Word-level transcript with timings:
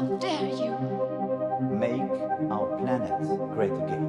How 0.00 0.06
dare 0.16 0.48
you? 0.48 0.72
Make 1.78 2.00
our 2.50 2.74
planet 2.78 3.12
great 3.52 3.70
again. 3.70 4.08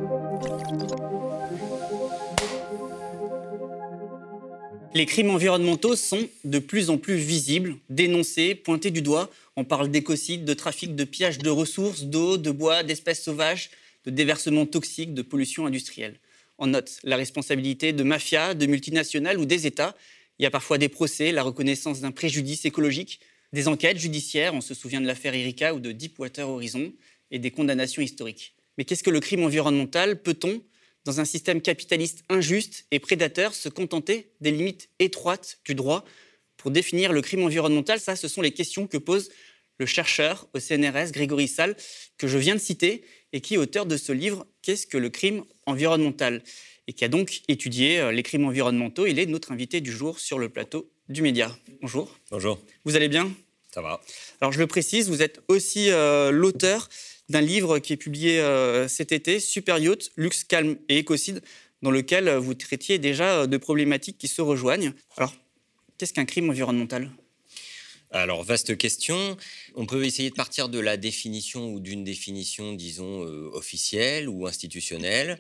Les 4.94 5.06
crimes 5.06 5.32
environnementaux 5.32 5.98
sont 5.98 6.30
de 6.46 6.60
plus 6.60 6.90
en 6.90 6.98
plus 6.98 7.16
visibles, 7.16 7.76
dénoncés, 7.90 8.56
pointés 8.56 8.92
du 8.92 9.02
doigt. 9.02 9.30
On 9.58 9.66
parle 9.66 9.92
d'écocide, 9.92 10.46
de 10.46 10.54
trafic, 10.54 10.96
de 10.96 11.04
pillage 11.04 11.40
de 11.40 11.50
ressources, 11.50 12.04
d'eau, 12.04 12.38
de 12.38 12.52
bois, 12.52 12.84
d'espèces 12.84 13.22
sauvages, 13.22 13.70
de 14.06 14.12
déversement 14.12 14.66
toxique, 14.66 15.14
de 15.14 15.22
pollution 15.22 15.66
industrielle. 15.66 16.16
On 16.58 16.68
note 16.68 17.00
la 17.04 17.18
responsabilité 17.18 17.92
de 17.92 18.04
mafias, 18.04 18.54
de 18.54 18.66
multinationales 18.66 19.40
ou 19.40 19.46
des 19.46 19.68
États. 19.68 19.94
Il 20.40 20.44
y 20.44 20.46
a 20.46 20.52
parfois 20.52 20.78
des 20.78 20.88
procès, 20.88 21.34
la 21.34 21.44
reconnaissance 21.44 22.00
d'un 22.00 22.12
préjudice 22.12 22.64
écologique, 22.64 23.20
des 23.54 23.68
enquêtes 23.68 23.98
judiciaires, 23.98 24.54
on 24.54 24.62
se 24.62 24.74
souvient 24.74 25.02
de 25.02 25.08
l'affaire 25.08 25.34
Erika 25.34 25.74
ou 25.74 25.80
de 25.80 25.92
Deepwater 25.92 26.48
Horizon, 26.48 26.94
et 27.32 27.40
des 27.40 27.52
condamnations 27.52 28.02
historiques. 28.02 28.56
Mais 28.78 28.86
qu'est-ce 28.86 29.04
que 29.04 29.10
le 29.10 29.20
crime 29.20 29.44
environnemental 29.44 30.22
Peut-on 30.22 30.62
dans 31.06 31.20
un 31.20 31.26
système 31.26 31.62
capitaliste 31.62 32.24
injuste 32.30 32.86
et 32.92 33.00
prédateur, 33.00 33.56
se 33.56 33.70
contenter 33.70 34.32
des 34.40 34.52
limites 34.52 34.90
étroites 35.00 35.60
du 35.66 35.74
droit? 35.74 36.06
Pour 36.58 36.70
définir 36.70 37.12
le 37.12 37.22
crime 37.22 37.44
environnemental 37.44 38.00
Ça, 38.00 38.16
ce 38.16 38.28
sont 38.28 38.42
les 38.42 38.52
questions 38.52 38.86
que 38.86 38.98
pose 38.98 39.32
le 39.80 39.86
chercheur 39.88 40.48
au 40.54 40.60
CNRS, 40.60 41.12
Grégory 41.12 41.48
Salle, 41.48 41.76
que 42.18 42.28
je 42.28 42.38
viens 42.38 42.54
de 42.54 42.60
citer, 42.60 43.04
et 43.34 43.42
qui 43.42 43.56
est 43.56 43.58
auteur 43.58 43.86
de 43.86 43.98
ce 43.98 44.12
livre 44.12 44.46
Qu'est-ce 44.62 44.86
que 44.86 44.98
le 44.98 45.10
crime 45.10 45.44
environnemental? 45.66 46.44
et 46.88 46.94
qui 46.94 47.06
a 47.06 47.08
donc 47.08 47.42
étudié 47.48 48.00
euh, 48.00 48.12
les 48.12 48.24
crimes 48.24 48.46
environnementaux. 48.46 49.06
Il 49.06 49.20
est 49.20 49.26
notre 49.26 49.52
invité 49.52 49.82
du 49.82 49.92
jour 49.92 50.20
sur 50.20 50.40
le 50.40 50.50
plateau 50.50 50.92
du 51.12 51.22
Média. 51.22 51.56
Bonjour. 51.82 52.18
Bonjour. 52.32 52.60
Vous 52.86 52.96
allez 52.96 53.10
bien? 53.10 53.32
Ça 53.74 53.82
va. 53.82 54.02
Alors 54.40 54.52
je 54.52 54.60
le 54.60 54.68
précise, 54.68 55.10
vous 55.10 55.22
êtes 55.22 55.42
aussi 55.48 55.90
euh, 55.90 56.32
l'auteur 56.32 56.90
d'un 57.30 57.42
livre 57.42 57.80
qui 57.80 57.94
est 57.94 57.98
publié 57.98 58.40
euh, 58.40 58.88
cet 58.88 59.12
été, 59.12 59.40
Super 59.40 59.78
Yacht, 59.78 60.12
Luxe, 60.18 60.44
Calme 60.44 60.78
et 60.90 60.98
Écocide, 60.98 61.42
dans 61.82 61.92
lequel 61.92 62.30
vous 62.36 62.54
traitiez 62.54 63.00
déjà 63.00 63.42
euh, 63.42 63.48
de 63.48 63.58
problématiques 63.58 64.18
qui 64.18 64.28
se 64.28 64.42
rejoignent. 64.42 64.94
Alors, 65.18 65.34
qu'est-ce 65.98 66.14
qu'un 66.14 66.26
crime 66.26 66.50
environnemental? 66.50 67.10
Alors, 68.14 68.44
vaste 68.44 68.78
question. 68.78 69.38
On 69.74 69.86
peut 69.86 70.04
essayer 70.04 70.30
de 70.30 70.36
partir 70.36 70.68
de 70.68 70.80
la 70.80 70.98
définition 70.98 71.72
ou 71.72 71.80
d'une 71.80 72.04
définition, 72.04 72.74
disons, 72.74 73.24
euh, 73.26 73.50
officielle 73.54 74.28
ou 74.28 74.48
institutionnelle. 74.48 75.38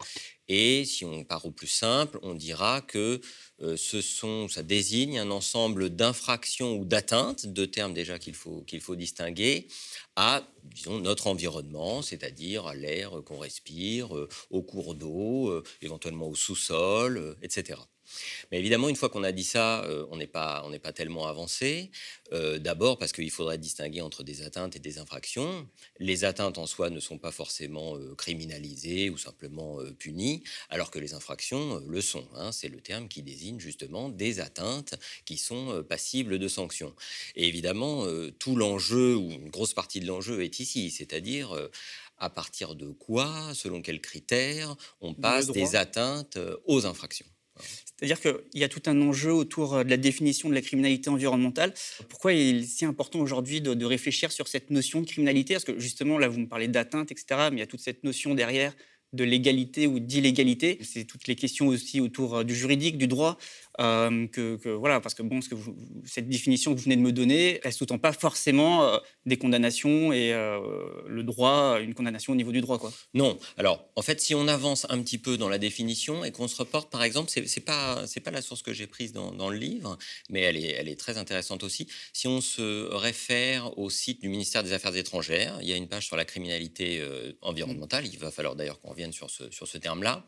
Et 0.48 0.86
si 0.86 1.04
on 1.04 1.26
part 1.26 1.46
au 1.46 1.52
plus 1.52 1.68
simple, 1.68 2.18
on 2.24 2.34
dira 2.34 2.80
que 2.80 3.20
euh, 3.62 3.76
ce 3.76 4.00
sont, 4.00 4.48
ça 4.48 4.64
désigne 4.64 5.20
un 5.20 5.32
ensemble 5.32 5.90
d'infractions 5.90 6.78
ou 6.78 6.86
d'atteintes, 6.86 7.46
deux 7.46 7.68
termes 7.68 7.94
déjà 7.94 8.18
qu'il 8.20 8.36
faut, 8.36 8.66
faut 8.80 8.96
distinguer, 8.96 9.68
à 10.16 10.48
disons, 10.64 11.00
notre 11.00 11.28
environnement, 11.28 12.02
c'est-à-dire 12.02 12.68
à, 12.68 12.74
l'air 12.76 13.22
qu'on 13.26 13.38
respire, 13.38 14.16
euh, 14.16 14.30
au 14.50 14.62
cours 14.62 14.96
d'eau, 14.96 15.62
éventuellement 15.82 16.30
au 16.30 16.36
sous-sol, 16.36 17.36
etc. 17.42 17.80
Mais 18.52 18.60
évidemment, 18.60 18.90
une 18.90 18.96
fois 18.96 19.10
qu'on 19.10 19.24
a 19.24 19.32
dit 19.32 19.44
ça, 19.44 19.84
euh, 19.86 20.06
on 20.12 20.18
n'est 20.18 20.28
pas, 20.28 20.64
on 20.66 20.70
n'est 20.70 20.80
pas 20.80 20.94
tellement 20.94 21.28
avancé. 21.28 21.92
Euh, 22.34 22.60
D'abord 22.60 22.98
parce 22.98 23.12
qu'il 23.12 23.30
faudrait 23.32 23.58
distinguer 23.58 24.02
entre 24.02 24.24
des 24.24 24.42
atteintes 24.42 24.76
et 24.76 24.80
des 24.80 24.98
infractions. 25.00 25.68
Les 26.00 26.24
atteintes 26.24 26.58
en 26.58 26.66
soi 26.66 26.90
ne 26.90 27.00
sont 27.00 27.18
pas 27.18 27.32
forcément 27.32 27.96
euh, 27.98 28.16
criminalisées 28.16 29.10
ou 29.10 29.18
simplement 29.18 29.78
punies, 30.00 30.44
alors 30.70 30.92
que 30.92 31.00
les 31.00 31.14
infractions 31.14 31.82
le 31.88 32.02
sont. 32.02 32.28
hein. 32.36 32.52
C'est 32.52 32.70
le 32.70 32.82
terme 32.82 33.08
qui 33.08 33.22
désigne 33.24 33.60
justement 33.60 34.10
des 34.10 34.40
atteintes 34.40 34.96
qui 35.26 35.38
sont 35.38 35.84
passibles 35.88 36.40
de 36.40 36.48
sanctions. 36.48 36.94
Et 37.36 37.48
évidemment, 37.48 38.06
tout 38.40 38.56
l'enjeu, 38.56 39.16
ou 39.16 39.32
une 39.32 39.50
grosse 39.50 39.74
partie 39.74 40.00
de 40.00 40.08
l'enjeu 40.08 40.44
est 40.44 40.60
ici, 40.60 40.92
c'est-à-dire 40.92 41.70
à 42.18 42.30
partir 42.30 42.76
de 42.76 42.92
quoi, 42.92 43.54
selon 43.54 43.82
quels 43.82 44.02
critères, 44.02 44.76
on 45.02 45.14
passe 45.14 45.48
des 45.54 45.76
atteintes 45.76 46.38
aux 46.66 46.86
infractions. 46.86 47.26
C'est-à-dire 48.02 48.20
qu'il 48.20 48.60
y 48.60 48.64
a 48.64 48.70
tout 48.70 48.82
un 48.88 49.00
enjeu 49.02 49.32
autour 49.32 49.76
euh, 49.76 49.84
de 49.84 49.90
la 49.90 49.98
définition 49.98 50.50
de 50.50 50.56
la 50.56 50.62
criminalité 50.62 51.10
environnementale. 51.10 51.74
Pourquoi 52.10 52.34
il 52.34 52.64
est 52.64 52.64
si 52.64 52.84
important 52.86 53.20
aujourd'hui 53.20 53.62
de, 53.62 53.76
de 53.76 53.86
réfléchir 53.86 54.32
sur 54.32 54.48
cette 54.48 54.72
notion 54.72 55.02
de 55.02 55.06
criminalité? 55.06 55.54
Parce 55.54 55.66
que 55.66 55.80
justement, 55.80 56.18
là, 56.18 56.28
vous 56.28 56.40
me 56.40 56.48
parlez 56.48 56.68
d'atteinte, 56.68 57.12
etc., 57.12 57.50
mais 57.52 57.58
il 57.58 57.60
y 57.60 57.64
a 57.64 57.68
toute 57.68 57.80
cette 57.80 58.04
notion 58.04 58.34
derrière 58.34 58.74
de 59.14 59.24
légalité 59.24 59.88
ou 59.88 60.00
d'illégalité. 60.00 60.80
C'est 60.82 61.04
toutes 61.04 61.28
les 61.28 61.36
questions 61.36 61.68
aussi 61.68 62.00
autour 62.00 62.38
euh, 62.38 62.44
du 62.44 62.56
juridique, 62.56 62.98
du 62.98 63.08
droit, 63.08 63.38
euh, 63.82 64.28
que, 64.28 64.70
voilà, 64.70 65.02
parce 65.02 65.16
que 65.16 65.24
bon, 65.24 65.40
cette 66.06 66.30
définition 66.30 66.72
que 66.72 66.78
vous 66.78 66.84
venez 66.84 66.96
de 66.96 67.02
me 67.02 67.12
donner, 67.12 67.60
elle 67.64 67.74
sous-tend 67.74 67.98
pas 67.98 68.14
forcément 68.14 68.84
euh, 68.84 68.98
des 69.26 69.38
condamnations 69.38 70.14
et 70.14 70.34
euh, 70.34 70.60
le 71.08 71.24
droit, 71.24 71.80
une 71.82 71.96
condamnation 71.96 72.34
au 72.34 72.36
niveau 72.36 72.52
du 72.52 72.62
droit, 72.62 72.78
quoi. 72.78 72.94
Non. 73.14 73.40
Alors, 73.58 73.84
en 73.96 74.02
fait, 74.02 74.22
si 74.22 74.36
on 74.36 74.48
avance 74.48 74.86
un 74.90 75.02
petit 75.02 75.18
peu 75.18 75.38
dans 75.38 75.50
la 75.50 75.58
définition 75.58 76.24
et 76.24 76.32
qu'on 76.32 76.48
se 76.48 76.56
reporte, 76.56 76.92
par 76.92 77.04
exemple, 77.04 77.32
c'est 77.32 77.60
pas 77.62 78.06
c'est 78.06 78.20
pas 78.20 78.32
la 78.32 78.42
source 78.42 78.62
que 78.62 78.74
j'ai 78.74 78.88
prise 78.88 79.14
dans, 79.14 79.32
dans 79.32 79.50
le 79.50 79.58
livre, 79.58 79.98
mais 80.30 80.42
elle 80.42 80.58
est 80.58 80.72
elle 80.72 80.88
est 80.88 81.00
très 81.00 81.18
intéressante 81.18 81.64
aussi. 81.64 81.88
Si 82.14 82.28
on 82.28 82.42
se 82.42 82.94
réfère 82.94 83.78
au 83.80 83.90
site 83.90 84.22
du 84.22 84.30
ministère 84.30 84.64
des 84.64 84.74
Affaires 84.74 84.96
étrangères, 84.96 85.58
il 85.62 85.68
y 85.68 85.74
a 85.74 85.76
une 85.76 85.88
page 85.88 86.06
sur 86.06 86.16
la 86.16 86.26
criminalité 86.26 87.04
environnementale. 87.42 88.06
Il 88.06 88.20
va 88.20 88.32
falloir 88.32 88.56
d'ailleurs 88.56 88.80
qu'on 88.80 88.90
revienne 88.90 89.14
sur 89.14 89.30
ce 89.30 89.50
sur 89.52 89.68
ce 89.68 89.78
terme-là 89.78 90.26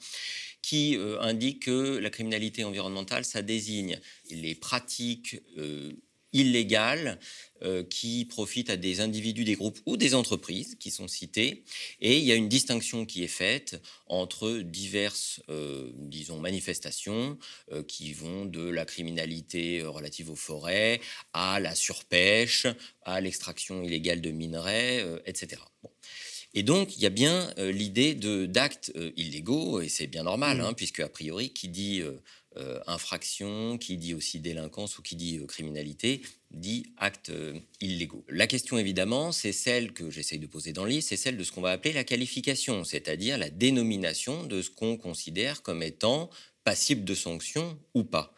qui 0.64 0.98
euh, 0.98 1.22
indique 1.22 1.66
que 1.66 1.98
la 1.98 2.10
criminalité 2.10 2.64
environnementale, 2.64 3.26
ça 3.26 3.44
désigne 3.44 4.00
les 4.32 4.56
pratiques 4.56 5.42
euh, 5.58 5.92
illégales 6.32 7.20
euh, 7.62 7.84
qui 7.84 8.26
profitent 8.26 8.72
à 8.72 8.78
des 8.78 9.02
individus, 9.02 9.44
des 9.44 9.56
groupes 9.56 9.80
ou 9.86 9.98
des 9.98 10.16
entreprises 10.16 10.76
qui 10.80 10.90
sont 10.90 11.08
cités. 11.08 11.64
Et 12.00 12.18
il 12.18 12.24
y 12.24 12.32
a 12.32 12.36
une 12.36 12.50
distinction 12.50 13.06
qui 13.06 13.24
est 13.24 13.28
faite 13.28 13.80
entre 14.08 14.60
diverses, 14.60 15.42
manifestations 16.42 17.38
qui 17.88 18.12
vont 18.14 18.46
de 18.46 18.68
la 18.68 18.86
criminalité 18.86 19.82
relative 19.84 20.30
aux 20.30 20.36
forêts 20.36 21.00
à 21.34 21.60
la 21.60 21.76
surpêche, 21.76 22.68
à 23.04 23.22
l'extraction 23.22 23.84
illégale 23.84 24.20
de 24.20 24.32
minerais, 24.32 25.06
etc. 25.26 25.62
Et 26.56 26.64
donc, 26.64 26.96
il 26.96 27.02
y 27.02 27.06
a 27.06 27.10
bien 27.10 27.52
euh, 27.58 27.72
l'idée 27.72 28.14
d'actes 28.14 28.92
euh, 28.96 29.12
illégaux, 29.18 29.82
et 29.82 29.90
c'est 29.90 30.08
bien 30.08 30.24
normal, 30.24 30.62
hein, 30.62 30.74
puisque 30.74 31.00
a 31.00 31.10
priori, 31.10 31.50
qui 31.52 31.68
dit 31.68 32.02
euh, 32.02 32.80
infraction, 32.86 33.80
qui 33.80 33.98
dit 33.98 34.14
aussi 34.14 34.40
délinquance 34.40 35.00
ou 35.00 35.02
qui 35.02 35.16
dit 35.16 35.42
criminalité, 35.48 36.22
dit 36.52 36.86
actes 36.98 37.32
illégaux. 37.82 38.24
La 38.30 38.46
question, 38.46 38.78
évidemment, 38.78 39.32
c'est 39.32 39.52
celle 39.54 39.94
que 39.94 40.12
j'essaye 40.12 40.38
de 40.38 40.46
poser 40.46 40.72
dans 40.72 40.84
le 40.84 40.92
livre, 40.92 41.04
c'est 41.04 41.18
celle 41.18 41.38
de 41.38 41.44
ce 41.44 41.52
qu'on 41.52 41.62
va 41.62 41.72
appeler 41.72 41.94
la 41.94 42.04
qualification, 42.04 42.84
c'est-à-dire 42.84 43.40
la 43.40 43.50
dénomination 43.50 44.44
de 44.44 44.62
ce 44.62 44.70
qu'on 44.70 44.98
considère 44.98 45.64
comme 45.64 45.82
étant 45.82 46.30
passible 46.64 47.04
de 47.04 47.16
sanctions 47.16 47.80
ou 47.96 48.04
pas. 48.04 48.36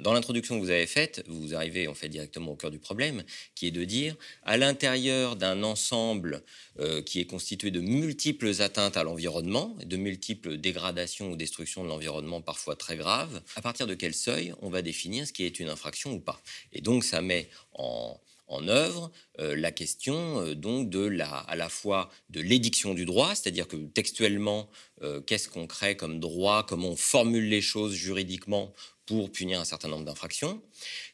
Dans 0.00 0.12
l'introduction 0.12 0.56
que 0.56 0.64
vous 0.64 0.70
avez 0.70 0.86
faite, 0.86 1.24
vous 1.26 1.54
arrivez 1.54 1.88
en 1.88 1.94
fait 1.94 2.08
directement 2.08 2.52
au 2.52 2.56
cœur 2.56 2.70
du 2.70 2.78
problème, 2.78 3.24
qui 3.54 3.66
est 3.66 3.70
de 3.70 3.84
dire, 3.84 4.16
à 4.44 4.56
l'intérieur 4.56 5.36
d'un 5.36 5.62
ensemble 5.62 6.42
euh, 6.78 7.02
qui 7.02 7.20
est 7.20 7.26
constitué 7.26 7.70
de 7.70 7.80
multiples 7.80 8.60
atteintes 8.60 8.96
à 8.96 9.02
l'environnement, 9.02 9.76
de 9.84 9.96
multiples 9.96 10.58
dégradations 10.58 11.30
ou 11.30 11.36
destructions 11.36 11.82
de 11.82 11.88
l'environnement 11.88 12.40
parfois 12.40 12.76
très 12.76 12.96
graves, 12.96 13.42
à 13.56 13.62
partir 13.62 13.86
de 13.86 13.94
quel 13.94 14.14
seuil 14.14 14.54
on 14.62 14.70
va 14.70 14.82
définir 14.82 15.26
ce 15.26 15.32
qui 15.32 15.44
est 15.44 15.58
une 15.60 15.68
infraction 15.68 16.12
ou 16.12 16.20
pas. 16.20 16.40
Et 16.72 16.80
donc 16.80 17.04
ça 17.04 17.20
met 17.20 17.48
en, 17.72 18.20
en 18.48 18.66
œuvre 18.68 19.12
euh, 19.38 19.54
la 19.56 19.70
question 19.70 20.40
euh, 20.40 20.54
donc 20.54 20.90
de 20.90 21.00
la, 21.00 21.28
à 21.28 21.56
la 21.56 21.68
fois 21.68 22.10
de 22.30 22.40
l'édiction 22.40 22.94
du 22.94 23.04
droit, 23.04 23.34
c'est-à-dire 23.34 23.68
que 23.68 23.76
textuellement, 23.76 24.68
euh, 25.02 25.20
qu'est-ce 25.20 25.48
qu'on 25.48 25.66
crée 25.66 25.96
comme 25.96 26.18
droit, 26.18 26.66
comment 26.66 26.88
on 26.88 26.96
formule 26.96 27.48
les 27.48 27.60
choses 27.62 27.94
juridiquement 27.94 28.72
pour 29.06 29.30
punir 29.30 29.60
un 29.60 29.64
certain 29.64 29.88
nombre 29.88 30.04
d'infractions. 30.04 30.60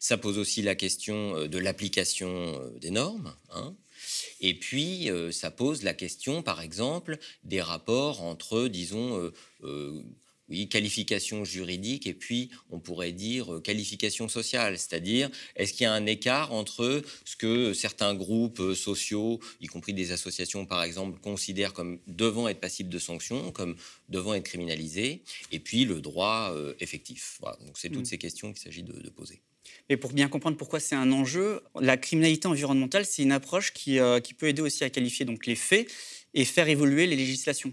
Ça 0.01 0.17
pose 0.17 0.39
aussi 0.39 0.63
la 0.63 0.75
question 0.75 1.47
de 1.47 1.59
l'application 1.59 2.61
des 2.81 2.91
normes. 2.91 3.33
hein. 3.53 3.77
Et 4.41 4.55
puis, 4.55 5.09
ça 5.31 5.53
pose 5.53 5.85
la 5.85 5.95
question, 5.95 6.43
par 6.43 6.61
exemple, 6.61 7.19
des 7.45 7.63
rapports 7.63 8.21
entre, 8.23 8.67
disons, 8.67 9.31
oui, 10.49 10.69
qualification 10.69 11.45
juridique 11.45 12.07
et 12.07 12.15
puis 12.15 12.51
on 12.71 12.79
pourrait 12.79 13.13
dire 13.13 13.55
euh, 13.55 13.61
qualification 13.61 14.29
sociale, 14.29 14.79
c'est-à-dire 14.79 15.31
est-ce 15.57 15.73
qu'il 15.73 15.85
y 15.85 15.87
a 15.87 15.93
un 15.93 16.07
écart 16.07 16.53
entre 16.53 17.03
ce 17.25 17.37
que 17.37 17.73
certains 17.75 18.15
groupes 18.15 18.61
euh, 18.61 18.75
sociaux, 18.75 19.41
y 19.61 19.67
compris 19.67 19.93
des 19.95 20.13
associations 20.13 20.67
par 20.67 20.83
exemple, 20.85 21.19
considèrent 21.21 21.73
comme 21.73 21.99
devant 22.07 22.47
être 22.49 22.61
passibles 22.61 22.91
de 22.91 22.99
sanctions, 22.99 23.51
comme 23.53 23.77
devant 24.09 24.35
être 24.35 24.45
criminalisés, 24.45 25.23
et 25.51 25.59
puis 25.59 25.85
le 25.85 26.01
droit 26.01 26.53
euh, 26.55 26.75
effectif? 26.81 27.39
Voilà. 27.41 27.57
Donc 27.67 27.77
c'est 27.77 27.89
toutes 27.89 28.05
Mm. 28.05 28.07
ces 28.07 28.19
questions 28.19 28.53
qu'il 28.53 28.63
s'agit 28.63 28.83
de, 28.83 28.93
de 28.93 29.11
poser. 29.11 29.41
Et 29.89 29.97
pour 29.97 30.13
bien 30.13 30.29
comprendre 30.29 30.57
pourquoi 30.57 30.79
c'est 30.81 30.95
un 30.95 31.11
enjeu, 31.11 31.63
la 31.81 31.97
criminalité 31.97 32.49
environnementale, 32.49 33.07
c'est 33.07 33.23
une 33.23 33.33
approche 33.33 33.73
qui, 33.73 33.99
euh, 33.99 34.21
qui 34.21 34.35
peut 34.35 34.47
aider 34.49 34.63
aussi 34.63 34.85
à 34.85 34.91
qualifier 34.91 35.25
donc 35.25 35.47
les 35.47 35.57
faits 35.57 35.91
et 36.35 36.45
faire 36.45 36.69
évoluer 36.69 37.07
les 37.07 37.17
législations. 37.17 37.73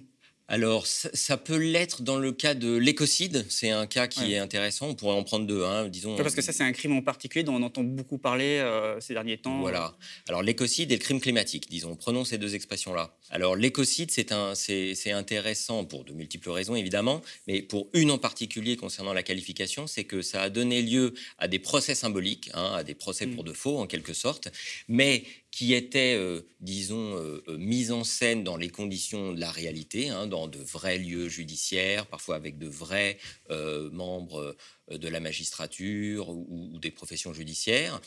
Alors, 0.52 0.86
ça, 0.86 1.38
peut 1.38 1.56
l'être 1.56 2.02
dans 2.02 2.18
le 2.18 2.34
cas 2.34 2.56
de 2.56 2.76
l'écocide. 2.76 3.46
C'est 3.48 3.70
un 3.70 3.88
cas 3.88 4.08
qui 4.08 4.34
est 4.34 4.38
intéressant. 4.38 4.90
On 4.90 4.96
pourrait 4.96 5.16
en 5.16 5.24
prendre 5.24 5.48
deux, 5.48 5.64
hein, 5.64 5.88
disons. 5.88 6.18
Parce 6.18 6.36
que 6.36 6.42
ça, 6.42 6.52
c'est 6.52 6.66
un 6.66 6.74
crime 6.74 6.92
en 6.92 7.02
particulier 7.02 7.46
dont 7.46 7.56
on 7.56 7.64
entend 7.64 7.84
beaucoup 7.84 8.18
parler 8.18 8.58
euh, 8.58 9.00
ces 9.00 9.14
derniers 9.14 9.38
temps. 9.38 9.62
Voilà. 9.62 9.96
Alors, 10.28 10.44
l'écocide 10.44 10.92
et 10.92 10.98
le 10.98 11.02
crime 11.02 11.22
climatique, 11.22 11.70
disons. 11.70 11.96
Prenons 11.96 12.26
ces 12.26 12.38
deux 12.38 12.54
expressions-là. 12.54 13.16
Alors, 13.30 13.56
l'écocide, 13.56 14.12
c'est 14.12 15.12
intéressant 15.14 15.86
pour 15.86 16.04
de 16.04 16.12
multiples 16.12 16.50
raisons, 16.50 16.76
évidemment, 16.76 17.22
mais 17.48 17.62
pour 17.62 17.88
une 17.94 18.12
en 18.12 18.18
particulier 18.18 18.76
concernant 18.76 19.14
la 19.14 19.24
qualification, 19.24 19.88
c'est 19.88 20.04
que 20.04 20.22
ça 20.22 20.42
a 20.42 20.50
donné 20.50 20.82
lieu 20.82 21.14
à 21.38 21.48
des 21.48 21.60
procès 21.60 21.96
symboliques, 21.96 22.52
hein, 22.56 22.74
à 22.76 22.84
des 22.84 22.94
procès 22.94 23.26
pour 23.26 23.46
mm. 23.46 23.48
de 23.48 23.54
faux, 23.54 23.80
en 23.80 23.88
quelque 23.88 24.12
sorte, 24.12 24.50
mais 24.90 25.24
qui 25.52 25.74
étaient, 25.74 26.16
euh, 26.16 26.42
disons, 26.62 27.18
euh, 27.18 27.44
euh, 27.50 27.58
mises 27.58 27.92
en 27.92 28.06
scène 28.06 28.44
dans 28.44 28.56
les 28.56 28.70
conditions 28.70 29.34
de 29.34 29.40
la 29.40 29.52
réalité, 29.52 30.10
hein, 30.10 30.26
dans 30.26 30.48
de 30.48 30.58
vrais 30.58 30.98
lieux 30.98 31.28
judiciaires, 31.28 32.08
parfois 32.08 32.36
avec 32.38 32.58
de 32.58 32.68
vrais 32.68 33.18
membres 33.92 34.56
de 34.90 35.08
la 35.10 35.20
magistrature 35.20 36.30
ou, 36.30 36.80
des 36.80 36.92
professions 36.92 37.34
judiciaires, 37.34 38.00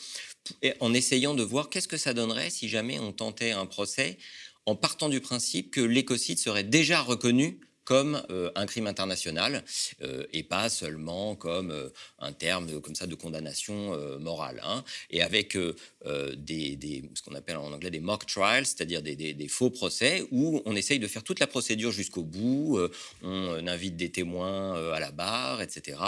en 0.79 0.93
essayant 0.93 1.35
de 1.35 1.43
voir 1.43 1.69
qu'est-ce 1.69 1.87
que 1.87 1.97
ça 1.97 2.13
donnerait 2.13 2.49
si 2.49 2.67
jamais 2.67 2.99
on 2.99 3.11
tentait 3.11 3.51
un 3.51 3.67
procès 3.67 4.17
en 4.65 4.75
partant 4.75 5.09
du 5.09 5.21
principe 5.21 5.69
que 5.69 5.81
l'écocide 5.81 6.39
serait 6.39 6.63
déjà 6.63 7.01
reconnu 7.01 7.59
comme 7.85 8.21
euh, 8.31 8.51
un 8.55 8.65
crime 8.65 8.87
international 8.87 9.63
euh, 10.01 10.25
et 10.33 10.43
pas 10.43 10.69
seulement 10.69 11.35
comme 11.35 11.71
euh, 11.71 11.89
un 12.19 12.33
terme 12.33 12.81
comme 12.81 12.95
ça 12.95 13.05
de 13.05 13.15
condamnation 13.15 13.95
morale. 14.19 14.59
Hein. 14.65 14.83
Et 15.11 15.21
avec 15.21 15.55
des, 15.55 17.03
ce 17.13 17.21
qu'on 17.21 17.35
appelle 17.35 17.57
en 17.57 17.71
anglais 17.71 17.91
des 17.91 17.99
mock 17.99 18.25
trials, 18.25 18.65
c'est-à-dire 18.65 19.03
des, 19.03 19.47
faux 19.47 19.69
procès 19.69 20.23
où 20.31 20.61
on 20.65 20.75
essaye 20.75 20.97
de 20.97 21.07
faire 21.07 21.23
toute 21.23 21.39
la 21.39 21.45
procédure 21.45 21.91
jusqu'au 21.91 22.23
bout, 22.23 22.79
on 23.21 23.67
invite 23.67 23.95
des 23.95 24.09
témoins 24.09 24.91
à 24.91 24.99
la 24.99 25.11
barre, 25.11 25.61
etc. 25.61 25.99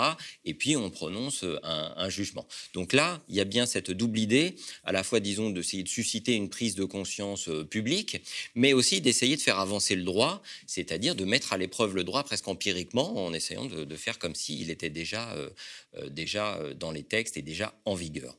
Et 0.43 0.55
puis 0.55 0.75
on 0.75 0.89
prononce 0.89 1.43
un, 1.43 1.93
un, 1.95 2.09
jugement. 2.09 2.47
Donc 2.73 2.93
là, 2.93 3.21
il 3.29 3.35
y 3.35 3.41
a 3.41 3.45
bien 3.45 3.65
cette 3.65 3.91
double 3.91 4.17
idée, 4.17 4.55
à 4.83 4.91
la 4.91 5.03
fois, 5.03 5.19
disons, 5.19 5.51
d'essayer 5.51 5.83
de 5.83 5.89
susciter 5.89 6.33
une 6.33 6.49
prise 6.49 6.75
de 6.75 6.85
conscience 6.85 7.49
publique, 7.69 8.21
mais 8.55 8.73
aussi 8.73 9.01
d'essayer 9.01 9.35
de 9.35 9.41
faire 9.41 9.59
avancer 9.59 9.95
le 9.95 10.03
droit, 10.03 10.41
c'est-à-dire 10.65 11.15
de 11.15 11.25
mettre 11.25 11.53
à 11.53 11.57
l'épreuve 11.57 11.66
preuve 11.67 11.95
le 11.95 12.03
droit 12.03 12.23
presque 12.23 12.47
empiriquement 12.47 13.25
en 13.25 13.33
essayant 13.33 13.65
de, 13.65 13.95
faire 13.95 14.19
comme 14.19 14.35
s'il 14.35 14.69
était 14.69 14.89
déjà, 14.89 15.33
euh, 15.33 15.49
euh, 15.97 16.09
déjà 16.09 16.57
euh, 16.57 16.73
dans 16.73 16.91
les 16.91 17.03
textes 17.03 17.37
et 17.37 17.41
déjà 17.41 17.73
en 17.85 17.95
vigueur. 17.95 18.37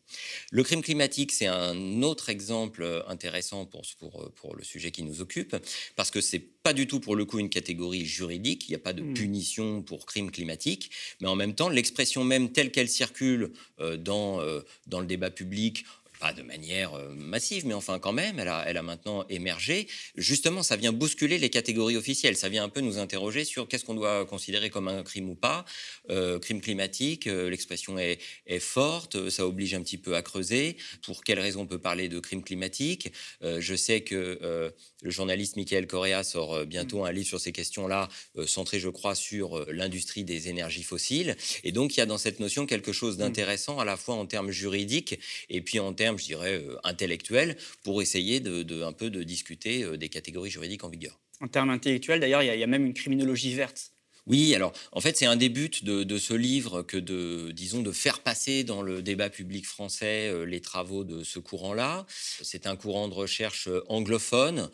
Le 0.50 0.62
crime 0.62 0.82
climatique, 0.82 1.32
c'est 1.32 1.46
un 1.46 2.02
autre 2.02 2.28
exemple 2.28 3.04
intéressant 3.08 3.66
pour, 3.66 3.82
pour, 3.98 4.32
pour 4.32 4.56
le 4.56 4.62
sujet 4.64 4.90
qui 4.90 5.02
nous 5.02 5.20
occupe, 5.20 5.56
parce 5.96 6.10
que 6.10 6.20
c'est 6.20 6.38
pas 6.38 6.72
du 6.72 6.86
tout 6.86 7.00
pour 7.00 7.16
le 7.16 7.24
coup 7.24 7.38
une 7.38 7.50
catégorie 7.50 8.04
juridique, 8.04 8.68
il 8.68 8.72
n'y 8.72 8.76
a 8.76 8.80
pas 8.80 8.92
de 8.92 9.02
mmh. 9.02 9.14
punition 9.14 9.82
pour 9.82 10.06
crime 10.06 10.30
climatique, 10.30 10.90
mais 11.20 11.28
en 11.28 11.36
même 11.36 11.54
temps, 11.54 11.68
l'expression 11.68 12.24
même 12.24 12.52
telle 12.52 12.70
qu'elle 12.70 12.88
circule 12.88 13.52
dans, 13.98 14.40
dans 14.86 15.00
le 15.00 15.06
débat 15.06 15.30
public, 15.30 15.84
pas 16.18 16.32
de 16.32 16.42
manière 16.42 16.94
euh, 16.94 17.08
massive, 17.14 17.66
mais 17.66 17.74
enfin 17.74 17.98
quand 17.98 18.12
même, 18.12 18.38
elle 18.38 18.48
a, 18.48 18.82
maintenant 18.82 19.26
émergé. 19.28 19.86
Justement, 20.16 20.62
ça 20.62 20.76
vient 20.76 20.92
bousculer 20.92 21.38
les 21.38 21.50
catégories 21.50 21.96
officielles. 21.96 22.36
Ça 22.36 22.48
vient 22.48 22.64
un 22.64 22.68
peu 22.68 22.80
nous 22.80 22.98
interroger 22.98 23.44
sur 23.44 23.68
qu'est-ce 23.68 23.84
qu'on 23.84 23.94
doit 23.94 24.24
considérer 24.26 24.70
comme 24.70 24.88
un 24.88 25.02
crime 25.02 25.28
ou 25.28 25.34
pas. 25.34 25.64
Euh, 26.10 26.38
crime 26.38 26.60
climatique, 26.60 27.26
euh, 27.26 27.50
l'expression 27.50 27.98
est, 27.98 28.18
forte, 28.60 29.30
ça 29.30 29.46
oblige 29.46 29.74
un 29.74 29.82
petit 29.82 29.98
peu 29.98 30.16
à 30.16 30.22
creuser. 30.22 30.76
Pour 31.02 31.22
quelles 31.22 31.38
raisons 31.38 31.62
on 31.62 31.66
peut 31.66 31.78
parler 31.78 32.08
de 32.08 32.18
crime 32.18 32.42
climatique? 32.42 33.12
Je 33.42 33.74
sais 33.76 34.00
que 34.00 34.72
le 35.02 35.10
journaliste 35.10 35.56
Michael 35.56 35.86
Correa 35.86 36.24
sort 36.24 36.66
bientôt 36.66 37.04
un 37.04 37.12
livre 37.12 37.28
sur 37.28 37.40
ces 37.40 37.52
questions-là, 37.52 38.08
centré, 38.46 38.80
je 38.80 38.88
crois, 38.88 39.14
sur 39.14 39.64
l'industrie 39.70 40.24
des 40.24 40.48
énergies 40.48 40.82
fossiles. 40.82 41.36
Et 41.62 41.72
donc, 41.72 41.96
il 41.96 42.00
y 42.00 42.02
a 42.02 42.06
dans 42.06 42.18
cette 42.18 42.40
notion 42.40 42.66
quelque 42.66 42.92
chose 42.92 43.16
d'intéressant, 43.16 43.78
à 43.78 43.84
la 43.84 43.96
fois 43.96 44.16
en 44.16 44.26
termes 44.26 44.50
juridiques 44.50 45.20
et 45.50 45.60
puis 45.60 45.78
en 45.78 45.92
termes 45.92 46.07
je 46.16 46.24
dirais, 46.24 46.54
euh, 46.54 46.76
intellectuels, 46.84 47.56
pour 47.82 48.00
essayer 48.00 48.40
de, 48.40 48.82
un 48.82 48.92
peu 48.92 49.10
de 49.10 49.22
discuter 49.22 49.82
euh, 49.82 49.96
des 49.96 50.08
catégories 50.08 50.50
juridiques 50.50 50.84
en 50.84 50.88
vigueur. 50.88 51.18
En 51.40 51.48
termes 51.48 51.70
intellectuels, 51.70 52.20
d'ailleurs, 52.20 52.42
il 52.42 52.58
y, 52.58 52.62
a 52.62 52.66
même 52.66 52.86
une 52.86 52.94
criminologie 52.94 53.54
verte. 53.54 53.92
Oui, 54.26 54.54
alors 54.54 54.74
en 54.92 55.00
fait 55.00 55.16
c'est 55.16 55.24
un 55.24 55.36
des 55.36 55.48
buts 55.48 55.70
de, 55.82 56.18
ce 56.18 56.34
livre 56.34 56.82
que 56.82 56.98
de, 56.98 57.50
disons, 57.52 57.80
de 57.80 57.92
faire 57.92 58.20
passer 58.20 58.62
dans 58.62 58.82
le 58.82 59.00
débat 59.00 59.30
public 59.30 59.64
français 59.64 60.28
euh, 60.28 60.44
les 60.44 60.60
travaux 60.60 61.02
de 61.02 61.24
ce 61.24 61.38
courant-là. 61.38 62.04
C'est 62.42 62.66
un 62.66 62.76
courant 62.76 63.08
de 63.08 63.14
recherche 63.14 63.70
anglophone 63.88 64.68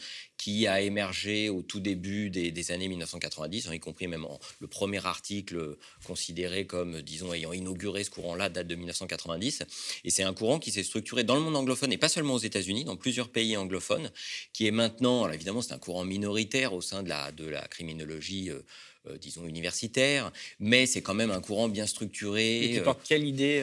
qui 0.44 0.66
a 0.66 0.82
émergé 0.82 1.48
au 1.48 1.62
tout 1.62 1.80
début 1.80 2.28
des, 2.28 2.70
années 2.70 2.88
1990, 2.88 3.70
y 3.72 3.80
compris 3.80 4.08
même 4.08 4.26
le 4.60 4.66
premier 4.66 5.06
article 5.06 5.78
considéré 6.06 6.66
comme, 6.66 7.00
disons, 7.00 7.32
ayant 7.32 7.54
inauguré 7.54 8.04
ce 8.04 8.10
courant-là 8.10 8.50
date 8.50 8.66
de 8.66 8.74
1990. 8.74 9.62
Et 10.04 10.10
c'est 10.10 10.22
un 10.22 10.34
courant 10.34 10.58
qui 10.58 10.70
s'est 10.70 10.82
structuré 10.82 11.24
dans 11.24 11.36
le 11.36 11.40
monde 11.40 11.56
anglophone 11.56 11.94
et 11.94 11.96
pas 11.96 12.10
seulement 12.10 12.34
aux 12.34 12.38
États-Unis, 12.38 12.84
dans 12.84 12.98
plusieurs 12.98 13.30
pays 13.30 13.56
anglophones, 13.56 14.10
qui 14.52 14.66
est 14.66 14.70
maintenant, 14.70 15.24
alors 15.24 15.34
évidemment, 15.34 15.62
c'est 15.62 15.72
un 15.72 15.78
courant 15.78 16.04
minoritaire 16.04 16.74
au 16.74 16.82
sein 16.82 17.02
de 17.02 17.08
la, 17.08 17.32
de 17.32 17.48
la 17.48 17.66
criminologie. 17.66 18.50
Euh, 18.50 18.60
euh, 19.06 19.18
disons 19.18 19.46
universitaire, 19.46 20.32
mais 20.60 20.86
c'est 20.86 21.02
quand 21.02 21.12
même 21.12 21.30
un 21.30 21.42
courant 21.42 21.68
bien 21.68 21.86
structuré. 21.86 22.64
Et 22.64 22.72
qui 22.72 22.80
porte 22.80 23.00
quelle 23.06 23.26
idée 23.26 23.62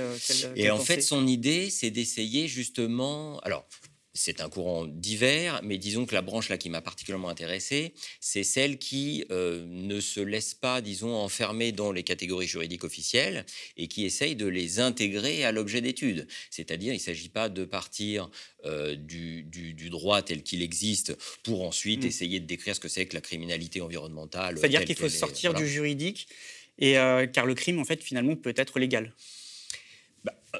Et 0.55 0.69
en 0.69 0.77
fait, 0.77 1.01
son 1.01 1.25
idée, 1.25 1.71
c'est 1.71 1.89
d'essayer 1.89 2.47
justement. 2.47 3.39
Alors, 3.39 3.65
c'est 4.13 4.41
un 4.41 4.49
courant 4.49 4.85
divers, 4.85 5.61
mais 5.63 5.77
disons 5.77 6.05
que 6.05 6.13
la 6.13 6.21
branche 6.21 6.49
là 6.49 6.57
qui 6.57 6.69
m'a 6.69 6.81
particulièrement 6.81 7.29
intéressé, 7.29 7.93
c'est 8.19 8.43
celle 8.43 8.77
qui 8.77 9.25
euh, 9.31 9.65
ne 9.67 9.99
se 10.01 10.19
laisse 10.19 10.53
pas, 10.53 10.81
disons, 10.81 11.15
enfermer 11.15 11.71
dans 11.71 11.91
les 11.91 12.03
catégories 12.03 12.47
juridiques 12.47 12.83
officielles 12.83 13.45
et 13.77 13.87
qui 13.87 14.05
essaye 14.05 14.35
de 14.35 14.47
les 14.47 14.79
intégrer 14.79 15.45
à 15.45 15.51
l'objet 15.51 15.81
d'étude. 15.81 16.27
C'est-à-dire, 16.49 16.93
il 16.93 16.97
ne 16.97 17.01
s'agit 17.01 17.29
pas 17.29 17.47
de 17.49 17.63
partir 17.63 18.29
euh, 18.65 18.95
du, 18.95 19.43
droit 19.89 20.21
tel 20.21 20.43
qu'il 20.43 20.61
existe 20.61 21.17
pour 21.43 21.63
ensuite 21.63 22.03
mmh. 22.03 22.07
essayer 22.07 22.39
de 22.39 22.45
décrire 22.45 22.75
ce 22.75 22.79
que 22.79 22.87
c'est 22.87 23.05
que 23.05 23.15
la 23.15 23.21
criminalité 23.21 23.81
environnementale. 23.81 24.57
C'est-à-dire 24.57 24.85
qu'il 24.85 24.95
faut 24.95 25.09
sortir 25.09 25.53
du 25.53 25.67
juridique, 25.67 26.27
et, 26.79 26.97
euh, 26.97 27.27
car 27.27 27.45
le 27.45 27.53
crime, 27.53 27.79
en 27.79 27.85
fait, 27.85 28.03
finalement, 28.03 28.35
peut 28.35 28.53
être 28.57 28.79
légal. 28.79 29.13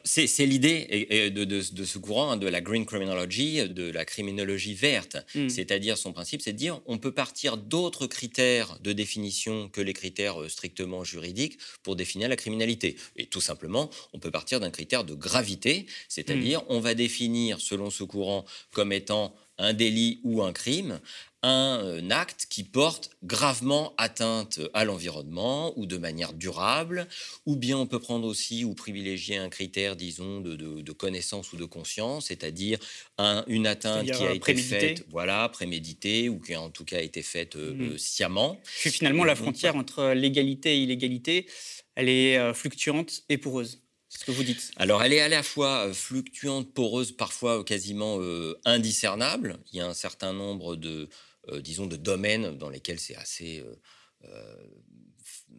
C'est 0.04 0.46
l'idée 0.46 1.32
de, 1.34 1.62
ce 1.62 1.98
courant 1.98 2.32
hein, 2.32 2.38
de 2.38 2.48
la 2.48 2.62
green 2.62 2.86
criminology, 2.86 3.68
de 3.68 3.92
la 3.92 4.06
criminologie 4.06 4.74
verte. 4.74 5.18
Hmm. 5.36 5.50
C'est-à-dire, 5.50 5.98
son 5.98 6.14
principe, 6.14 6.42
c'est 6.42 6.54
de 6.54 6.58
dire 6.58 6.82
on 6.86 6.98
peut 6.98 7.12
partir 7.12 7.58
d'autres 7.58 8.08
critères 8.08 8.80
de 8.82 8.94
définition 8.94 9.70
que 9.70 9.82
les 9.82 9.94
critères 9.94 10.42
euh, 10.42 10.50
strictement 10.50 11.04
juridiques 11.04 11.58
pour 11.84 11.96
définir 11.96 12.30
la 12.30 12.36
criminalité. 12.36 12.96
Et 13.18 13.26
tout 13.26 13.42
simplement, 13.42 13.90
on 14.14 14.20
peut 14.20 14.32
partir 14.32 14.60
d'un 14.60 14.72
critère 14.72 15.04
de 15.04 15.14
gravité, 15.14 15.86
c'est-à-dire 16.08 16.62
hmm. 16.62 16.66
on 16.70 16.80
va 16.80 16.94
définir, 16.94 17.60
selon 17.60 17.90
ce 17.90 18.04
courant, 18.04 18.46
comme 18.72 18.94
étant 18.94 19.36
un 19.62 19.74
délit 19.74 20.19
ou 20.24 20.42
un 20.42 20.54
crime, 20.54 21.00
un 21.44 21.80
euh, 21.84 22.10
acte 22.10 22.48
qui 22.50 22.63
porte 22.63 23.12
gravement 23.24 23.94
atteinte 23.98 24.60
à 24.74 24.86
l'environnement 24.86 25.74
ou 25.77 25.86
de 25.86 25.98
manière 25.98 26.34
durable, 26.34 27.08
ou 27.46 27.56
bien 27.56 27.77
on 27.77 27.88
peut 27.88 28.00
prendre 28.00 28.27
aussi 28.27 28.63
ou 28.63 28.74
privilégier 28.74 29.38
un 29.38 29.50
critère, 29.50 29.96
disons, 29.96 30.41
de, 30.41 30.91
connaissance 30.91 31.53
ou 31.53 31.58
de 31.58 31.65
conscience, 31.65 32.27
c'est-à-dire 32.27 32.77
une 33.48 33.65
atteinte 33.65 34.06
qui 34.06 34.24
a 34.24 34.32
euh, 34.32 34.34
été 34.34 34.56
faite, 34.56 35.06
voilà, 35.10 35.48
préméditée, 35.50 36.30
ou 36.30 36.39
qui 36.39 36.53
a 36.53 36.62
en 36.62 36.70
tout 36.70 36.86
cas 36.86 37.01
été 37.01 37.22
faite 37.22 37.56
euh, 37.56 37.94
mmh. 37.94 37.98
sciemment. 37.98 38.60
finalement, 38.65 39.24
la 39.24 39.36
frontière 39.36 39.75
entre 39.75 40.12
légalité 40.13 40.75
et 40.75 40.84
illégalité, 40.84 41.48
elle 41.96 42.10
est 42.10 42.53
fluctuante 42.53 43.24
et 43.30 43.38
poreuse. 43.38 43.82
Ce 44.18 44.25
que 44.25 44.32
vous 44.32 44.44
dites? 44.44 44.72
Alors, 44.75 45.01
elle 45.03 45.13
est 45.13 45.22
à 45.22 45.30
la 45.30 45.41
fois 45.41 45.94
fluctuante, 45.94 46.74
poreuse, 46.74 47.12
parfois 47.12 47.63
quasiment 47.63 48.20
indiscernable. 48.65 49.58
Il 49.72 49.77
y 49.77 49.82
a 49.82 49.88
un 49.88 49.94
certain 49.94 50.34
nombre 50.34 50.75
de, 50.75 51.10
euh, 51.50 51.60
disons, 51.60 51.88
de 51.88 51.96
domaines 51.96 52.58
dans 52.58 52.70
lesquels 52.70 53.00
c'est 53.00 53.15
assez 53.15 53.62
euh, 53.62 53.75
euh, 54.25 54.56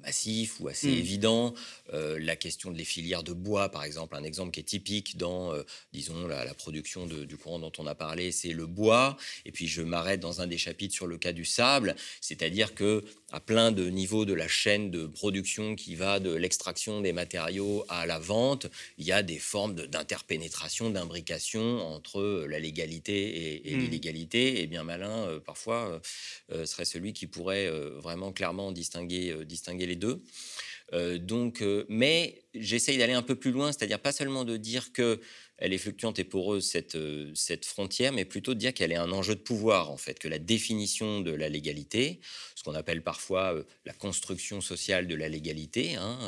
massif 0.03 0.61
ou 0.61 0.69
assez 0.69 0.89
mmh. 0.89 0.99
évident. 0.99 1.55
la 1.93 2.37
question 2.37 2.71
des 2.71 2.85
filières 2.85 3.23
de 3.23 3.33
bois, 3.33 3.69
par 3.69 3.85
exemple, 3.85 4.17
un 4.17 4.25
exemple 4.25 4.51
qui 4.51 4.61
est 4.61 4.65
typique 4.65 5.17
dans, 5.17 5.53
disons, 5.93 6.27
la, 6.27 6.55
production 6.55 7.07
du 7.07 7.37
courant 7.37 7.59
dont 7.59 7.73
on 7.79 7.87
a 7.87 7.95
parlé, 7.95 8.33
c'est 8.33 8.53
le 8.53 8.67
bois. 8.67 9.17
Et 9.45 9.53
puis 9.53 9.67
je 9.67 9.83
m'arrête 9.83 10.21
dans 10.21 10.41
un 10.41 10.47
des 10.47 10.59
chapitres 10.59 10.95
sur 10.95 11.07
le 11.07 11.19
cas 11.19 11.33
du 11.33 11.45
sable, 11.45 11.95
c'est-à-dire 12.21 12.75
que 12.75 13.05
à 13.33 13.41
plein 13.41 13.73
de 13.73 13.89
niveaux 13.89 14.25
de 14.25 14.35
la 14.35 14.49
chaîne 14.49 14.91
de 14.91 15.07
production 15.07 15.75
qui 15.75 15.95
va 15.95 16.21
de 16.21 16.33
l'extraction 16.35 17.01
des 17.01 17.13
matériaux 17.13 17.85
à 17.89 18.07
la 18.07 18.19
vente, 18.19 18.67
il 18.99 19.07
y 19.07 19.13
a 19.13 19.23
des 19.23 19.39
formes 19.39 19.75
d'interpénétration, 19.75 20.91
d'imbrication 20.91 21.81
entre 21.81 22.47
la 22.49 22.59
légalité 22.59 23.71
et, 23.71 23.75
mmh. 23.75 23.79
l'illégalité. 23.79 24.63
Et 24.63 24.67
bien 24.67 24.85
malin, 24.85 25.27
euh, 25.29 25.41
parfois, 25.41 25.89
euh, 25.89 25.99
euh, 26.53 26.67
serait 26.67 26.85
celui 26.85 27.13
qui 27.13 27.27
pourrait 27.27 27.69
vraiment 27.97 28.33
clairement 28.33 28.73
distinguer, 28.73 29.45
distinguer 29.45 29.87
les 29.87 29.92
deux. 29.97 30.23
donc, 31.19 31.65
mais 31.89 32.45
j'essaye 32.55 32.99
d'aller 32.99 33.15
un 33.15 33.23
peu 33.23 33.35
plus 33.35 33.51
loin, 33.51 33.73
c'est-à-dire 33.73 33.99
pas 33.99 34.13
seulement 34.13 34.45
de 34.45 34.57
dire 34.57 34.93
que 34.93 35.21
elle 35.63 35.73
est 35.73 35.79
fluctuante 35.79 36.19
et 36.19 36.25
poreuse, 36.25 36.65
cette, 36.65 36.97
euh, 36.97 37.31
cette 37.35 37.65
frontière, 37.65 38.13
mais 38.13 38.25
plutôt 38.25 38.53
de 38.53 38.59
dire 38.59 38.75
qu'elle 38.75 38.91
est 38.91 38.97
un 38.97 39.13
enjeu 39.13 39.37
de 39.37 39.41
pouvoir, 39.41 39.93
en 39.93 39.97
fait, 39.97 40.19
que 40.19 40.27
la 40.27 40.41
définition 40.41 41.21
de 41.21 41.31
la 41.31 41.49
légalité, 41.49 42.19
ce 42.57 42.65
qu'on 42.65 42.75
appelle 42.75 43.01
parfois 43.01 43.55
euh, 43.55 43.63
la 43.85 43.93
construction 43.93 44.61
sociale 44.61 45.07
de 45.07 45.15
la 45.15 45.29
légalité, 45.29 45.95
hein, 45.95 46.19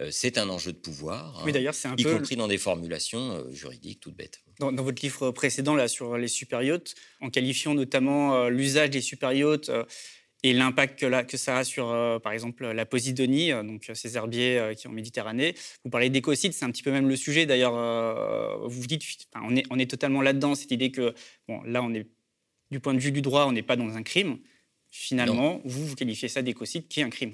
euh, 0.00 0.10
c'est 0.10 0.36
un 0.36 0.50
enjeu 0.50 0.72
de 0.72 0.76
pouvoir. 0.76 1.42
Oui, 1.46 1.52
d'ailleurs, 1.52 1.72
c'est 1.72 1.88
un 1.88 1.96
y 1.96 2.02
peu... 2.02 2.14
compris 2.14 2.36
dans 2.36 2.46
des 2.46 2.58
formulations 2.58 3.50
juridiques 3.50 4.00
toutes 4.00 4.16
bêtes. 4.16 4.42
Dans, 4.58 4.70
votre 4.70 5.02
livre 5.02 5.30
précédent, 5.30 5.74
là, 5.74 5.88
sur 5.88 6.18
les 6.18 6.28
superyachts, 6.28 6.94
en 7.22 7.30
qualifiant 7.30 7.72
notamment 7.72 8.48
l'usage 8.50 8.90
des 8.90 9.00
superyachts 9.00 9.70
et 10.44 10.52
l'impact 10.52 11.00
que, 11.00 11.22
que, 11.22 11.36
ça 11.38 11.56
a 11.56 11.64
sur, 11.64 11.88
euh, 11.88 12.18
par 12.18 12.32
exemple, 12.32 12.66
la 12.66 12.84
Posidonie, 12.84 13.50
euh, 13.50 13.62
donc 13.62 13.88
euh, 13.88 13.94
ces 13.94 14.16
herbiers 14.16 14.72
qui 14.76 14.82
sont 14.82 14.90
en 14.90 14.92
Méditerranée. 14.92 15.54
Vous 15.84 15.90
parlez 15.90 16.10
d'écocide, 16.10 16.52
c'est 16.52 16.66
un 16.66 16.70
petit 16.70 16.82
peu 16.82 16.92
même 16.92 17.08
le 17.08 17.16
sujet. 17.16 17.46
D'ailleurs, 17.46 17.72
vous 18.68 18.82
vous 18.82 18.86
dites, 18.86 19.02
on, 19.42 19.56
est, 19.56 19.64
on 19.70 19.78
est 19.78 19.90
totalement 19.90 20.20
là-dedans, 20.20 20.54
cette 20.54 20.70
idée 20.70 20.90
que, 20.90 21.14
bon, 21.48 21.62
là, 21.62 21.82
on 21.82 21.92
est, 21.94 22.06
du 22.70 22.78
point 22.78 22.92
de 22.92 22.98
vue 22.98 23.10
du 23.10 23.22
droit, 23.22 23.46
on 23.46 23.52
n'est 23.52 23.62
pas 23.62 23.76
dans 23.76 23.96
un 23.96 24.02
crime. 24.02 24.38
Finalement, 24.90 25.60
vous, 25.64 25.86
vous 25.86 25.94
qualifiez 25.96 26.28
ça 26.28 26.42
d'écocide, 26.42 26.86
qui 26.88 27.00
est 27.00 27.04
un 27.04 27.10
crime? 27.10 27.32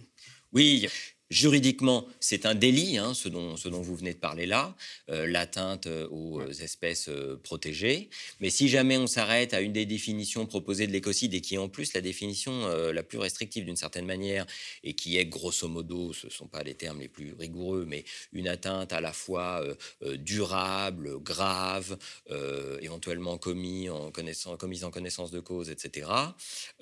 Oui, 0.52 0.86
Juridiquement, 1.30 2.08
c'est 2.18 2.44
un 2.44 2.56
délit, 2.56 2.98
hein, 2.98 3.14
ce, 3.14 3.28
dont, 3.28 3.54
vous 3.54 3.94
venez 3.94 4.14
de 4.14 4.18
parler 4.18 4.46
là, 4.46 4.74
euh, 5.10 5.28
l'atteinte 5.28 5.86
euh, 5.86 6.08
aux 6.08 6.40
euh, 6.40 6.50
espèces 6.50 7.08
protégées. 7.44 8.10
Mais 8.40 8.50
si 8.50 8.68
jamais 8.68 8.96
on 8.96 9.06
s'arrête 9.06 9.54
à 9.54 9.60
une 9.60 9.72
des 9.72 9.86
définitions 9.86 10.44
proposées 10.46 10.88
de 10.88 10.92
l'écocide 10.92 11.32
et 11.32 11.40
qui 11.40 11.54
est 11.54 11.58
en 11.58 11.68
plus 11.68 11.94
la 11.94 12.00
définition 12.00 12.66
la 12.92 13.02
plus 13.02 13.18
restrictive 13.18 13.64
d'une 13.64 13.76
certaine 13.76 14.06
manière 14.06 14.44
et 14.82 14.94
qui 14.94 15.18
est 15.18 15.26
grosso 15.26 15.68
modo, 15.68 16.12
ce 16.12 16.26
ne 16.26 16.32
sont 16.32 16.48
pas 16.48 16.64
les 16.64 16.74
termes 16.74 16.98
les 16.98 17.08
plus 17.08 17.32
rigoureux, 17.38 17.84
mais 17.86 18.04
une 18.32 18.48
atteinte 18.48 18.92
à 18.92 19.00
la 19.00 19.12
fois 19.12 19.64
durable, 20.18 21.18
grave, 21.22 21.98
éventuellement 22.80 23.38
commis 23.38 23.88
en 23.88 24.10
connaissance, 24.10 24.58
commise 24.58 24.84
en 24.84 24.90
connaissance 24.90 25.30
de 25.30 25.40
cause, 25.40 25.70
etc. 25.70 26.08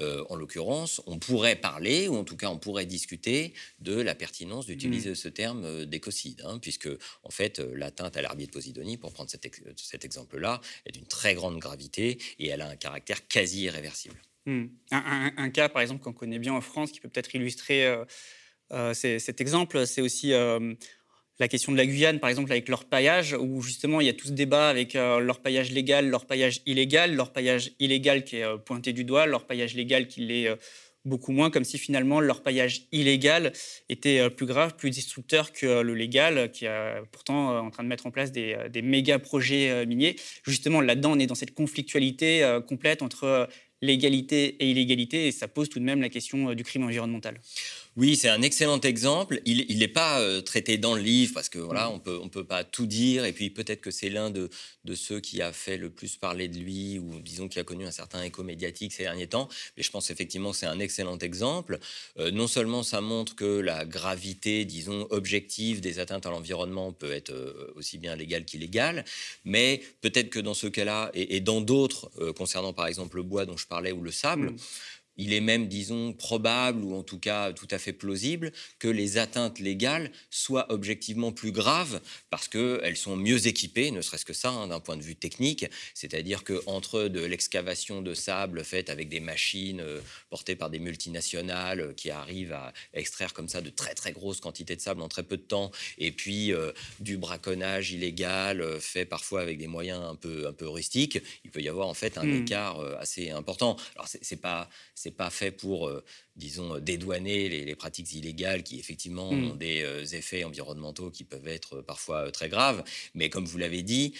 en 0.00 0.37
l'occurrence, 0.37 1.02
on 1.07 1.19
pourrait 1.19 1.57
parler, 1.57 2.09
ou 2.09 2.17
en 2.17 2.25
tout 2.25 2.37
cas 2.37 2.49
on 2.49 2.59
pourrait 2.59 2.87
discuter 2.87 3.52
de 3.81 3.95
la 3.95 4.14
pertinence 4.14 4.38
d'utiliser 4.66 5.11
mmh. 5.11 5.14
ce 5.14 5.28
terme 5.28 5.64
euh, 5.64 5.85
d'écocide, 5.85 6.42
hein, 6.45 6.59
puisque 6.61 6.88
en 7.23 7.30
fait 7.30 7.59
euh, 7.59 7.75
l'atteinte 7.75 8.16
à 8.16 8.23
l'arbitre 8.23 8.50
de 8.50 8.54
Posidonie, 8.54 8.97
pour 8.97 9.12
prendre 9.12 9.30
cet, 9.30 10.04
exemple-là, 10.04 10.61
est 10.87 10.92
d'une 10.92 11.07
très 11.07 11.35
grande 11.35 11.59
gravité 11.59 12.18
et 12.38 12.49
elle 12.49 12.61
a 12.61 12.68
un 12.68 12.76
caractère 12.76 13.26
quasi 13.26 13.62
irréversible. 13.62 14.16
Mmh. 14.47 14.66
Un, 14.92 15.50
cas, 15.50 15.68
par 15.68 15.83
exemple, 15.83 16.02
qu'on 16.02 16.12
connaît 16.12 16.38
bien 16.38 16.54
en 16.54 16.61
France, 16.61 16.90
qui 16.90 17.00
peut 17.00 17.09
peut-être 17.09 17.35
illustrer 17.35 17.87
euh, 18.73 18.95
cet 18.95 19.40
exemple, 19.42 19.87
c'est 19.87 20.00
aussi 20.00 20.30
la 20.30 21.49
question 21.49 21.73
de 21.73 21.76
la 21.76 21.85
Guyane, 21.85 22.18
par 22.18 22.30
exemple, 22.30 22.50
avec 22.50 22.68
l'orpaillage, 22.68 23.35
où 23.38 23.61
justement 23.61 24.00
il 24.00 24.07
y 24.07 24.11
a 24.11 24.14
tout 24.14 24.28
ce 24.28 24.33
débat 24.33 24.71
avec 24.71 24.95
l'orpaillage 24.95 25.71
légal, 25.71 26.09
l'orpaillage 26.09 26.62
illégal, 26.64 27.14
l'orpaillage 27.14 27.73
illégal 27.78 28.25
qui 28.25 28.37
est 28.37 28.59
pointé 28.64 28.95
du 28.95 29.04
doigt, 29.04 29.26
l'orpaillage 29.26 29.75
légal 29.75 30.09
qui 30.09 30.23
l'est 30.23 30.49
beaucoup 31.09 31.33
moins, 31.33 31.50
comme 31.50 31.65
si 31.65 31.79
finalement 31.79 32.21
leur 32.21 32.43
paillage 32.43 32.83
illégal 32.93 33.53
était 33.88 34.21
euh, 34.21 34.31
plus 34.31 34.47
grave, 34.47 34.77
plus 34.77 34.91
destructeur 34.91 35.53
que 35.53 35.67
euh, 35.67 35.83
le 35.83 35.95
légal, 35.95 36.50
qui 36.53 36.67
est 36.67 37.03
pourtant 37.11 37.50
euh, 37.50 37.61
en 37.61 37.71
train 37.71 37.83
de 37.83 37.88
mettre 37.88 38.07
en 38.07 38.11
place 38.11 38.31
des, 38.31 38.57
des 38.71 38.83
méga 38.83 39.19
projets 39.19 39.87
miniers. 39.87 40.17
Justement, 40.45 40.81
là-dedans, 40.81 41.12
on 41.12 41.19
est 41.19 41.27
dans 41.27 41.35
cette 41.35 41.55
conflictualité 41.55 42.59
complète 42.69 43.03
entre 43.03 43.49
légalité 43.81 44.57
et 44.61 44.71
illégalité, 44.71 45.29
et 45.29 45.33
ça 45.33 45.49
pose 45.49 45.69
tout 45.69 45.79
de 45.79 45.85
même 45.85 46.00
la 46.00 46.09
question 46.09 46.53
du 46.55 46.65
crime 46.65 46.85
environnemental. 46.85 47.38
Oui, 47.99 48.14
c'est 48.14 48.28
un 48.28 48.43
excellent 48.43 48.78
exemple. 48.78 49.40
Il 49.45 49.76
n'est 49.76 49.88
pas 49.88 50.21
euh, 50.21 50.40
traité 50.40 50.78
dans 50.78 50.95
le 50.95 51.02
livre 51.02 51.33
parce 51.35 51.49
que 51.49 51.59
voilà, 51.59 51.88
mm. 51.88 51.93
on 51.95 51.99
peut 51.99 52.19
on 52.23 52.28
peut 52.28 52.45
pas 52.45 52.62
tout 52.62 52.87
dire. 52.87 53.25
Et 53.25 53.33
puis 53.33 53.50
peut-être 53.50 53.81
que 53.81 53.90
c'est 53.90 54.09
l'un 54.09 54.31
de, 54.31 54.50
de 54.85 54.95
ceux 54.95 55.19
qui 55.19 55.43
a 55.43 55.52
fait 55.52 55.76
le 55.76 55.90
plus 55.90 56.14
parler 56.14 56.47
de 56.47 56.59
lui 56.59 57.00
ou 57.00 57.19
disons 57.19 57.49
qui 57.49 57.59
a 57.59 57.64
connu 57.64 57.85
un 57.85 57.90
certain 57.90 58.23
écho 58.23 58.45
médiatique 58.45 58.93
ces 58.93 59.02
derniers 59.02 59.26
temps. 59.26 59.49
Mais 59.76 59.83
je 59.83 59.90
pense 59.90 60.12
effectivement 60.12 60.52
que 60.52 60.59
c'est 60.59 60.67
un 60.67 60.78
excellent 60.78 61.19
exemple. 61.19 61.81
Euh, 62.21 62.31
non 62.31 62.47
seulement 62.47 62.85
ça 62.85 63.00
montre 63.00 63.35
que 63.35 63.59
la 63.59 63.85
gravité, 63.85 64.64
disons 64.64 65.09
objective 65.11 65.81
des 65.81 65.99
atteintes 65.99 66.25
à 66.25 66.31
l'environnement 66.31 66.93
peut 66.93 67.11
être 67.11 67.31
euh, 67.31 67.73
aussi 67.75 67.99
bien 67.99 68.14
légale 68.14 68.45
qu'illégale, 68.45 69.05
mais 69.45 69.83
peut-être 70.02 70.31
que 70.31 70.38
dans 70.38 70.55
ce 70.55 70.69
cas-là 70.69 71.11
et, 71.14 71.40
dans 71.40 71.61
d'autres 71.61 72.12
concernant 72.37 72.73
par 72.73 72.87
exemple 72.87 73.17
le 73.17 73.25
bois 73.25 73.45
dont 73.45 73.57
je 73.57 73.67
parlais 73.67 73.90
ou 73.90 74.02
le 74.02 74.12
sable. 74.12 74.50
Mm. 74.50 74.57
Il 75.19 75.33
est 75.33 75.41
même, 75.41 75.69
disons, 75.69 76.13
probable, 76.13 76.83
ou 76.85 76.95
en 76.95 77.03
tout 77.03 77.19
cas 77.19 77.53
tout 77.53 77.69
à 77.71 77.79
fait 77.79 77.93
plausible, 77.93 78.53
que 78.79 78.89
les 78.89 79.19
atteintes 79.19 79.59
légales 79.59 80.11
soient 80.31 80.73
objectivement 80.73 81.33
plus 81.33 81.53
graves 81.53 82.01
parce 82.31 82.49
qu'elles 82.49 82.97
sont 82.97 83.17
mieux 83.17 83.47
équipées, 83.47 83.91
ne 83.91 84.01
serait-ce 84.01 84.25
que 84.25 84.33
ça, 84.33 84.51
hein, 84.51 84.69
d'un 84.69 84.81
point 84.81 84.97
de 84.97 85.03
vue 85.03 85.17
technique. 85.17 85.67
C'est-à-dire 85.95 86.45
qu'entre 86.45 87.05
de 87.05 87.21
l'excavation 87.21 88.03
de 88.03 88.15
sable 88.15 88.65
faite 88.65 88.91
avec 88.91 89.09
des 89.09 89.21
machines 89.21 89.81
euh, 89.81 90.01
portées 90.31 90.57
par 90.57 90.71
des 90.71 90.79
multinationales 90.79 91.81
euh, 91.81 91.93
qui 91.93 92.11
arrivent 92.11 92.53
à 92.53 92.73
extraire 92.95 93.35
comme 93.35 93.49
ça 93.49 93.61
de 93.61 93.71
très 93.71 93.95
très 93.95 94.13
grosses 94.13 94.41
quantités 94.41 94.77
de 94.77 94.81
sable 94.81 95.03
en 95.03 95.09
très 95.09 95.23
peu 95.23 95.37
de 95.37 95.43
temps, 95.43 95.71
et 95.99 96.13
puis 96.13 96.53
euh, 96.53 96.73
du 97.01 97.17
braconnage 97.17 97.91
illégal 97.91 98.81
fait 98.81 99.05
parfois 99.05 99.41
avec 99.41 99.59
des 99.59 99.67
moyens 99.67 100.01
un 100.03 100.15
peu, 100.15 100.47
un 100.47 100.53
peu 100.53 100.69
rustiques, 100.69 101.19
il 101.45 101.51
peut 101.51 101.61
y 101.61 101.69
avoir 101.69 101.89
en 101.89 101.95
fait 101.95 102.19
un 102.19 102.25
mmh. 102.25 102.43
écart 102.43 102.81
assez 102.99 103.31
important. 103.31 103.77
Alors 103.97 104.09
c'est 104.23 104.41
pas 104.41 104.69
c'est 105.09 105.17
pas 105.17 105.31
fait 105.31 105.50
pour, 105.50 105.88
euh, 105.88 106.05
disons, 106.37 106.79
dédouaner 106.79 107.49
les, 107.49 107.75
pratiques 107.75 108.12
illégales 108.12 108.62
qui 108.62 108.79
effectivement 108.79 109.33
hmm. 109.33 109.45
ont 109.45 109.55
des 109.55 109.83
euh, 109.83 110.05
effets 110.05 110.45
environnementaux 110.45 111.11
qui 111.11 111.25
peuvent 111.25 111.49
être 111.49 111.81
parfois 111.81 112.27
euh, 112.27 112.31
très 112.31 112.50
graves. 112.50 112.85
Mais 113.15 113.31
comme 113.31 113.47
vous 113.47 113.57
l'avez 113.57 113.83
dit, 113.83 114.12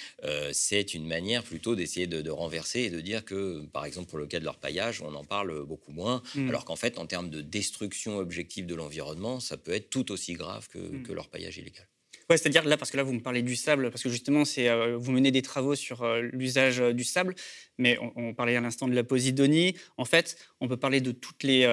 c'est 0.53 0.95
une 0.95 1.07
manière 1.07 1.43
plutôt 1.43 1.75
d'essayer 1.75 2.07
de, 2.07 2.31
renverser 2.31 2.81
et 2.81 2.91
de 2.91 3.01
dire 3.01 3.25
que, 3.25 3.67
par 3.67 3.85
exemple, 3.85 4.09
pour 4.09 4.19
le 4.19 4.27
cas 4.27 4.41
de 4.41 4.45
leur 4.45 4.57
paillage, 4.57 5.03
on 5.03 5.15
en 5.15 5.25
parle 5.25 5.65
beaucoup 5.65 5.93
moins, 5.93 6.23
hmm. 6.35 6.49
alors 6.49 6.65
qu'en 6.65 6.77
fait, 6.77 6.99
en 6.99 7.07
termes 7.07 7.29
de 7.29 7.43
destruction 7.43 8.17
objective 8.17 8.65
de 8.67 8.75
l'environnement, 8.75 9.41
ça 9.41 9.57
peut 9.59 9.73
être 9.73 9.91
tout 9.91 10.11
aussi 10.11 10.33
grave 10.35 10.69
que, 10.69 10.79
hmm. 10.79 11.03
que 11.03 11.13
leur 11.13 11.29
paillage 11.29 11.59
illégal. 11.59 11.87
Ouais, 12.31 12.37
c'est-à-dire 12.37 12.65
là, 12.65 12.77
parce 12.77 12.91
que 12.91 12.99
là, 12.99 13.03
vous 13.05 13.15
me 13.15 13.21
parlez 13.21 13.41
du 13.41 13.57
sable, 13.57 13.91
parce 13.91 14.03
que 14.03 14.11
justement, 14.11 14.45
c'est 14.45 14.69
euh, 14.69 14.99
vous 14.99 15.13
menez 15.13 15.31
des 15.31 15.41
travaux 15.41 15.75
sur 15.75 16.03
euh, 16.03 16.21
l'usage 16.35 16.79
euh, 16.79 16.93
du 16.93 17.03
sable, 17.03 17.35
mais 17.79 17.99
on, 18.17 18.35
parlait 18.35 18.55
à 18.55 18.61
l'instant 18.61 18.87
de 18.87 18.95
la 18.95 19.03
posidonie. 19.03 19.75
En 19.97 20.05
fait, 20.05 20.37
on 20.61 20.69
peut 20.69 20.77
parler 20.77 21.01
de 21.01 21.11
toutes 21.13 21.43
les 21.43 21.65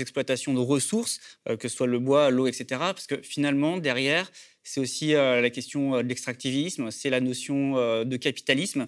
exploitations 0.00 0.54
de 0.54 0.60
ressources, 0.60 1.18
que 1.46 1.66
ce 1.66 1.74
soit 1.74 1.86
le 1.86 1.98
bois, 1.98 2.30
l'eau, 2.30 2.46
etc. 2.46 2.66
Parce 2.78 3.06
que 3.06 3.22
finalement, 3.22 3.78
derrière, 3.78 4.30
c'est 4.62 4.80
aussi 4.80 5.12
la 5.12 5.48
question 5.48 5.92
de 5.92 6.02
l'extractivisme, 6.02 6.90
c'est 6.90 7.08
la 7.08 7.20
notion 7.20 8.04
de 8.04 8.16
capitalisme 8.18 8.86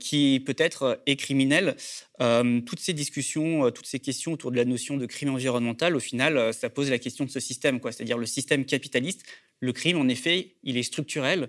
qui 0.00 0.42
peut-être 0.44 1.00
est 1.06 1.16
criminelle. 1.16 1.76
toutes 2.18 2.80
ces 2.80 2.92
discussions, 2.92 3.70
toutes 3.70 3.86
ces 3.86 4.00
questions 4.00 4.32
autour 4.32 4.50
de 4.50 4.56
la 4.56 4.64
notion 4.64 4.96
de 4.96 5.06
crime 5.06 5.30
environnemental, 5.30 5.94
au 5.94 6.00
final, 6.00 6.52
ça 6.52 6.70
pose 6.70 6.90
la 6.90 6.98
question 6.98 7.24
de 7.24 7.30
ce 7.30 7.40
système, 7.40 7.80
quoi. 7.80 7.92
C'est-à-dire 7.92 8.18
le 8.18 8.26
système 8.26 8.64
capitaliste 8.64 9.24
le 9.60 9.72
crime, 9.72 9.98
en 9.98 10.08
effet, 10.08 10.54
il 10.62 10.76
est 10.76 10.82
structurel 10.82 11.48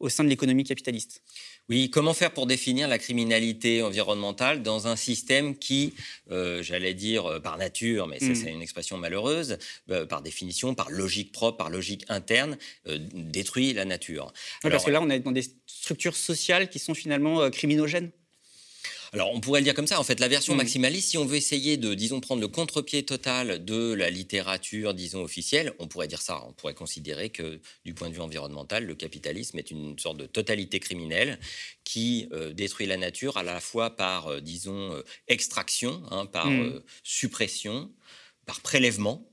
au 0.00 0.08
sein 0.08 0.24
de 0.24 0.28
l'économie 0.28 0.64
capitaliste. 0.64 1.22
Oui, 1.70 1.88
comment 1.88 2.12
faire 2.12 2.32
pour 2.32 2.46
définir 2.46 2.88
la 2.88 2.98
criminalité 2.98 3.80
environnementale 3.80 4.62
dans 4.62 4.86
un 4.86 4.96
système 4.96 5.56
qui, 5.56 5.94
euh, 6.30 6.62
j'allais 6.62 6.92
dire 6.92 7.24
euh, 7.24 7.40
par 7.40 7.56
nature, 7.56 8.06
mais 8.06 8.18
mm. 8.20 8.34
c'est 8.34 8.50
une 8.50 8.60
expression 8.60 8.98
malheureuse, 8.98 9.56
euh, 9.90 10.04
par 10.04 10.20
définition, 10.20 10.74
par 10.74 10.90
logique 10.90 11.32
propre, 11.32 11.56
par 11.56 11.70
logique 11.70 12.04
interne, 12.08 12.58
détruit 13.14 13.72
la 13.72 13.86
nature 13.86 14.32
Parce 14.62 14.84
que 14.84 14.90
là, 14.90 15.00
on 15.00 15.08
est 15.08 15.20
dans 15.20 15.32
des 15.32 15.44
structures 15.66 16.16
sociales 16.16 16.68
qui 16.68 16.78
sont 16.78 16.94
finalement 16.94 17.50
criminogènes 17.50 18.10
alors, 19.14 19.32
on 19.32 19.38
pourrait 19.38 19.60
le 19.60 19.64
dire 19.64 19.74
comme 19.74 19.86
ça. 19.86 20.00
En 20.00 20.02
fait, 20.02 20.18
la 20.18 20.26
version 20.26 20.54
mmh. 20.54 20.56
maximaliste, 20.56 21.10
si 21.10 21.18
on 21.18 21.24
veut 21.24 21.36
essayer 21.36 21.76
de, 21.76 21.94
disons, 21.94 22.20
prendre 22.20 22.40
le 22.40 22.48
contre-pied 22.48 23.04
total 23.04 23.64
de 23.64 23.92
la 23.92 24.10
littérature, 24.10 24.92
disons, 24.92 25.22
officielle, 25.22 25.72
on 25.78 25.86
pourrait 25.86 26.08
dire 26.08 26.20
ça. 26.20 26.42
On 26.48 26.52
pourrait 26.52 26.74
considérer 26.74 27.30
que, 27.30 27.60
du 27.84 27.94
point 27.94 28.08
de 28.08 28.14
vue 28.14 28.20
environnemental, 28.20 28.84
le 28.84 28.96
capitalisme 28.96 29.56
est 29.56 29.70
une 29.70 29.96
sorte 30.00 30.16
de 30.16 30.26
totalité 30.26 30.80
criminelle 30.80 31.38
qui 31.84 32.28
euh, 32.32 32.52
détruit 32.52 32.88
la 32.88 32.96
nature 32.96 33.36
à 33.36 33.44
la 33.44 33.60
fois 33.60 33.94
par, 33.94 34.26
euh, 34.26 34.40
disons, 34.40 34.94
euh, 34.94 35.04
extraction, 35.28 36.02
hein, 36.10 36.26
par 36.26 36.50
mmh. 36.50 36.82
suppression, 37.04 37.92
par 38.46 38.62
prélèvement, 38.62 39.30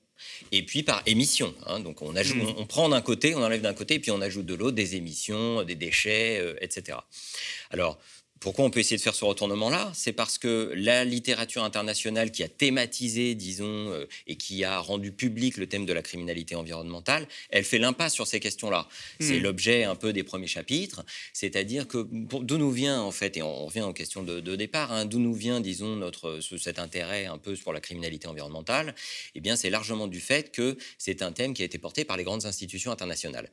et 0.52 0.64
puis 0.64 0.84
par 0.84 1.02
émission. 1.06 1.54
Hein. 1.66 1.80
donc 1.80 2.02
on, 2.02 2.16
ajoute, 2.16 2.38
mmh. 2.38 2.56
on, 2.58 2.66
prend 2.66 2.90
d'un 2.90 3.02
côté, 3.02 3.36
on 3.36 3.44
enlève 3.44 3.62
d'un 3.62 3.74
côté, 3.74 3.96
et 3.96 4.00
puis 4.00 4.12
on 4.12 4.22
ajoute 4.22 4.46
de 4.46 4.56
l'autre 4.56 4.76
des 4.76 4.96
émissions, 4.96 5.64
des 5.64 5.76
déchets, 5.76 6.56
etc. 6.62 6.98
Alors 7.70 8.00
Pourquoi 8.42 8.66
on 8.66 8.72
peut 8.72 8.80
essayer 8.80 8.98
de 8.98 9.02
faire 9.04 9.14
ce 9.14 9.24
retournement-là? 9.24 9.92
C'est 9.94 10.14
parce 10.14 10.40
que 10.40 10.74
la 10.76 11.06
littérature 11.06 11.64
internationale 11.64 12.32
qui 12.32 12.42
a 12.42 12.48
thématisé, 12.48 13.36
disons, 13.36 13.92
euh, 13.92 14.08
et 14.26 14.36
qui 14.36 14.64
a 14.64 14.80
rendu 14.80 15.12
public 15.12 15.58
le 15.58 15.68
thème 15.68 15.86
de 15.86 15.94
la 15.94 16.02
criminalité 16.02 16.56
environnementale, 16.56 17.28
elle 17.52 17.64
fait 17.64 17.78
l'impasse 17.78 18.16
sur 18.16 18.26
ces 18.26 18.40
questions-là. 18.40 18.88
C'est 19.20 19.38
Hmm. 19.38 19.44
l'objet 19.44 19.84
un 19.84 19.96
peu 19.96 20.12
des 20.12 20.24
premiers 20.24 20.48
chapitres, 20.48 21.06
c'est-à-dire 21.34 21.88
que 21.88 22.08
d'où 22.12 22.58
nous 22.58 22.72
vient 22.72 23.00
en 23.02 23.12
fait, 23.12 23.38
et 23.38 23.44
on 23.44 23.68
revient 23.68 23.84
aux 23.84 23.94
questions 23.94 24.24
de, 24.24 24.40
de 24.40 24.56
départ, 24.56 24.92
hein, 24.92 25.06
d'où 25.06 25.20
nous 25.20 25.36
vient, 25.36 25.62
disons, 25.62 25.96
notre 25.96 26.40
ce- 26.40 26.58
cet 26.58 26.80
intérêt 26.80 27.28
un 27.28 27.38
peu 27.38 27.56
pour 27.58 27.74
la 27.74 27.80
criminalité 27.80 28.28
environnementale? 28.28 28.96
Eh 29.36 29.40
bien, 29.40 29.56
c'est 29.56 29.70
largement 29.70 30.08
du 30.08 30.20
fait 30.20 30.52
que 30.52 30.78
c'est 30.98 31.22
un 31.22 31.32
thème 31.32 31.54
qui 31.54 31.62
a 31.62 31.66
été 31.66 31.78
porté 31.78 32.06
par 32.06 32.18
les 32.18 32.24
grandes 32.24 32.48
institutions 32.48 32.92
internationales 32.92 33.52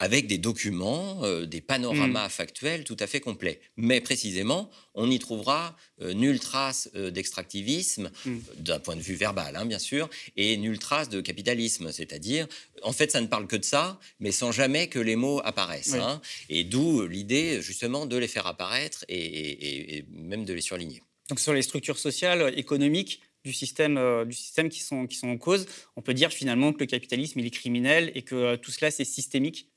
avec 0.00 0.26
des 0.26 0.38
documents, 0.38 1.22
euh, 1.24 1.46
des 1.46 1.60
panoramas 1.60 2.28
factuels 2.30 2.84
tout 2.84 2.96
à 2.98 3.06
fait 3.06 3.20
complets. 3.20 3.60
Mais 3.76 4.00
précisément, 4.00 4.70
on 4.94 5.06
n'y 5.06 5.18
trouvera 5.18 5.76
euh, 6.00 6.12
nulle 6.14 6.40
trace 6.40 6.90
euh, 6.96 7.10
d'extractivisme, 7.10 8.10
Mm. 8.24 8.30
euh, 8.30 8.38
d'un 8.58 8.80
point 8.80 8.96
de 8.96 9.02
vue 9.02 9.14
verbal, 9.14 9.54
hein, 9.56 9.66
bien 9.66 9.78
sûr, 9.78 10.08
et 10.36 10.56
nulle 10.56 10.78
trace 10.78 11.08
de 11.10 11.20
capitalisme. 11.20 11.92
C'est-à-dire, 11.92 12.46
en 12.82 12.92
fait, 12.92 13.10
ça 13.12 13.20
ne 13.20 13.26
parle 13.26 13.46
que 13.46 13.56
de 13.56 13.64
ça, 13.64 14.00
mais 14.20 14.32
sans 14.32 14.52
jamais 14.52 14.88
que 14.88 14.98
les 14.98 15.16
mots 15.16 15.40
apparaissent. 15.44 15.92
Oui. 15.92 16.00
hein. 16.00 16.20
Et 16.48 16.64
d'où 16.64 17.06
l'idée, 17.06 17.60
justement, 17.62 18.06
de 18.06 18.16
les 18.16 18.28
faire 18.28 18.46
apparaître 18.46 19.04
et, 19.08 19.16
et- 19.18 19.96
et 19.98 20.04
même 20.10 20.44
de 20.44 20.52
les 20.54 20.60
surligner. 20.62 21.02
Donc 21.28 21.38
sur 21.40 21.52
les 21.52 21.62
structures 21.62 21.98
sociales, 21.98 22.52
économiques 22.56 23.20
du 23.44 23.52
système, 23.52 23.96
euh, 23.98 24.24
du 24.24 24.34
système 24.34 24.68
qui, 24.68 24.80
sont, 24.80 25.06
qui 25.06 25.16
sont 25.16 25.28
en 25.28 25.38
cause, 25.38 25.66
on 25.96 26.02
peut 26.02 26.12
dire 26.14 26.30
finalement 26.32 26.72
que 26.72 26.80
le 26.80 26.86
capitalisme 26.86 27.38
il 27.40 27.46
est 27.46 27.50
criminel 27.50 28.10
et 28.14 28.22
que 28.22 28.34
euh, 28.34 28.56
tout 28.56 28.70
cela 28.70 28.90
c'est 28.90 29.04
systémique. 29.04 29.68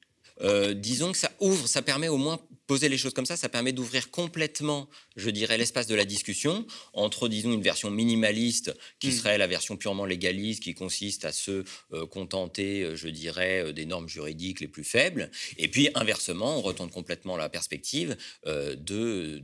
Euh, 0.43 0.73
disons 0.73 1.11
que 1.11 1.17
ça 1.17 1.31
ouvre, 1.39 1.67
ça 1.67 1.81
permet 1.81 2.07
au 2.07 2.17
moins 2.17 2.39
poser 2.65 2.87
les 2.87 2.97
choses 2.97 3.13
comme 3.13 3.25
ça, 3.25 3.35
ça 3.35 3.49
permet 3.49 3.73
d'ouvrir 3.73 4.09
complètement, 4.09 4.89
je 5.17 5.29
dirais, 5.29 5.57
l'espace 5.57 5.87
de 5.87 5.95
la 5.95 6.05
discussion 6.05 6.65
entre, 6.93 7.27
disons, 7.27 7.51
une 7.51 7.61
version 7.61 7.91
minimaliste 7.91 8.73
qui 8.99 9.07
Mm. 9.07 9.11
serait 9.11 9.37
la 9.37 9.47
version 9.47 9.75
purement 9.75 10.05
légaliste, 10.05 10.63
qui 10.63 10.73
consiste 10.73 11.25
à 11.25 11.31
se 11.31 11.63
euh, 11.93 12.05
contenter, 12.07 12.83
euh, 12.83 12.95
je 12.95 13.09
dirais, 13.09 13.73
des 13.73 13.85
normes 13.85 14.07
juridiques 14.07 14.59
les 14.61 14.67
plus 14.67 14.83
faibles, 14.85 15.29
et 15.57 15.67
puis 15.67 15.89
inversement, 15.93 16.57
on 16.57 16.61
retourne 16.61 16.89
complètement 16.89 17.35
la 17.37 17.49
perspective 17.49 18.15
euh, 18.47 18.75
de 18.75 19.41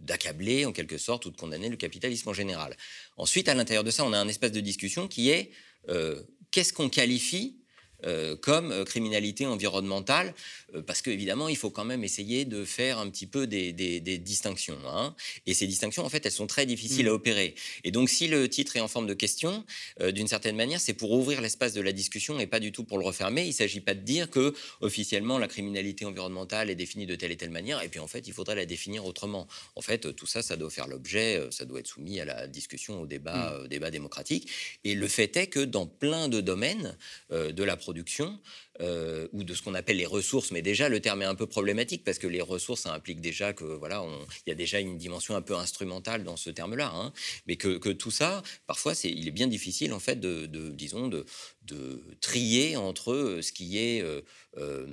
d'accabler 0.00 0.64
en 0.64 0.72
quelque 0.72 0.98
sorte 0.98 1.26
ou 1.26 1.30
de 1.30 1.36
condamner 1.36 1.68
le 1.68 1.76
capitalisme 1.76 2.28
en 2.28 2.32
général. 2.32 2.76
Ensuite, 3.16 3.48
à 3.48 3.54
l'intérieur 3.54 3.84
de 3.84 3.90
ça, 3.90 4.04
on 4.04 4.12
a 4.12 4.18
un 4.18 4.28
espace 4.28 4.52
de 4.52 4.60
discussion 4.60 5.08
qui 5.08 5.30
est 5.30 5.50
euh, 5.88 6.22
qu'est-ce 6.50 6.72
qu'on 6.72 6.88
qualifie 6.88 7.57
euh, 8.04 8.36
comme 8.36 8.70
euh, 8.72 8.84
criminalité 8.84 9.46
environnementale, 9.46 10.34
euh, 10.74 10.82
parce 10.82 11.02
qu'évidemment, 11.02 11.48
il 11.48 11.56
faut 11.56 11.70
quand 11.70 11.84
même 11.84 12.04
essayer 12.04 12.44
de 12.44 12.64
faire 12.64 12.98
un 12.98 13.10
petit 13.10 13.26
peu 13.26 13.46
des, 13.46 13.72
des- 13.72 14.00
des 14.00 14.18
distinctions. 14.18 14.78
hein. 14.86 15.14
Et 15.46 15.54
ces 15.54 15.66
distinctions, 15.66 16.04
en 16.04 16.08
fait, 16.08 16.24
elles 16.26 16.32
sont 16.32 16.46
très 16.46 16.66
difficiles 16.66 17.06
Mm. 17.06 17.08
à 17.10 17.12
opérer. 17.12 17.54
Et 17.84 17.90
donc, 17.90 18.08
si 18.08 18.28
le 18.28 18.48
titre 18.48 18.76
est 18.76 18.80
en 18.80 18.88
forme 18.88 19.06
de 19.06 19.14
question, 19.14 19.64
d'une 20.00 20.28
certaine 20.28 20.56
manière, 20.56 20.80
c'est 20.80 20.94
pour 20.94 21.10
ouvrir 21.12 21.40
l'espace 21.40 21.72
de 21.72 21.80
la 21.80 21.92
discussion 21.92 22.38
et 22.40 22.46
pas 22.46 22.60
du 22.60 22.72
tout 22.72 22.84
pour 22.84 22.98
le 22.98 23.04
refermer. 23.04 23.42
Il 23.44 23.48
ne 23.48 23.52
s'agit 23.52 23.80
pas 23.80 23.94
de 23.94 24.00
dire 24.00 24.30
que, 24.30 24.54
officiellement, 24.80 25.38
la 25.38 25.48
criminalité 25.48 26.04
environnementale 26.04 26.70
est 26.70 26.74
définie 26.74 27.06
de 27.06 27.14
telle 27.14 27.32
et 27.32 27.36
telle 27.36 27.50
manière, 27.50 27.82
et 27.82 27.88
puis, 27.88 28.00
en 28.00 28.06
fait, 28.06 28.26
il 28.28 28.32
faudrait 28.32 28.54
la 28.54 28.66
définir 28.66 29.04
autrement. 29.06 29.48
En 29.76 29.80
fait, 29.82 30.14
tout 30.14 30.26
ça, 30.26 30.42
ça 30.42 30.56
doit 30.56 30.70
faire 30.70 30.86
l'objet, 30.88 31.40
ça 31.50 31.64
doit 31.64 31.80
être 31.80 31.86
soumis 31.88 32.20
à 32.20 32.24
la 32.24 32.46
discussion, 32.46 33.00
au 33.02 33.06
débat, 33.06 33.52
euh, 33.54 33.64
au 33.64 33.66
débat 33.68 33.90
démocratique. 33.90 34.50
Et 34.84 34.94
le 34.94 35.08
fait 35.08 35.36
est 35.36 35.46
que 35.48 35.60
dans 35.60 35.86
plein 35.86 36.28
de 36.28 36.40
domaines 36.40 36.96
de 37.30 37.62
la 37.64 37.76
production 37.88 38.38
euh, 38.82 39.28
ou 39.32 39.44
de 39.44 39.54
ce 39.54 39.62
qu'on 39.62 39.72
appelle 39.72 39.96
les 39.96 40.04
ressources, 40.04 40.50
mais 40.50 40.60
déjà 40.60 40.90
le 40.90 41.00
terme 41.00 41.22
est 41.22 41.30
un 41.34 41.34
peu 41.34 41.46
problématique 41.46 42.04
parce 42.04 42.18
que 42.18 42.26
les 42.26 42.42
ressources, 42.42 42.82
ça 42.82 42.92
implique 42.92 43.22
déjà 43.22 43.54
que 43.54 43.64
voilà, 43.64 44.04
il 44.46 44.50
y 44.50 44.52
a 44.52 44.54
déjà 44.54 44.78
une 44.78 44.98
dimension 44.98 45.34
un 45.36 45.40
peu 45.40 45.56
instrumentale 45.56 46.22
dans 46.22 46.36
ce 46.36 46.50
terme-là, 46.50 46.92
hein. 46.94 47.14
mais 47.46 47.56
que, 47.56 47.78
que 47.78 47.88
tout 47.88 48.10
ça, 48.10 48.42
parfois, 48.66 48.94
c'est, 48.94 49.10
il 49.10 49.26
est 49.26 49.36
bien 49.40 49.46
difficile 49.46 49.94
en 49.94 50.00
fait 50.00 50.20
de, 50.20 50.44
de, 50.44 50.68
disons, 50.68 51.08
de, 51.08 51.24
de 51.62 52.02
trier 52.20 52.76
entre 52.76 53.38
ce 53.40 53.52
qui 53.52 53.78
est 53.78 54.02
euh, 54.02 54.20
euh, 54.58 54.86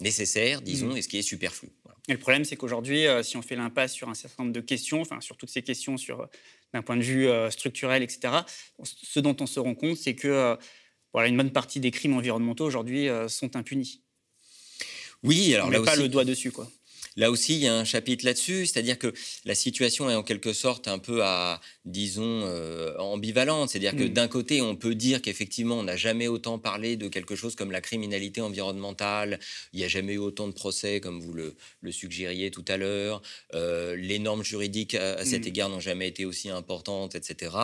nécessaire, 0.00 0.62
disons, 0.62 0.90
Mhm. 0.92 0.96
et 0.96 1.02
ce 1.02 1.08
qui 1.08 1.18
est 1.18 1.22
superflu. 1.22 1.68
Voilà. 1.84 1.98
Et 2.08 2.12
le 2.12 2.18
problème 2.18 2.44
c'est 2.44 2.56
qu'aujourd'hui, 2.56 3.06
euh, 3.06 3.22
si 3.22 3.36
on 3.36 3.42
fait 3.42 3.56
l'impasse 3.56 3.92
sur 3.92 4.08
un 4.08 4.14
certain 4.14 4.42
nombre 4.42 4.54
de 4.54 4.60
questions, 4.62 5.02
enfin 5.02 5.20
sur 5.20 5.36
toutes 5.36 5.50
ces 5.50 5.62
questions 5.62 5.96
sur 5.98 6.28
d'un 6.72 6.82
point 6.82 6.96
de 6.96 7.02
vue 7.02 7.28
euh, 7.28 7.50
structurel, 7.50 8.02
etc., 8.02 8.18
ce 8.82 9.20
dont 9.20 9.36
on 9.40 9.46
se 9.46 9.60
rend 9.60 9.74
compte, 9.74 9.98
c'est 9.98 10.14
que 10.14 10.28
euh, 10.28 10.56
voilà, 11.12 11.28
une 11.28 11.36
bonne 11.36 11.52
partie 11.52 11.80
des 11.80 11.90
crimes 11.90 12.14
environnementaux 12.14 12.64
aujourd'hui 12.64 13.08
euh, 13.08 13.28
sont 13.28 13.56
impunis. 13.56 14.02
Oui, 15.22 15.54
alors 15.54 15.68
on 15.68 15.70
là 15.70 15.78
met 15.78 15.84
pas 15.84 15.92
aussi, 15.92 16.02
le 16.02 16.08
doigt 16.08 16.24
dessus, 16.24 16.50
quoi. 16.50 16.68
Là 17.16 17.30
aussi, 17.30 17.54
il 17.54 17.60
y 17.60 17.66
a 17.66 17.74
un 17.76 17.84
chapitre 17.84 18.24
là-dessus, 18.24 18.66
c'est-à-dire 18.66 18.98
que 18.98 19.12
la 19.44 19.54
situation 19.54 20.08
est 20.10 20.14
en 20.14 20.22
quelque 20.22 20.52
sorte 20.52 20.88
un 20.88 20.98
peu 20.98 21.22
à, 21.22 21.60
disons, 21.84 22.22
euh, 22.46 22.96
ambivalente. 22.98 23.70
C'est-à-dire 23.70 23.96
que 23.96 24.04
Mm. 24.04 24.08
d'un 24.14 24.28
côté, 24.28 24.62
on 24.62 24.76
peut 24.76 24.94
dire 24.94 25.20
qu'effectivement, 25.22 25.78
on 25.78 25.82
n'a 25.82 25.96
jamais 25.96 26.28
autant 26.28 26.58
parlé 26.58 26.96
de 26.96 27.08
quelque 27.08 27.36
chose 27.36 27.54
comme 27.54 27.70
la 27.70 27.80
criminalité 27.80 28.40
environnementale. 28.40 29.38
Il 29.72 29.78
n'y 29.78 29.84
a 29.84 29.88
jamais 29.88 30.14
eu 30.14 30.18
autant 30.18 30.48
de 30.48 30.52
procès, 30.52 31.00
comme 31.00 31.20
vous 31.20 31.32
le, 31.34 31.54
le 31.80 31.92
suggériez 31.92 32.50
tout 32.50 32.64
à 32.68 32.76
l'heure. 32.76 33.20
Euh, 33.54 33.94
les 33.96 34.18
normes 34.18 34.42
juridiques 34.44 34.94
à, 34.94 35.14
à 35.14 35.24
cet 35.24 35.44
Mm. 35.44 35.48
égard 35.48 35.68
n'ont 35.68 35.80
jamais 35.80 36.08
été 36.08 36.24
aussi 36.24 36.48
importantes, 36.48 37.14
etc. 37.14 37.54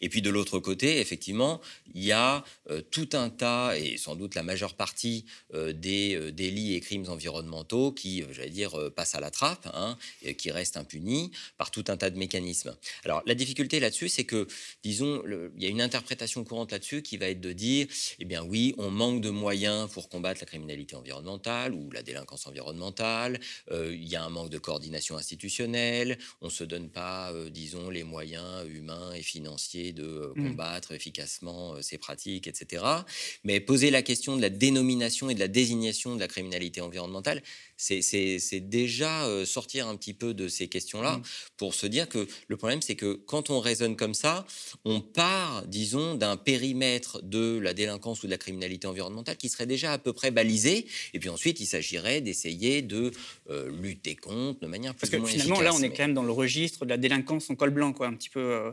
Et 0.00 0.08
puis 0.08 0.22
de 0.22 0.30
l'autre 0.30 0.58
côté, 0.60 1.00
effectivement, 1.00 1.60
il 1.94 2.04
y 2.04 2.12
a 2.12 2.44
euh, 2.70 2.80
tout 2.90 3.08
un 3.12 3.28
tas, 3.30 3.76
et 3.78 3.96
sans 3.98 4.16
doute 4.16 4.34
la 4.34 4.42
majeure 4.42 4.74
partie 4.74 5.24
des 5.52 6.32
délits 6.32 6.74
et 6.74 6.80
crimes 6.80 7.06
environnementaux 7.08 7.92
qui, 7.92 8.24
j'allais 8.32 8.50
dire, 8.50 8.72
passent 8.94 9.14
à 9.14 9.20
la 9.20 9.30
trappe, 9.30 9.68
hein, 9.74 9.98
et 10.22 10.34
qui 10.36 10.50
restent 10.50 10.76
impunis 10.76 11.30
par 11.58 11.70
tout 11.70 11.84
un 11.88 11.96
tas 11.96 12.10
de 12.10 12.18
mécanismes. 12.18 12.74
Alors 13.04 13.22
la 13.26 13.34
difficulté 13.34 13.80
là-dessus, 13.80 14.08
c'est 14.08 14.24
que, 14.24 14.46
disons, 14.82 15.22
il 15.56 15.62
y 15.62 15.66
a 15.66 15.68
une 15.68 15.82
interprétation 15.82 16.44
courante 16.44 16.72
là-dessus 16.72 17.02
qui 17.02 17.16
va 17.16 17.28
être 17.28 17.40
de 17.40 17.52
dire, 17.52 17.86
eh 18.18 18.24
bien 18.24 18.42
oui, 18.42 18.74
on 18.78 18.90
manque 18.90 19.20
de 19.20 19.30
moyens 19.30 19.90
pour 19.90 20.08
combattre 20.08 20.40
la 20.40 20.46
criminalité 20.46 20.96
environnementale 20.96 21.72
ou 21.74 21.90
la 21.90 22.02
délinquance 22.02 22.46
environnementale, 22.46 23.40
euh, 23.70 23.94
il 23.94 24.06
y 24.08 24.16
a 24.16 24.22
un 24.24 24.28
manque 24.30 24.50
de 24.50 24.58
coordination 24.58 25.16
institutionnelle, 25.16 26.18
on 26.40 26.46
ne 26.46 26.50
se 26.50 26.64
donne 26.64 26.88
pas, 26.90 27.32
euh, 27.32 27.50
disons, 27.50 27.90
les 27.90 28.04
moyens 28.04 28.66
humains 28.68 29.12
et 29.12 29.22
financiers 29.22 29.92
de 29.92 30.04
euh, 30.04 30.32
Mm. 30.34 30.48
combattre 30.48 30.92
efficacement 30.92 31.80
ces 31.82 31.98
pratiques, 31.98 32.46
etc. 32.46 32.84
Mais 33.44 33.60
poser 33.60 33.90
la 33.90 34.02
question 34.02 34.36
de 34.36 34.42
la 34.42 34.50
dénomination 34.50 35.30
et 35.30 35.34
de 35.34 35.40
la 35.40 35.48
désignation 35.48 36.14
de 36.14 36.20
la 36.20 36.28
criminalité 36.28 36.80
environnementale, 36.80 37.42
c'est- 37.76 38.02
c'est 38.02 38.60
déjà 38.84 39.24
euh, 39.26 39.44
sortir 39.46 39.88
un 39.88 39.96
petit 39.96 40.14
peu 40.14 40.34
de 40.34 40.46
ces 40.48 40.68
questions-là 40.68 41.16
Mm. 41.18 41.22
pour 41.56 41.74
se 41.74 41.86
dire 41.86 42.08
que 42.08 42.26
le 42.48 42.56
problème, 42.56 42.82
c'est 42.82 42.96
que 42.96 43.14
quand 43.14 43.50
on 43.50 43.58
raisonne 43.60 43.96
comme 43.96 44.14
ça, 44.14 44.46
on 44.84 45.00
part, 45.00 45.66
disons, 45.66 46.14
d'un 46.14 46.36
périmètre 46.36 47.22
de 47.22 47.58
la 47.58 47.72
délinquance 47.74 48.22
ou 48.22 48.26
de 48.26 48.30
la 48.30 48.38
criminalité 48.38 48.86
environnementale 48.86 49.36
qui 49.36 49.48
serait 49.48 49.66
déjà 49.66 49.92
à 49.92 49.98
peu 49.98 50.12
près 50.12 50.30
balisé. 50.30 50.86
Et 51.14 51.18
puis 51.20 51.28
ensuite, 51.28 51.60
il 51.60 51.66
s'agirait 51.66 52.20
d'essayer 52.20 52.82
de 52.82 53.10
euh, 53.50 53.70
lutter 53.82 54.16
contre 54.16 54.60
de 54.60 54.66
manière 54.66 54.94
plus 54.94 55.08
Parce 55.10 55.22
ou 55.22 55.24
que 55.24 55.30
finalement, 55.32 55.60
là, 55.60 55.72
on 55.74 55.82
est 55.82 55.90
quand 55.90 56.04
même 56.08 56.14
dans 56.14 56.22
le 56.22 56.32
registre 56.32 56.84
de 56.84 56.90
la 56.90 56.96
délinquance 56.98 57.48
en 57.50 57.54
col 57.54 57.70
blanc, 57.70 57.92
quoi, 57.92 58.06
un 58.08 58.14
petit 58.14 58.30
peu. 58.30 58.40
euh, 58.40 58.72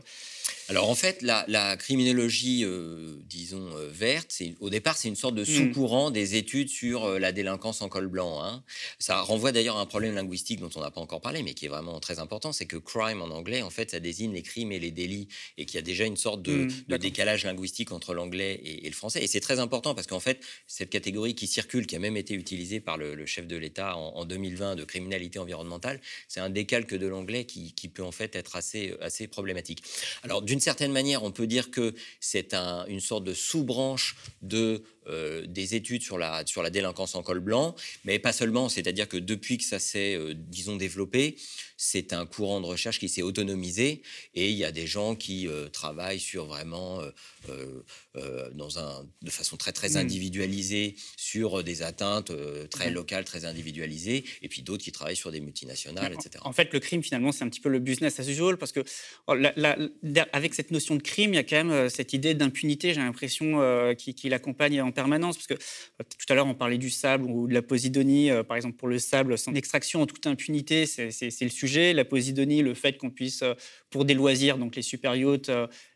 Alors 0.68 0.88
en 0.90 0.94
fait, 0.94 1.22
la, 1.22 1.44
la 1.48 1.76
criminologie, 1.76 2.64
euh, 2.64 3.16
disons, 3.24 3.68
verte, 3.90 4.32
au 4.60 4.70
départ, 4.70 4.96
c'est 4.96 5.08
une 5.08 5.16
sorte 5.24 5.34
de 5.34 5.42
Mm. 5.42 5.54
sous-courant 5.56 6.10
des 6.10 6.34
études 6.36 6.68
sur 6.68 7.18
la 7.18 7.30
délinquance 7.32 7.80
en 7.82 7.88
col 7.88 8.08
blanc. 8.08 8.42
hein. 8.42 8.62
Ça 8.98 9.20
renvoie 9.20 9.52
d'ailleurs 9.52 9.76
à 9.76 9.80
un 9.80 9.86
problème 9.86 10.01
linguistique 10.10 10.60
dont 10.60 10.70
on 10.74 10.80
n'a 10.80 10.90
pas 10.90 11.00
encore 11.00 11.20
parlé, 11.20 11.42
mais 11.42 11.54
qui 11.54 11.66
est 11.66 11.68
vraiment 11.68 12.00
très 12.00 12.18
important, 12.18 12.52
c'est 12.52 12.66
que 12.66 12.76
crime 12.76 13.22
en 13.22 13.30
anglais, 13.30 13.62
en 13.62 13.70
fait, 13.70 13.90
ça 13.92 14.00
désigne 14.00 14.32
les 14.32 14.42
crimes 14.42 14.72
et 14.72 14.78
les 14.80 14.90
délits, 14.90 15.28
et 15.58 15.66
qu'il 15.66 15.76
y 15.76 15.78
a 15.78 15.82
déjà 15.82 16.04
une 16.04 16.16
sorte 16.16 16.42
de, 16.42 16.64
Mm, 16.64 16.68
de 16.88 16.96
décalage 16.96 17.44
linguistique 17.44 17.92
entre 17.92 18.14
l'anglais 18.14 18.54
et, 18.64 18.86
et 18.86 18.88
le 18.88 18.94
français. 18.94 19.22
Et 19.22 19.26
c'est 19.26 19.40
très 19.40 19.58
important 19.58 19.94
parce 19.94 20.06
qu'en 20.06 20.20
fait, 20.20 20.40
cette 20.66 20.90
catégorie 20.90 21.34
qui 21.34 21.46
circule, 21.46 21.86
qui 21.86 21.96
a 21.96 21.98
même 21.98 22.16
été 22.16 22.34
utilisée 22.34 22.80
par 22.80 22.96
le, 22.96 23.14
le 23.14 23.26
chef 23.26 23.46
de 23.46 23.56
l'État 23.56 23.96
en, 23.96 24.16
en 24.16 24.24
2020 24.24 24.76
de 24.76 24.84
criminalité 24.84 25.38
environnementale, 25.38 26.00
c'est 26.28 26.40
un 26.40 26.50
décalque 26.50 26.94
de 26.94 27.06
l'anglais 27.06 27.44
qui, 27.44 27.72
qui 27.72 27.88
peut 27.88 28.02
en 28.04 28.12
fait 28.12 28.34
être 28.36 28.56
assez, 28.56 28.94
assez 29.00 29.26
problématique. 29.28 29.82
Alors, 30.22 30.42
d'une 30.42 30.60
certaine 30.60 30.92
manière, 30.92 31.22
on 31.22 31.30
peut 31.32 31.46
dire 31.46 31.70
que 31.70 31.94
c'est 32.20 32.54
un- 32.54 32.84
une 32.86 33.00
sorte 33.00 33.24
de 33.24 33.34
sous-branche 33.34 34.16
de, 34.42 34.82
euh, 35.08 35.46
des 35.46 35.74
études 35.74 36.02
sur 36.02 36.18
la, 36.18 36.46
sur 36.46 36.62
la 36.62 36.70
délinquance 36.70 37.14
en 37.14 37.22
col 37.22 37.40
blanc, 37.40 37.74
mais 38.04 38.18
pas 38.18 38.32
seulement. 38.32 38.68
C'est-à-dire 38.68 39.08
que 39.08 39.16
depuis 39.16 39.58
que 39.58 39.64
ça 39.64 39.78
s'est, 39.78 40.14
euh, 40.14 40.34
disons, 40.36 40.76
développé, 40.76 41.36
c'est 41.84 42.12
un 42.12 42.26
courant 42.26 42.60
de 42.60 42.66
recherche 42.66 43.00
qui 43.00 43.08
s'est 43.08 43.22
autonomisé 43.22 44.02
et 44.36 44.48
il 44.50 44.56
y 44.56 44.64
a 44.64 44.70
des 44.70 44.86
gens 44.86 45.16
qui 45.16 45.48
euh, 45.48 45.68
travaillent 45.68 46.20
sur 46.20 46.46
vraiment, 46.46 47.00
euh, 47.00 47.82
euh, 48.16 48.48
dans 48.54 48.78
un, 48.78 49.04
de 49.22 49.30
façon 49.30 49.56
très, 49.56 49.72
très 49.72 49.90
Mm. 49.90 49.96
individualisée, 49.96 50.94
sur 51.16 51.64
des 51.64 51.82
atteintes 51.82 52.30
très 52.70 52.90
Mm. 52.90 52.94
locales, 52.94 53.24
très 53.24 53.44
individualisées, 53.44 54.22
et 54.42 54.48
puis 54.48 54.62
d'autres 54.62 54.84
qui 54.84 54.92
travaillent 54.92 55.16
sur 55.16 55.32
des 55.32 55.40
multinationales, 55.40 56.12
etc. 56.14 56.38
En 56.44 56.52
fait, 56.52 56.72
le 56.72 56.78
crime, 56.78 57.02
finalement, 57.02 57.32
c'est 57.32 57.42
un 57.42 57.48
petit 57.48 57.60
peu 57.60 57.68
le 57.68 57.80
business 57.80 58.20
as 58.20 58.28
usual, 58.28 58.58
parce 58.58 58.70
que 58.70 58.84
oh, 59.26 59.34
la- 59.34 59.52
la- 59.56 59.76
der- 60.04 60.28
avec 60.32 60.54
cette 60.54 60.70
notion 60.70 60.94
de 60.94 61.02
crime, 61.02 61.32
il 61.32 61.36
y 61.36 61.40
a 61.40 61.42
quand 61.42 61.64
même 61.64 61.90
cette 61.90 62.12
idée 62.12 62.34
d'impunité, 62.34 62.94
j'ai 62.94 63.00
l'impression, 63.00 63.58
qui, 63.98 64.14
qui 64.14 64.28
l'accompagne 64.28 64.80
en 64.80 64.86
en 64.86 64.92
permanence. 64.92 65.36
Parce 65.36 65.46
que 65.48 65.54
tout 65.54 66.26
à 66.28 66.34
l'heure, 66.34 66.46
on 66.46 66.54
parlait 66.54 66.78
du 66.78 66.90
sable 66.90 67.24
ou 67.24 67.48
de 67.48 67.54
la 67.54 67.62
posidonie. 67.62 68.28
par 68.46 68.56
exemple, 68.56 68.76
pour 68.76 68.88
le 68.88 68.98
sable, 69.00 69.36
sans 69.38 69.52
extraction 69.54 70.02
en 70.02 70.06
toute 70.06 70.26
impunité, 70.28 70.86
c'est 70.86 71.10
le 71.40 71.48
sujet. 71.48 71.71
La 71.74 72.04
posidonie, 72.04 72.62
le 72.62 72.74
fait 72.74 72.98
qu'on 72.98 73.10
puisse, 73.10 73.44
pour 73.90 74.04
des 74.04 74.14
loisirs, 74.14 74.58
donc 74.58 74.76
les 74.76 74.82
super 74.82 75.14
yachts, 75.16 75.50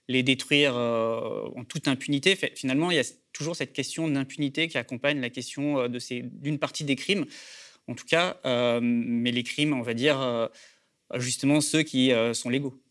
les 0.08 0.22
détruire 0.22 0.76
en 0.76 1.64
toute 1.64 1.88
impunité. 1.88 2.36
Finalement, 2.54 2.90
il 2.90 2.96
y 2.96 3.00
a 3.00 3.04
toujours 3.32 3.56
cette 3.56 3.72
question 3.72 4.08
d'impunité 4.08 4.68
qui 4.68 4.78
accompagne 4.78 5.20
la 5.20 5.30
question 5.30 5.88
d'une 5.88 6.58
partie 6.58 6.84
des 6.84 6.96
crimes 6.96 7.26
en 7.88 7.94
tout 7.94 8.06
cas, 8.06 8.38
mais 8.80 9.30
les 9.30 9.42
crimes, 9.42 9.72
on 9.72 9.82
va 9.82 9.94
dire, 9.94 10.50
justement 11.14 11.60
ceux 11.60 11.82
qui 11.82 12.10
sont 12.32 12.50
légaux. 12.50 12.82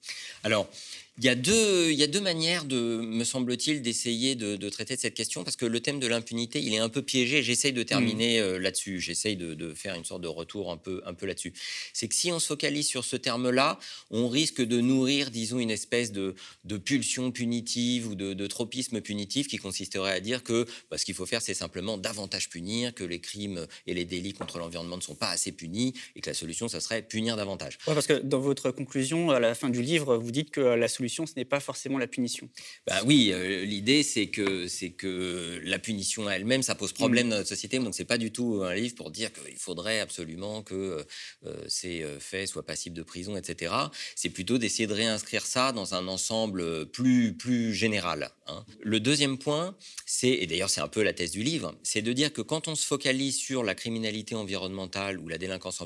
Alors, 0.44 0.70
il 1.18 1.24
y, 1.24 1.30
a 1.30 1.36
deux, 1.36 1.92
il 1.92 1.98
y 1.98 2.04
a 2.04 2.08
deux 2.08 2.20
manières, 2.20 2.66
de, 2.66 2.98
me 2.98 3.24
semble-t-il, 3.24 3.82
d'essayer 3.82 4.36
de, 4.36 4.70
traiter 4.70 4.98
de 4.98 5.00
cette 5.00 5.14
question, 5.14 5.46
parce 5.46 5.56
que 5.56 5.66
le 5.66 5.80
thème 5.80 6.02
de 6.02 6.08
l'impunité, 6.08 6.60
il 6.62 6.74
est 6.74 6.80
un 6.80 6.90
peu 6.90 7.02
piégé. 7.02 7.42
J'essaye 7.42 7.72
de 7.72 7.84
terminer 7.84 8.42
mm. 8.42 8.44
euh, 8.44 8.60
là-dessus. 8.60 9.00
J'essaye 9.00 9.38
de, 9.38 9.74
faire 9.74 9.96
une 9.96 10.04
sorte 10.04 10.22
de 10.22 10.28
retour 10.28 10.74
un 10.74 10.78
peu, 10.78 11.02
un 11.06 11.14
peu 11.14 11.26
là-dessus. 11.26 11.54
C'est 11.94 12.10
que 12.10 12.16
si 12.16 12.34
on 12.34 12.40
se 12.40 12.48
focalise 12.48 12.86
sur 12.86 13.06
ce 13.06 13.16
terme-là, 13.16 13.80
on 14.12 14.28
risque 14.28 14.62
de 14.62 14.82
nourrir, 14.82 15.32
disons, 15.32 15.58
une 15.60 15.72
espèce 15.72 16.12
de, 16.12 16.36
pulsion 16.84 17.32
punitive 17.32 18.10
ou 18.10 18.16
de, 18.16 18.48
tropisme 18.48 19.00
punitif 19.00 19.48
qui 19.48 19.56
consisterait 19.56 20.12
à 20.12 20.20
dire 20.20 20.44
que 20.44 20.66
bah, 20.92 20.98
ce 20.98 21.06
qu'il 21.06 21.16
faut 21.16 21.26
faire, 21.26 21.42
c'est 21.42 21.54
simplement 21.54 21.98
davantage 21.98 22.50
punir, 22.50 22.94
que 22.94 23.06
les 23.06 23.20
crimes 23.20 23.68
et 23.88 23.94
les 23.94 24.04
délits 24.04 24.34
contre 24.34 24.58
l'environnement 24.60 24.98
ne 24.98 25.02
sont 25.02 25.16
pas 25.16 25.30
assez 25.30 25.54
punis, 25.54 25.94
et 26.18 26.20
que 26.20 26.30
la 26.30 26.34
solution, 26.34 26.68
ça 26.68 26.82
serait 26.82 27.02
punir 27.04 27.38
davantage. 27.38 27.78
Ouais, 27.88 27.94
parce 27.94 28.06
que 28.08 28.20
dans 28.20 28.40
votre 28.40 28.72
conclusion, 28.72 29.32
à 29.32 29.40
la 29.40 29.56
fin 29.56 29.70
du 29.70 29.82
livre, 29.82 29.95
vous 30.04 30.32
dites 30.32 30.52
que 30.52 30.62
la 30.62 30.88
solution 30.88 31.26
ce 31.26 31.34
n'est 31.36 31.46
pas 31.46 31.60
forcément 31.60 31.98
la 31.98 32.08
punition. 32.08 32.50
Bah 32.88 33.02
oui, 33.06 33.32
euh, 33.32 33.64
l'idée 33.66 34.04
c'est 34.04 34.28
que 34.28 34.68
c'est 34.68 34.92
que 34.92 35.62
la 35.64 35.80
punition 35.80 36.30
elle-même, 36.30 36.64
ça 36.64 36.76
pose 36.76 36.94
problème 36.94 37.28
mm. 37.28 37.30
dans 37.30 37.36
notre 37.38 37.50
société. 37.50 37.80
Donc 37.80 37.96
c'est 37.96 38.06
pas 38.06 38.18
du 38.18 38.32
tout 38.32 38.62
un 38.64 38.74
livre 38.74 38.96
pour 38.96 39.12
dire 39.12 39.32
qu'il 39.32 39.58
faudrait 39.58 40.00
absolument 40.00 40.64
que 40.64 41.06
euh, 41.46 41.64
ces 41.68 42.04
euh, 42.04 42.20
faits 42.20 42.48
soient 42.48 42.66
passibles 42.66 42.96
de 42.96 43.04
prison, 43.04 43.38
etc. 43.38 43.74
C'est 44.16 44.30
plutôt 44.30 44.58
d'essayer 44.58 44.88
de 44.88 44.94
réinscrire 44.94 45.46
ça 45.46 45.72
dans 45.72 45.94
un 45.94 46.08
ensemble 46.08 46.86
plus 46.88 47.34
plus 47.34 47.74
général. 47.74 48.32
Hein. 48.48 48.66
Le 48.82 49.00
deuxième 49.00 49.38
point, 49.38 49.76
c'est 50.06 50.30
et 50.30 50.48
d'ailleurs 50.48 50.70
c'est 50.70 50.82
un 50.82 50.88
peu 50.88 51.04
la 51.04 51.14
thèse 51.14 51.32
du 51.32 51.44
livre, 51.44 51.76
c'est 51.84 52.02
de 52.02 52.14
dire 52.14 52.32
que 52.34 52.42
quand 52.42 52.68
on 52.68 52.76
se 52.76 52.86
focalise 52.86 53.38
sur 53.38 53.64
la 53.64 53.76
criminalité 53.76 54.36
environnementale 54.36 55.20
ou 55.20 55.28
la 55.28 55.38
délinquance 55.38 55.84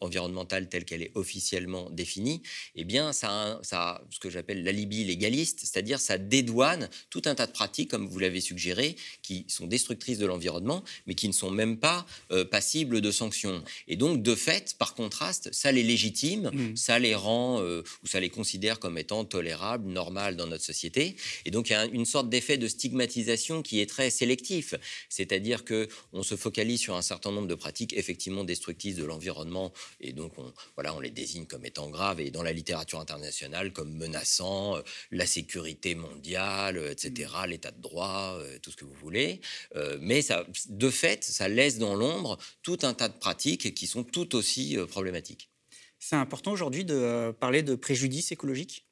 environnementale 0.00 0.68
telle 0.68 0.84
qu'elle 0.84 1.02
est 1.02 1.12
officiellement 1.14 1.90
définie, 1.90 2.42
eh 2.74 2.84
bien 2.84 3.12
ça 3.12 3.47
ça 3.62 4.02
ce 4.10 4.18
que 4.18 4.30
j'appelle 4.30 4.62
l'alibi 4.64 5.04
légaliste, 5.04 5.60
c'est-à-dire 5.60 6.00
ça 6.00 6.18
dédouane 6.18 6.88
tout 7.10 7.22
un 7.26 7.34
tas 7.34 7.46
de 7.46 7.52
pratiques, 7.52 7.90
comme 7.90 8.06
vous 8.06 8.18
l'avez 8.18 8.40
suggéré, 8.40 8.96
qui 9.22 9.44
sont 9.48 9.66
destructrices 9.66 10.18
de 10.18 10.26
l'environnement, 10.26 10.82
mais 11.06 11.14
qui 11.14 11.28
ne 11.28 11.32
sont 11.32 11.50
même 11.50 11.76
pas 11.78 12.06
euh, 12.30 12.44
passibles 12.44 13.00
de 13.00 13.10
sanctions. 13.10 13.62
Et 13.86 13.96
donc, 13.96 14.22
de 14.22 14.34
fait, 14.34 14.74
par 14.78 14.94
contraste, 14.94 15.50
ça 15.52 15.72
les 15.72 15.82
légitime, 15.82 16.50
mmh. 16.52 16.76
ça 16.76 16.98
les 16.98 17.14
rend, 17.14 17.60
euh, 17.60 17.82
ou 18.02 18.06
ça 18.06 18.20
les 18.20 18.30
considère 18.30 18.78
comme 18.78 18.98
étant 18.98 19.24
tolérables, 19.24 19.88
normales 19.88 20.36
dans 20.36 20.46
notre 20.46 20.64
société. 20.64 21.16
Et 21.44 21.50
donc, 21.50 21.70
il 21.70 21.72
y 21.72 21.76
a 21.76 21.84
une 21.86 22.06
sorte 22.06 22.28
d'effet 22.28 22.58
de 22.58 22.68
stigmatisation 22.68 23.62
qui 23.62 23.80
est 23.80 23.86
très 23.86 24.10
sélectif, 24.10 24.74
c'est-à-dire 25.08 25.64
que 25.64 25.88
on 26.12 26.22
se 26.22 26.36
focalise 26.36 26.80
sur 26.80 26.96
un 26.96 27.02
certain 27.02 27.32
nombre 27.32 27.48
de 27.48 27.54
pratiques 27.54 27.94
effectivement 27.94 28.44
destructrices 28.44 28.96
de 28.96 29.04
l'environnement, 29.04 29.72
et 30.00 30.12
donc 30.12 30.32
on, 30.38 30.52
voilà, 30.74 30.94
on 30.94 31.00
les 31.00 31.10
désigne 31.10 31.46
comme 31.46 31.64
étant 31.64 31.88
graves, 31.90 32.20
et 32.20 32.30
dans 32.30 32.42
la 32.42 32.52
littérature 32.52 33.00
internationale 33.00 33.37
comme 33.72 33.92
menaçants 33.94 34.76
euh, 34.76 34.82
la 35.10 35.26
sécurité 35.26 35.94
mondiale, 35.94 36.78
euh, 36.78 36.92
etc., 36.92 37.30
mmh. 37.44 37.50
l'état 37.50 37.70
de 37.70 37.80
droit, 37.80 38.38
euh, 38.38 38.58
tout 38.62 38.70
ce 38.70 38.76
que 38.76 38.84
vous 38.84 38.94
voulez. 38.94 39.40
mais 40.00 40.22
ça, 40.22 40.46
de 40.68 40.90
fait, 40.90 41.24
ça 41.24 41.48
laisse 41.48 41.78
dans 41.78 41.94
l'ombre 41.94 42.38
tout 42.62 42.78
un 42.82 42.94
tas 42.94 43.08
de 43.08 43.18
pratiques 43.18 43.74
qui 43.74 43.86
sont 43.86 44.04
tout 44.04 44.34
aussi 44.34 44.76
problématiques. 44.88 45.50
C'est 45.98 46.16
important 46.16 46.52
aujourd'hui 46.52 46.84
de 46.84 47.32
parler 47.40 47.62
de 47.62 47.74
préjudice 47.74 48.32
écologique? 48.32 48.84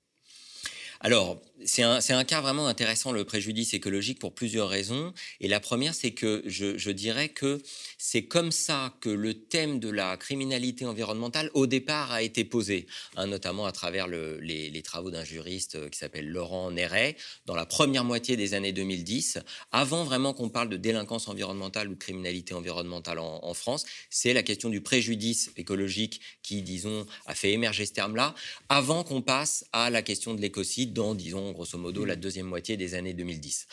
Alors, 1.01 1.41
c'est 1.65 1.83
un, 1.83 2.25
cas 2.25 2.41
vraiment 2.41 2.67
intéressant, 2.67 3.13
le 3.13 3.25
préjudice 3.25 3.73
écologique, 3.73 4.19
pour 4.19 4.35
plusieurs 4.35 4.69
raisons. 4.69 5.15
Et 5.41 5.49
la 5.49 5.59
première, 5.59 5.95
c'est 5.95 6.11
que 6.11 6.43
je, 6.47 6.91
dirais 6.91 7.31
que 7.31 7.63
c'est 7.99 8.25
comme 8.25 8.53
ça 8.53 8.95
que 9.01 9.09
le 9.09 9.35
thème 9.35 9.81
de 9.81 9.89
la 9.89 10.17
criminalité 10.17 10.85
environnementale, 10.85 11.51
au 11.55 11.67
départ, 11.67 12.13
a 12.13 12.23
été 12.23 12.45
posé, 12.45 12.87
hein, 13.17 13.27
notamment 13.27 13.65
à 13.65 13.73
travers 13.73 14.07
les, 14.07 14.83
travaux 14.85 15.11
d'un 15.11 15.25
juriste 15.25 15.75
euh, 15.75 15.89
qui 15.89 15.99
s'appelle 15.99 16.29
Laurent 16.29 16.71
Néret, 16.71 17.17
dans 17.47 17.57
la 17.57 17.67
première 17.67 18.05
moitié 18.05 18.37
des 18.37 18.55
années 18.55 18.73
2010, 18.73 19.39
avant 19.73 20.05
vraiment 20.05 20.33
qu'on 20.33 20.49
parle 20.49 20.69
de 20.69 20.77
délinquance 20.77 21.27
environnementale 21.29 21.89
ou 21.89 21.95
de 21.95 21.99
criminalité 21.99 22.55
environnementale 22.55 23.19
en, 23.19 23.55
France. 23.55 23.87
C'est 24.11 24.35
la 24.35 24.43
question 24.43 24.69
du 24.69 24.83
préjudice 24.83 25.51
écologique 25.57 26.21
qui, 26.43 26.63
disons, 26.63 27.07
a 27.25 27.35
fait 27.35 27.53
émerger 27.53 27.87
ce 27.87 27.93
terme-là, 27.93 28.35
avant 28.69 29.03
qu'on 29.03 29.23
passe 29.23 29.65
à 29.73 29.89
la 29.89 30.03
question 30.03 30.35
de 30.35 30.41
l'écocide 30.41 30.93
dans, 30.93 31.15
disons, 31.15 31.46
grosso 31.53 31.79
modo, 31.79 32.05
la 32.05 32.17
mmh. 32.17 32.21
deuxième 32.21 32.47
moitié 32.47 32.77
des 32.77 32.95
années 32.95 33.15
2010. 33.15 33.67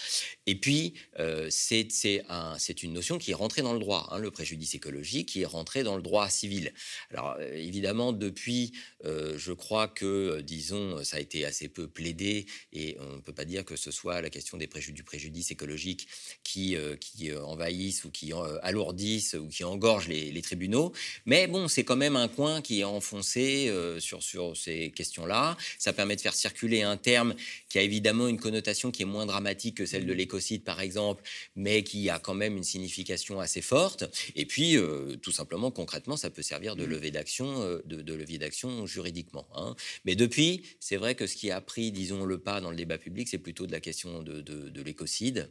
Et 0.45 0.55
puis, 0.55 0.93
euh, 1.19 1.47
c'est 1.49 2.83
une 2.83 2.93
notion 2.93 3.17
qui 3.17 3.31
est 3.31 3.35
rentrée 3.35 3.61
dans 3.61 3.73
le 3.73 3.79
droit, 3.79 4.07
hein, 4.11 4.19
le 4.19 4.31
préjudice 4.31 4.75
écologique, 4.75 5.29
qui 5.29 5.41
est 5.41 5.45
rentré 5.45 5.83
dans 5.83 5.95
le 5.95 6.01
droit 6.01 6.29
civil. 6.29 6.73
Alors, 7.11 7.35
euh, 7.39 7.53
évidemment, 7.55 8.13
depuis, 8.13 8.73
euh, 9.05 9.37
je 9.37 9.53
crois 9.53 9.87
que, 9.87 10.41
disons, 10.41 11.03
ça 11.03 11.17
a 11.17 11.19
été 11.19 11.45
assez 11.45 11.69
peu 11.69 11.87
plaidé, 11.87 12.45
et 12.71 12.97
on 12.99 13.15
ne 13.15 13.21
peut 13.21 13.33
pas 13.33 13.45
dire 13.45 13.65
que 13.65 13.75
ce 13.75 13.91
soit 13.91 14.21
la 14.21 14.29
question 14.29 14.57
des 14.57 14.69
du 14.73 15.03
préjudice 15.03 15.51
écologique 15.51 16.07
qui, 16.43 16.75
qui 16.99 17.31
envahissent 17.31 18.05
ou 18.05 18.09
qui 18.09 18.33
alourdissent 18.63 19.35
ou 19.35 19.47
qui 19.47 19.63
engorgent 19.63 20.07
les, 20.07 20.31
les 20.31 20.41
tribunaux. 20.41 20.91
Mais 21.27 21.45
bon, 21.45 21.67
c'est 21.67 21.83
quand 21.83 21.95
même 21.95 22.15
un 22.15 22.27
coin 22.27 22.61
qui 22.61 22.79
est 22.79 22.83
enfoncé 22.83 23.71
sur, 23.99 24.23
sur 24.23 24.57
ces 24.57 24.89
questions-là. 24.91 25.57
Ça 25.77 25.93
permet 25.93 26.15
de 26.15 26.21
faire 26.21 26.33
circuler 26.33 26.81
un 26.81 26.97
terme 26.97 27.35
qui 27.73 27.79
a 27.79 27.81
évidemment 27.81 28.27
une 28.27 28.39
connotation 28.39 28.91
qui 28.91 29.01
est 29.01 29.05
moins 29.05 29.25
dramatique 29.25 29.77
que 29.77 29.87
celle 29.87 30.05
de 30.05 30.13
mmh. 30.13 30.17
l'écocide, 30.17 30.63
par 30.63 30.79
exemple, 30.79 31.23
mais 31.55 31.81
qui 31.83 32.07
a 32.07 32.19
quand 32.19 32.35
même 32.35 32.55
une 32.55 32.63
signification 32.63 33.39
assez 33.39 33.63
forte. 33.63 34.03
Et 34.35 34.45
puis, 34.45 34.77
euh, 34.77 35.15
tout 35.15 35.31
simplement, 35.31 35.71
concrètement, 35.71 36.15
ça 36.15 36.29
peut 36.29 36.43
servir 36.43 36.75
de 36.75 36.85
mmh. 36.85 36.89
levier 36.89 37.09
d'action, 37.09 37.63
euh, 37.63 37.81
de, 37.85 38.13
levier 38.13 38.37
d'action 38.37 38.85
juridiquement. 38.85 39.47
Hein. 39.55 39.75
Mais 40.05 40.15
depuis, 40.15 40.61
c'est 40.79 40.97
vrai 40.97 41.15
que 41.15 41.25
ce 41.25 41.35
qui 41.35 41.49
a 41.49 41.61
pris, 41.61 41.91
disons, 41.91 42.25
le 42.25 42.37
pas 42.37 42.61
dans 42.61 42.69
le 42.69 42.75
débat 42.75 42.99
public, 42.99 43.27
c'est 43.27 43.39
plutôt 43.39 43.65
de 43.65 43.71
la 43.71 43.79
question 43.79 44.21
de, 44.21 44.83
l'écocide. 44.83 45.49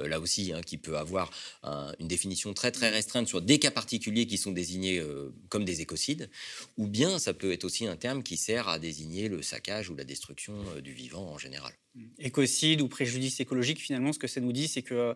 Euh, 0.00 0.08
là 0.08 0.20
aussi, 0.20 0.54
hein, 0.54 0.62
qui 0.62 0.78
peut 0.78 0.96
avoir 0.96 1.30
une 2.00 2.08
définition 2.08 2.54
très 2.54 2.72
très 2.72 2.88
restreinte 2.88 3.28
sur 3.28 3.42
des 3.42 3.58
cas 3.58 3.70
particuliers 3.70 4.26
qui 4.26 4.38
sont 4.38 4.52
désignés 4.52 5.02
comme 5.50 5.66
des 5.66 5.82
écocides, 5.82 6.30
ou 6.78 6.86
bien 6.86 7.18
ça 7.18 7.34
peut 7.34 7.52
être 7.52 7.64
aussi 7.64 7.86
un 7.86 7.96
terme 7.96 8.22
qui 8.22 8.38
sert 8.38 8.68
à 8.68 8.78
désigner 8.78 9.28
le 9.28 9.42
saccage 9.42 9.90
ou 9.90 9.96
la 9.96 10.04
destruction 10.04 10.54
du 10.82 10.92
vivant 10.92 11.30
en 11.30 11.36
général. 11.36 11.57
Écocide 12.18 12.80
ou 12.80 12.88
préjudice 12.88 13.40
écologique, 13.40 13.80
finalement, 13.80 14.12
ce 14.12 14.18
que 14.18 14.26
ça 14.26 14.40
nous 14.40 14.52
dit, 14.52 14.68
c'est 14.68 14.82
que 14.82 14.94
euh, 14.94 15.14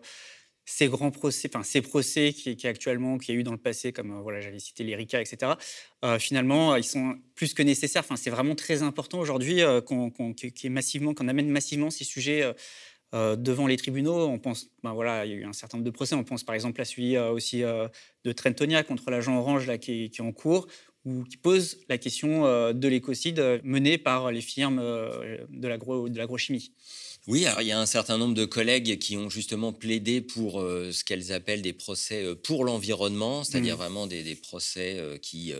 ces 0.65 0.87
grands 0.87 1.11
procès, 1.11 1.49
enfin 1.53 1.63
ces 1.63 1.81
procès 1.81 2.33
qui, 2.33 2.67
actuellement, 2.67 3.17
qui 3.17 3.31
a 3.31 3.35
eu 3.35 3.43
dans 3.43 3.51
le 3.51 3.57
passé, 3.57 3.91
comme 3.91 4.11
euh, 4.11 4.21
voilà, 4.21 4.41
j'avais 4.41 4.59
cité 4.59 4.83
les 4.83 4.95
RICA, 4.95 5.21
etc. 5.21 5.53
Euh, 6.03 6.19
finalement, 6.19 6.75
ils 6.75 6.83
sont 6.83 7.17
plus 7.35 7.53
que 7.53 7.63
nécessaires. 7.63 8.01
Enfin, 8.03 8.15
c'est 8.15 8.29
vraiment 8.29 8.55
très 8.55 8.81
important 8.83 9.19
aujourd'hui 9.19 9.61
qu'on 9.85 11.27
amène 11.27 11.49
massivement 11.49 11.89
ces 11.89 12.03
sujets 12.03 12.53
devant 13.13 13.67
les 13.67 13.77
tribunaux. 13.77 14.25
On 14.25 14.39
pense, 14.39 14.69
ben 14.83 14.93
voilà, 14.93 15.25
il 15.25 15.31
y 15.31 15.35
a 15.35 15.37
eu 15.37 15.45
un 15.45 15.53
certain 15.53 15.77
nombre 15.77 15.85
de 15.85 15.91
procès. 15.91 16.15
On 16.15 16.23
pense 16.23 16.43
par 16.43 16.55
exemple 16.55 16.81
à 16.81 16.85
celui 16.85 17.17
aussi 17.17 17.61
de 17.61 18.31
Trentonia 18.31 18.83
contre 18.83 19.11
l'agent 19.11 19.37
Orange 19.37 19.67
là, 19.67 19.77
qui, 19.77 20.05
est 20.05 20.19
en 20.21 20.31
cours, 20.31 20.67
ou 21.05 21.23
qui 21.23 21.37
pose 21.37 21.77
la 21.89 21.97
question 21.97 22.45
euh, 22.45 22.73
de 22.73 22.87
l'écocide 22.87 23.39
euh, 23.39 23.59
mené 23.63 23.97
par 23.97 24.31
les 24.31 24.41
firmes 24.41 24.79
euh, 24.79 25.37
de 25.49 26.17
l'agrochimie. 26.17 26.71
Oui, 27.27 27.45
alors 27.45 27.61
il 27.61 27.67
y 27.67 27.71
a 27.71 27.79
un 27.79 27.85
certain 27.85 28.17
nombre 28.17 28.33
de 28.33 28.45
collègues 28.45 28.99
qui 28.99 29.15
ont 29.15 29.29
justement 29.29 29.71
plaidé 29.71 30.19
pour 30.19 30.59
ce 30.59 31.05
qu'elles 31.05 31.31
appellent 31.31 31.61
des 31.61 31.71
procès 31.71 32.35
pour 32.43 32.65
l'environnement, 32.65 33.45
c'est-à-dire 33.45 33.75
mmh. 33.75 33.77
vraiment 33.77 34.07
des, 34.07 34.35
procès 34.35 35.01
qui 35.21 35.53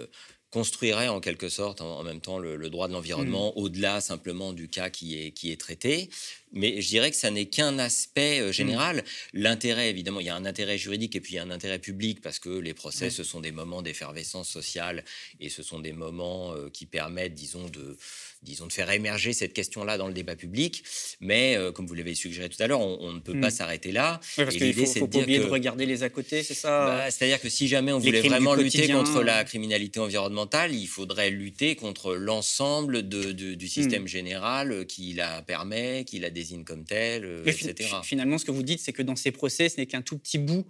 construiraient 0.52 1.08
en 1.08 1.22
quelque 1.22 1.48
sorte 1.48 1.80
en, 1.80 2.04
même 2.04 2.20
temps 2.20 2.38
le, 2.38 2.70
droit 2.70 2.90
de 2.90 2.94
l'environnement 2.94 3.54
mmh. 3.56 3.60
au-delà 3.62 4.02
simplement 4.02 4.52
du 4.52 4.68
cas 4.68 4.90
qui 4.90 5.18
est, 5.18 5.32
qui 5.32 5.54
est 5.54 5.60
traité 5.60 6.10
mais 6.54 6.82
je 6.82 6.88
dirais 6.88 7.10
que 7.10 7.18
ça 7.18 7.32
n'est 7.32 7.48
qu'un 7.48 7.80
aspect 7.80 8.40
euh, 8.40 8.52
général. 8.52 8.98
Mmh. 8.98 9.40
L'intérêt, 9.40 9.90
évidemment, 9.90 10.20
il 10.20 10.28
y 10.28 10.30
a 10.30 10.36
un 10.36 10.46
intérêt 10.46 10.78
juridique 10.78 11.16
et 11.16 11.20
puis 11.20 11.34
il 11.34 11.36
y 11.38 11.40
a 11.40 11.44
un 11.44 11.50
intérêt 11.50 11.80
public 11.80 12.22
parce 12.22 12.40
que 12.40 12.50
les 12.50 12.76
procès, 12.76 13.10
ce 13.10 13.24
sont 13.24 13.42
des 13.42 13.52
moments 13.52 13.82
d'effervescence 13.82 14.50
sociale 14.50 15.04
et 15.40 15.50
ce 15.50 15.64
sont 15.64 15.80
des 15.80 15.94
moments 15.94 16.54
euh, 16.54 16.70
qui 16.70 16.86
permettent, 16.86 17.34
disons, 17.34 17.68
de, 17.70 17.98
disons, 18.44 18.68
de 18.68 18.74
faire 18.74 18.90
émerger 18.92 19.34
cette 19.34 19.54
question-là 19.54 19.98
dans 19.98 20.08
le 20.08 20.14
débat 20.14 20.36
public. 20.36 20.84
Mais 21.20 21.58
euh, 21.58 21.72
comme 21.72 21.88
vous 21.88 21.96
l'avez 21.96 22.14
suggéré 22.14 22.50
tout 22.50 22.62
à 22.62 22.68
l'heure, 22.68 22.82
on, 22.82 23.14
ne 23.14 23.20
peut 23.20 23.40
pas 23.40 23.48
mmh. 23.48 23.52
s'arrêter 23.52 23.92
là. 23.92 24.20
Oui, 24.38 24.44
parce 24.44 24.56
qu'il 24.56 24.74
faut, 24.74 24.86
faut 24.86 25.08
pas 25.08 25.20
oublier 25.20 25.40
de 25.40 25.46
regarder 25.46 25.88
les 25.88 26.04
à 26.04 26.10
côté, 26.10 26.44
c'est 26.44 26.54
ça? 26.54 26.86
Bah, 26.86 27.12
C'est-à-dire 27.12 27.42
que 27.42 27.50
si 27.50 27.68
jamais 27.68 27.92
on 27.92 28.00
voulait 28.00 28.22
vraiment 28.22 28.54
lutter 28.54 28.88
contre 28.90 29.24
la 29.24 29.44
criminalité 29.44 30.00
environnementale, 30.00 30.74
il 30.74 30.88
faudrait 30.88 31.32
lutter 31.32 31.76
contre 31.76 32.14
l'ensemble 32.14 33.02
du 33.02 33.56
mmh. 33.56 33.68
système 33.68 34.08
général 34.08 34.86
qui 34.86 35.14
la 35.14 35.42
permet, 35.42 36.06
qui 36.06 36.20
la 36.20 36.30
décide 36.30 36.43
désigne 36.44 36.64
comme 36.64 36.84
tel, 36.84 37.24
euh, 37.26 37.44
etc. 37.72 37.90
fi- 38.02 38.08
Finalement, 38.08 38.38
ce 38.38 38.46
que 38.46 38.52
vous 38.52 38.64
dites, 38.64 38.80
c'est 38.80 38.94
que 38.94 39.02
dans 39.04 39.16
ces 39.16 39.32
procès, 39.32 39.70
ce 39.70 39.78
n'est 39.78 39.86
qu'un 39.88 40.02
tout 40.02 40.18
petit 40.18 40.38
bout 40.38 40.66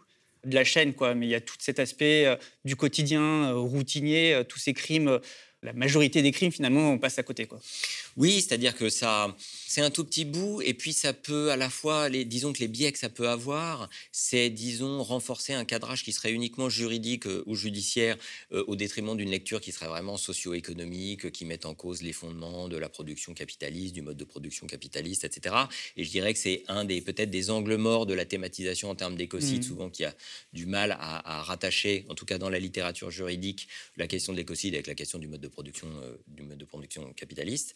de 0.46 0.56
la 0.56 0.64
chaîne, 0.64 0.94
quoi. 0.94 1.16
Mais 1.16 1.26
il 1.28 1.30
y 1.30 1.36
a 1.36 1.42
tout 1.42 1.56
cet 1.60 1.80
aspect 1.80 2.26
euh, 2.26 2.36
du 2.66 2.76
quotidien, 2.76 3.22
euh, 3.52 3.56
routinier, 3.58 4.42
tous 4.48 4.60
ces 4.60 4.74
crimes. 4.74 5.20
la 5.64 5.72
majorité 5.74 6.22
des 6.22 6.32
crimes, 6.32 6.52
finalement, 6.52 6.92
on 6.92 6.98
passe 7.00 7.18
à 7.20 7.24
côté, 7.24 7.46
quoi. 7.48 7.60
Oui, 8.18 8.42
c'est-à-dire 8.42 8.76
que 8.76 8.90
ça, 8.90 9.36
c'est 9.68 9.82
un 9.82 9.90
tout 9.90 10.04
petit 10.06 10.26
bout, 10.26 10.62
et 10.62 10.74
puis 10.74 10.94
ça 10.94 11.14
peut 11.14 11.52
à 11.52 11.58
la 11.58 11.70
fois, 11.70 12.10
les, 12.10 12.26
disons 12.26 12.54
que 12.54 12.60
les 12.60 12.68
biais 12.68 12.92
que 12.92 13.00
ça 13.00 13.10
peut 13.10 13.28
avoir, 13.30 13.90
c'est, 14.12 14.50
disons, 14.50 15.02
renforcer 15.04 15.54
un 15.54 15.66
cadrage 15.66 16.04
qui 16.04 16.12
serait 16.14 16.32
uniquement 16.32 16.70
juridique 16.70 17.26
euh, 17.26 17.44
ou 17.46 17.56
judiciaire, 17.56 18.18
euh, 18.52 18.64
au 18.68 18.76
détriment 18.76 19.18
d'une 19.18 19.30
lecture 19.32 19.62
qui 19.62 19.72
serait 19.72 19.88
vraiment 19.88 20.18
socio-économique, 20.18 21.32
qui 21.32 21.46
met 21.46 21.66
en 21.66 21.74
cause 21.74 22.02
les 22.02 22.14
fondements 22.14 22.68
de 22.68 22.78
la 22.78 22.90
production 22.90 23.34
capitaliste, 23.34 23.94
du 23.94 24.02
mode 24.02 24.18
de 24.18 24.24
production 24.24 24.68
capitaliste, 24.68 25.24
etc. 25.24 25.56
Et 25.98 26.04
je 26.04 26.10
dirais 26.10 26.34
que 26.34 26.40
c'est 26.40 26.64
un 26.68 26.86
des 26.86 27.02
peut-être 27.02 27.30
des 27.32 27.50
angles 27.50 27.76
morts 27.78 28.06
de 28.06 28.14
la 28.14 28.26
thématisation 28.26 28.90
en 28.90 28.96
termes 28.96 29.16
d'écocide, 29.16 29.58
Mhm. 29.58 29.64
souvent 29.64 29.90
qui 29.90 30.04
a 30.06 30.14
du 30.54 30.66
mal 30.66 30.92
à, 30.92 31.40
à 31.40 31.42
rattacher, 31.44 32.06
en 32.10 32.16
tout 32.16 32.26
cas 32.26 32.38
dans 32.38 32.50
la 32.50 32.60
littérature 32.60 33.10
juridique, 33.12 33.68
la 33.98 34.08
question 34.08 34.34
de 34.34 34.38
l'écocide 34.38 34.74
avec 34.76 34.88
la 34.88 34.96
question 34.96 35.20
du 35.20 35.28
mode 35.28 35.42
de 35.42 35.48
production, 35.48 35.88
euh, 36.04 36.16
du 36.28 36.44
mode 36.44 36.58
de 36.58 36.66
production 36.66 37.12
capitaliste. 37.14 37.76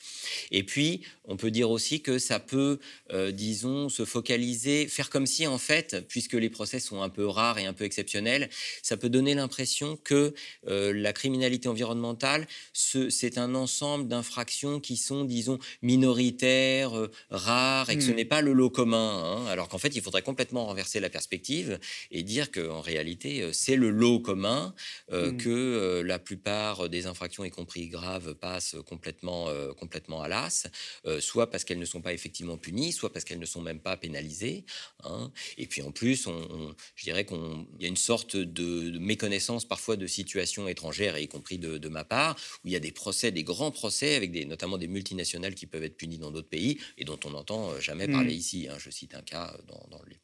Et 0.51 0.63
puis, 0.63 1.01
on 1.25 1.37
peut 1.37 1.51
dire 1.51 1.69
aussi 1.69 2.01
que 2.01 2.19
ça 2.19 2.39
peut, 2.39 2.79
euh, 3.11 3.31
disons, 3.31 3.89
se 3.89 4.05
focaliser, 4.05 4.87
faire 4.87 5.09
comme 5.09 5.25
si, 5.25 5.45
en 5.47 5.57
fait, 5.57 6.05
puisque 6.07 6.33
les 6.33 6.49
procès 6.49 6.79
sont 6.79 7.01
un 7.01 7.09
peu 7.09 7.25
rares 7.27 7.59
et 7.59 7.65
un 7.65 7.73
peu 7.73 7.83
exceptionnels, 7.83 8.49
ça 8.81 8.97
peut 8.97 9.09
donner 9.09 9.33
l'impression 9.35 9.97
que 9.97 10.33
euh, 10.67 10.93
la 10.93 11.13
criminalité 11.13 11.67
environnementale, 11.69 12.47
ce- 12.73 13.09
c'est 13.09 13.37
un 13.37 13.55
ensemble 13.55 14.07
d'infractions 14.07 14.79
qui 14.79 14.97
sont, 14.97 15.25
disons, 15.25 15.59
minoritaires, 15.81 16.97
euh, 16.97 17.11
rares, 17.29 17.89
et 17.89 17.97
que 17.97 18.03
ce 18.03 18.11
Mm. 18.11 18.15
n'est 18.15 18.25
pas 18.25 18.41
le 18.41 18.53
lot 18.53 18.69
commun. 18.69 18.97
hein. 18.97 19.45
alors 19.47 19.67
qu'en 19.69 19.77
fait, 19.77 19.95
il 19.95 20.01
faudrait 20.01 20.21
complètement 20.21 20.65
renverser 20.65 20.99
la 20.99 21.09
perspective 21.09 21.79
et 22.11 22.23
dire 22.23 22.51
qu'en 22.51 22.81
réalité, 22.81 23.49
c'est 23.53 23.75
le 23.75 23.89
lot 23.89 24.19
commun, 24.19 24.73
euh, 25.11 25.31
Mm. 25.31 25.37
que 25.37 26.01
la 26.05 26.19
plupart 26.19 26.89
des 26.89 27.05
infractions, 27.05 27.43
y 27.43 27.49
compris 27.49 27.87
graves, 27.87 28.33
passent 28.35 28.75
complètement, 28.85 29.49
euh, 29.49 29.73
à 30.21 30.27
l'as, 30.27 30.67
euh, 31.05 31.19
soit 31.19 31.49
parce 31.49 31.63
qu'elles 31.63 31.79
ne 31.79 31.85
sont 31.85 32.01
pas 32.01 32.13
effectivement 32.13 32.57
punies, 32.57 32.91
soit 32.91 33.11
parce 33.11 33.25
qu'elles 33.25 33.39
ne 33.39 33.45
sont 33.45 33.61
même 33.61 33.79
pas 33.79 33.97
pénalisées. 33.97 34.65
hein. 35.03 35.31
Et 35.57 35.67
puis 35.67 35.81
en 35.81 35.91
plus, 35.91 36.27
on, 36.27 36.31
on- 36.49 36.75
je 36.95 37.03
dirais 37.03 37.25
qu'il 37.25 37.37
y 37.79 37.85
a 37.85 37.87
une 37.87 37.97
sorte 37.97 38.35
de, 38.35 38.89
de 38.89 38.99
méconnaissance 38.99 39.65
parfois 39.65 39.95
de 39.95 40.07
situations 40.07 40.67
étrangères, 40.67 41.17
y 41.17 41.27
compris 41.27 41.57
de, 41.59 41.77
de 41.77 41.89
ma 41.89 42.03
part, 42.03 42.35
où 42.63 42.67
il 42.67 42.71
y 42.73 42.75
a 42.75 42.79
des 42.79 42.91
procès, 42.91 43.31
des 43.31 43.43
grands 43.43 43.71
procès, 43.71 44.15
avec 44.15 44.31
des, 44.31 44.45
notamment 44.45 44.77
des 44.77 44.87
multinationales 44.87 45.55
qui 45.55 45.67
peuvent 45.67 45.83
être 45.83 45.97
punies 45.97 46.17
dans 46.17 46.31
d'autres 46.31 46.49
pays, 46.49 46.79
et 46.97 47.05
dont 47.05 47.19
on 47.25 47.31
n'entend 47.31 47.71
euh, 47.71 47.79
jamais 47.79 48.07
parler 48.07 48.33
ici. 48.33 48.67
hein. 48.69 48.77
Je 48.79 48.89
cite 48.89 49.15
un 49.15 49.21
cas 49.21 49.53
euh, 49.57 49.61
dans, 49.67 49.87
dans 49.97 50.03
le 50.03 50.09
livre. 50.09 50.21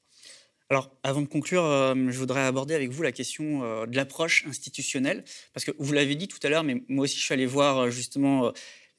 Alors, 0.70 0.98
avant 1.04 1.22
de 1.22 1.28
conclure, 1.28 1.64
euh, 1.66 1.94
je 2.10 2.18
voudrais 2.18 2.42
aborder 2.42 2.74
avec 2.74 2.90
vous 2.90 3.04
la 3.04 3.12
question 3.12 3.64
euh, 3.64 3.86
de 3.86 3.96
l'approche 3.96 4.46
institutionnelle, 4.48 5.24
parce 5.54 5.66
que 5.66 5.72
vous 5.78 5.94
l'avez 5.94 6.16
dit 6.16 6.28
tout 6.28 6.40
à 6.42 6.50
l'heure, 6.50 6.64
mais 6.64 6.82
moi 6.88 7.04
aussi, 7.04 7.18
je 7.18 7.24
suis 7.26 7.34
allé 7.34 7.46
voir 7.46 7.78
euh, 7.78 7.90
justement 7.92 8.52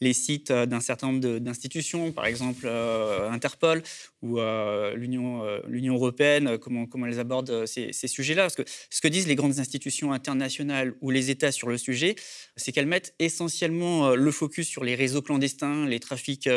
les 0.04 0.12
sites 0.12 0.52
euh, 0.52 0.66
d'un 0.66 0.80
certain 0.80 1.08
nombre 1.08 1.38
d'institutions, 1.38 2.12
par 2.12 2.26
exemple 2.26 2.66
euh, 2.66 3.28
Interpol 3.30 3.82
ou 4.22 4.38
euh, 4.38 4.94
l'Union 4.94 5.94
européenne, 5.94 6.58
comment, 6.58 6.86
comment 6.86 7.06
elles 7.06 7.18
abordent 7.18 7.66
ces, 7.66 7.92
sujets-là. 7.92 8.42
Parce 8.42 8.54
que 8.54 8.62
ce 8.90 9.00
que 9.00 9.08
disent 9.08 9.26
les 9.26 9.34
grandes 9.34 9.58
institutions 9.58 10.12
internationales 10.12 10.94
ou 11.00 11.10
les 11.10 11.30
États 11.30 11.52
sur 11.52 11.68
le 11.68 11.76
sujet, 11.76 12.14
c'est 12.56 12.72
qu'elles 12.72 12.86
mettent 12.86 13.14
essentiellement 13.18 14.14
le 14.14 14.30
focus 14.30 14.68
sur 14.68 14.84
les 14.84 14.94
réseaux 14.94 15.22
clandestins, 15.22 15.86
les 15.86 16.00
trafics 16.00 16.48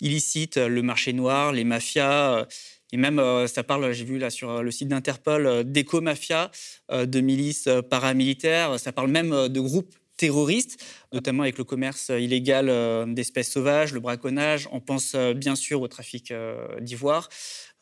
illicites, 0.00 0.56
le 0.56 0.82
marché 0.82 1.12
noir, 1.12 1.52
les 1.52 1.64
mafias. 1.64 2.46
et 2.92 2.96
même, 2.96 3.46
ça 3.46 3.62
parle, 3.62 3.92
j'ai 3.92 4.04
vu 4.04 4.18
là 4.18 4.30
sur 4.30 4.62
le 4.62 4.70
site 4.70 4.88
d'Interpol, 4.88 5.64
d'éco-mafia, 5.64 6.50
de 6.90 7.20
milices 7.20 7.68
paramilitaires. 7.90 8.78
Ça 8.78 8.92
parle 8.92 9.10
même 9.10 9.48
de 9.48 9.60
groupes 9.60 9.94
terroristes, 10.16 10.82
notamment 11.12 11.42
avec 11.42 11.58
le 11.58 11.64
commerce 11.64 12.10
euh, 12.10 12.20
illégal 12.20 12.68
euh, 12.68 13.06
d'espèces 13.06 13.50
sauvages, 13.52 13.92
le 13.92 14.00
braconnage. 14.00 14.68
On 14.72 14.80
pense 14.80 15.14
euh, 15.14 15.34
bien 15.34 15.56
sûr 15.56 15.80
au 15.80 15.88
trafic 15.88 16.32
d'ivoire. 16.80 17.28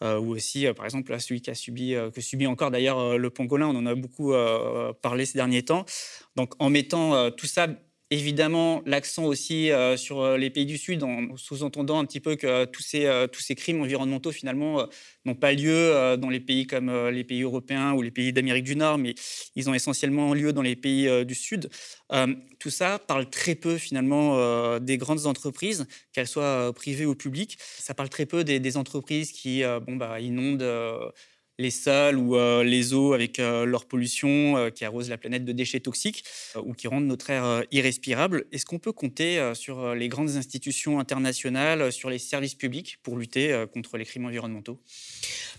ou 0.03 0.35
aussi, 0.37 0.67
par 0.77 0.85
exemple, 0.85 1.13
à 1.15 1.19
celui 1.19 1.43
a 1.47 1.55
subi, 1.55 1.95
que 2.15 2.21
subit 2.21 2.47
encore 2.47 2.71
d'ailleurs 2.71 3.17
le 3.17 3.31
pangolin. 3.31 3.69
On 3.69 3.77
en 3.77 3.87
a 3.87 3.95
beaucoup 3.95 4.35
parlé 5.01 5.25
ces 5.25 5.39
derniers 5.39 5.63
temps. 5.63 5.87
Donc, 6.37 6.53
en 6.59 6.69
mettant 6.69 7.31
tout 7.31 7.47
ça 7.47 7.69
Évidemment, 8.15 8.81
l'accent 8.87 9.25
aussi 9.25 9.73
euh, 9.73 9.97
sur 9.97 10.21
euh, 10.21 10.37
les 10.37 10.49
pays 10.49 10.67
du 10.67 10.79
Sud, 10.79 11.03
en 11.03 11.37
sous-entendant 11.37 11.99
un 11.99 12.05
petit 12.05 12.21
peu 12.21 12.37
que 12.37 12.47
euh, 12.47 12.65
tous, 12.65 12.81
ces, 12.85 13.55
crimes 13.57 13.81
environnementaux, 13.81 14.31
finalement, 14.31 14.87
n'ont 15.25 15.35
pas 15.35 15.53
lieu 15.53 16.17
dans 16.17 16.31
les 16.31 16.39
pays 16.39 16.65
comme 16.69 17.09
les 17.09 17.25
pays 17.25 17.43
européens 17.43 17.93
ou 17.93 18.03
les 18.03 18.13
pays 18.13 18.33
d'Amérique 18.33 18.63
du 18.63 18.77
Nord, 18.77 18.99
mais 18.99 19.17
ils 19.57 19.69
ont 19.69 19.75
essentiellement 19.75 20.33
lieu 20.33 20.53
dans 20.53 20.63
les 20.63 20.77
pays 20.77 21.25
du 21.25 21.35
Sud. 21.35 21.69
Tout 22.61 22.71
ça 22.71 23.01
parle 23.01 23.29
très 23.31 23.57
peu, 23.57 23.79
finalement, 23.79 24.79
des 24.79 24.97
grandes 24.97 25.27
entreprises, 25.27 25.87
qu'elles 26.13 26.29
soient 26.29 26.73
privées 26.73 27.07
ou 27.07 27.15
publiques. 27.15 27.59
Ça 27.61 27.95
parle 27.95 28.11
très 28.11 28.27
peu 28.27 28.45
des, 28.45 28.61
des 28.61 28.77
entreprises 28.77 29.33
qui 29.33 29.63
bon, 29.87 29.97
bah, 29.97 30.21
inondent. 30.21 30.63
Les 31.59 31.71
sols 31.71 32.19
ou 32.19 32.37
euh, 32.37 32.65
les 32.65 32.95
eaux 32.95 33.13
avec 33.13 33.39
euh, 33.39 33.65
leur 33.65 33.87
pollution 33.87 34.57
euh, 34.57 34.71
qui 34.71 34.85
arrose 34.85 35.09
la 35.09 35.19
planète 35.19 35.45
de 35.45 35.53
déchets 35.53 35.81
toxiques 35.81 36.25
ou 36.57 36.75
qui 36.75 36.89
rendent 36.89 37.07
notre 37.07 37.31
air 37.31 37.65
irrespirable. 37.71 38.47
Est-ce 38.53 38.65
qu'on 38.67 38.79
peut 38.79 38.93
compter 38.93 39.53
sur 39.55 39.95
les 39.95 40.09
grandes 40.09 40.31
institutions 40.37 40.99
internationales, 41.01 41.93
sur 41.93 42.11
les 42.11 42.19
services 42.19 42.55
publics 42.55 42.99
pour 43.03 43.17
lutter 43.17 43.65
contre 43.73 43.97
les 43.99 44.05
crimes 44.05 44.27
environnementaux? 44.27 44.81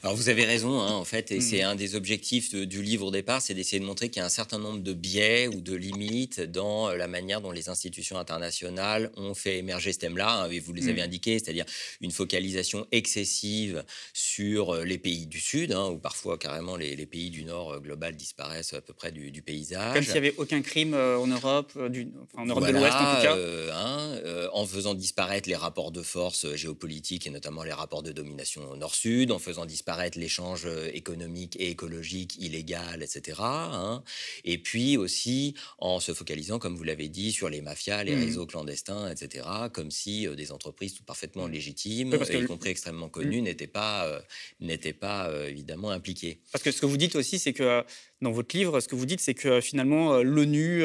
Alors 0.04 0.16
vous 0.16 0.30
avez 0.30 0.46
raison, 0.46 0.80
hein, 0.82 0.92
en 0.92 1.06
fait, 1.06 1.32
et 1.32 1.42
c'est 1.42 1.62
un 1.62 1.76
des 1.76 1.96
objectifs 1.96 2.52
de- 2.54 2.66
du 2.66 2.82
livre 2.84 3.08
au 3.08 3.12
départ, 3.12 3.42
c'est 3.42 3.54
d'essayer 3.54 3.80
de 3.80 3.86
montrer 3.86 4.10
qu'il 4.10 4.20
y 4.20 4.24
a 4.24 4.26
un 4.26 4.30
certain 4.30 4.60
nombre 4.60 4.80
de 4.82 4.94
biais 4.94 5.48
ou 5.48 5.62
de 5.62 5.76
limites 5.76 6.42
dans 6.42 6.90
la 6.94 7.08
manière 7.08 7.42
dont 7.42 7.52
les 7.52 7.70
institutions 7.70 8.18
internationales 8.18 9.12
ont 9.18 9.34
fait 9.34 9.58
émerger 9.58 9.94
ce 9.94 10.00
thème-là, 10.00 10.44
hein, 10.44 10.50
et 10.52 10.60
vous 10.60 10.74
les 10.74 10.90
avez 10.90 11.02
Mm. 11.02 11.06
indiqués, 11.06 11.40
c'est-à-dire 11.40 11.66
une 12.02 12.12
focalisation 12.12 12.88
excessive 12.92 13.84
sur 14.14 14.76
les 14.84 14.98
pays 14.98 15.26
du 15.28 15.40
Sud, 15.40 15.72
hein, 15.72 15.85
ou 15.92 15.98
parfois 15.98 16.38
carrément 16.38 16.76
les, 16.76 16.96
les 16.96 17.06
pays 17.06 17.30
du 17.30 17.44
Nord 17.44 17.74
euh, 17.74 17.80
global 17.80 18.16
disparaissent 18.16 18.74
à 18.74 18.82
peu 18.82 18.94
près 18.94 19.12
du, 19.12 19.32
du 19.32 19.42
paysage. 19.42 19.94
Comme 19.94 20.04
s'il 20.04 20.14
n'y 20.14 20.18
avait 20.28 20.36
aucun 20.38 20.62
crime 20.62 20.94
euh, 20.94 21.18
en 21.18 21.28
Europe, 21.28 21.72
euh, 21.78 21.90
du- 21.90 22.12
enfin, 22.24 22.44
en 22.44 22.46
Europe 22.46 22.66
de 22.66 22.72
l'Ouest 22.72 22.96
en 22.96 23.16
tout 23.16 23.22
cas. 23.22 23.38
hein, 23.74 24.50
en 24.54 24.66
faisant 24.66 24.94
disparaître 24.94 25.50
les 25.50 25.56
rapports 25.56 25.92
de 25.92 26.02
force 26.02 26.54
géopolitiques 26.56 27.28
et 27.28 27.30
notamment 27.30 27.64
les 27.64 27.74
rapports 27.74 28.04
de 28.04 28.12
domination 28.12 28.76
nord-sud, 28.76 29.32
en 29.32 29.40
faisant 29.40 29.66
disparaître 29.66 30.18
l'échange 30.18 30.68
économique 30.94 31.56
et 31.60 31.70
écologique 31.70 32.36
illégal, 32.38 33.04
etc. 33.04 33.40
hein. 33.42 34.04
Et 34.44 34.58
puis 34.58 34.98
aussi 34.98 35.56
en 35.80 36.00
se 36.00 36.14
focalisant, 36.14 36.60
comme 36.60 36.76
vous 36.76 36.84
l'avez 36.84 37.10
dit, 37.10 37.32
sur 37.32 37.50
les 37.50 37.62
mafias, 37.62 38.04
les 38.04 38.16
Mhm. 38.16 38.24
réseaux 38.26 38.46
clandestins, 38.46 39.10
etc. 39.12 39.70
Comme 39.74 39.92
si 39.92 40.28
des 40.36 40.52
entreprises 40.52 40.94
tout 40.94 41.04
parfaitement 41.04 41.48
légitimes, 41.48 42.12
Oui, 42.12 42.18
parce 42.18 42.30
que 42.30 42.38
y 42.38 42.46
compris 42.46 42.70
extrêmement 42.70 43.10
connues, 43.10 43.42
n'étaient 43.42 43.68
pas, 43.68 44.06
euh, 44.08 44.20
n'étaient 44.60 44.94
pas 44.94 45.28
euh, 45.30 45.48
évidemment 45.48 45.75
impliquées. 45.84 46.40
Parce 46.52 46.64
que 46.64 46.72
ce 46.72 46.80
que 46.82 46.86
vous 46.86 46.98
dites 46.98 47.16
aussi, 47.16 47.40
c'est 47.40 47.54
que 47.54 47.64
euh, 47.64 47.82
dans 48.22 48.32
votre 48.32 48.56
livre, 48.56 48.80
ce 48.80 48.88
que 48.88 48.96
vous 48.96 49.06
dites, 49.06 49.20
c'est 49.20 49.34
que 49.34 49.48
euh, 49.48 49.62
finalement, 49.62 50.14
euh, 50.16 50.24
l'ONU, 50.24 50.84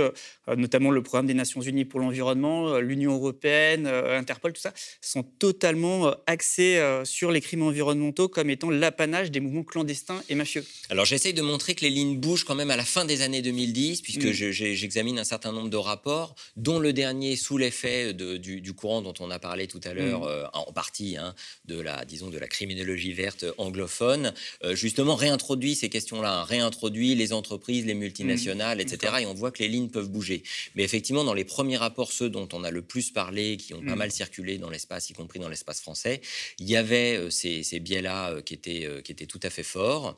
notamment 0.57 0.91
le 0.91 1.03
programme 1.03 1.27
des 1.27 1.35
Nations 1.35 1.61
Unies 1.61 1.85
pour 1.85 2.01
l'environnement, 2.01 2.79
l'Union 2.79 3.15
européenne, 3.15 3.87
Interpol, 3.87 4.53
tout 4.53 4.61
ça, 4.61 4.73
sont 5.01 5.23
totalement 5.23 6.13
axés 6.27 6.81
sur 7.05 7.31
les 7.31 7.41
crimes 7.41 7.63
environnementaux 7.63 8.29
comme 8.29 8.51
étant 8.51 8.71
l'apanage 8.71 9.31
des 9.31 9.41
mouvements 9.41 9.63
clandestins 9.63 10.23
et 10.29 10.35
mafieux. 10.35 10.65
Alors 10.89 11.05
j'essaye 11.05 11.35
de 11.35 11.43
montrer 11.43 11.75
que 11.75 11.83
les 11.83 11.91
lignes 11.91 12.19
bougent 12.19 12.45
quand 12.45 12.55
même 12.55 12.71
à 12.71 12.77
la 12.77 12.85
fin 12.85 13.05
des 13.05 13.23
années 13.23 13.43
2010, 13.43 14.03
puisque 14.03 14.25
Mm. 14.25 14.33
je- 14.33 14.51
j'examine 14.51 15.19
un 15.19 15.25
certain 15.25 15.53
nombre 15.53 15.71
de 15.71 15.77
rapports, 15.77 16.35
dont 16.57 16.79
le 16.81 16.93
dernier 16.93 17.37
sous 17.37 17.57
l'effet 17.59 18.13
du, 18.15 18.61
du 18.61 18.73
courant 18.73 19.03
dont 19.03 19.15
on 19.21 19.31
a 19.31 19.39
parlé 19.39 19.67
tout 19.69 19.81
à 19.85 19.95
l'heure, 19.95 20.23
Mm. 20.23 20.29
euh, 20.29 20.47
en 20.53 20.73
partie 20.73 21.17
hein, 21.17 21.35
de 21.67 21.79
la, 21.81 22.05
disons, 22.05 22.29
de 22.31 22.39
la 22.39 22.49
criminologie 22.49 23.13
verte 23.13 23.45
anglophone, 23.59 24.33
euh, 24.65 24.75
justement 24.81 25.15
réintroduit 25.15 25.75
ces 25.75 25.89
questions-là, 25.89 26.41
hein, 26.41 26.45
réintroduit 26.45 27.15
les 27.15 27.33
entreprises, 27.33 27.85
les 27.87 27.95
multinationales, 27.95 28.79
Mm. 28.79 28.81
etc. 28.81 29.13
Et 29.21 29.27
on 29.27 29.35
voit 29.35 29.51
que 29.51 29.63
les 29.63 29.69
lignes 29.69 29.89
peuvent 29.89 30.09
bouger. 30.09 30.43
Mais 30.75 30.83
effectivement, 30.83 31.23
dans 31.25 31.35
les 31.35 31.45
premiers 31.45 31.77
rapports, 31.77 32.13
ceux 32.13 32.31
dont 32.31 32.49
on 32.53 32.65
a 32.65 32.71
le 32.71 32.83
plus 32.83 33.11
parlé, 33.11 33.57
qui 33.57 33.75
ont 33.75 33.83
pas 33.83 33.95
Mm. 33.95 33.99
mal 33.99 34.11
circulé 34.13 34.59
dans 34.59 34.71
l'espace, 34.71 35.11
y 35.11 35.13
compris 35.13 35.39
dans 35.39 35.49
l'espace 35.49 35.81
français, 35.81 36.21
il 36.59 36.69
y 36.69 36.77
avait 36.77 37.17
euh, 37.17 37.31
ces, 37.31 37.63
ces 37.63 37.79
biais-là 37.81 38.31
euh, 38.31 38.41
qui, 38.43 38.55
étaient, 38.55 38.87
euh, 38.87 39.01
qui 39.03 39.13
étaient 39.13 39.27
tout 39.27 39.41
à 39.43 39.51
fait 39.51 39.63
forts. 39.63 40.17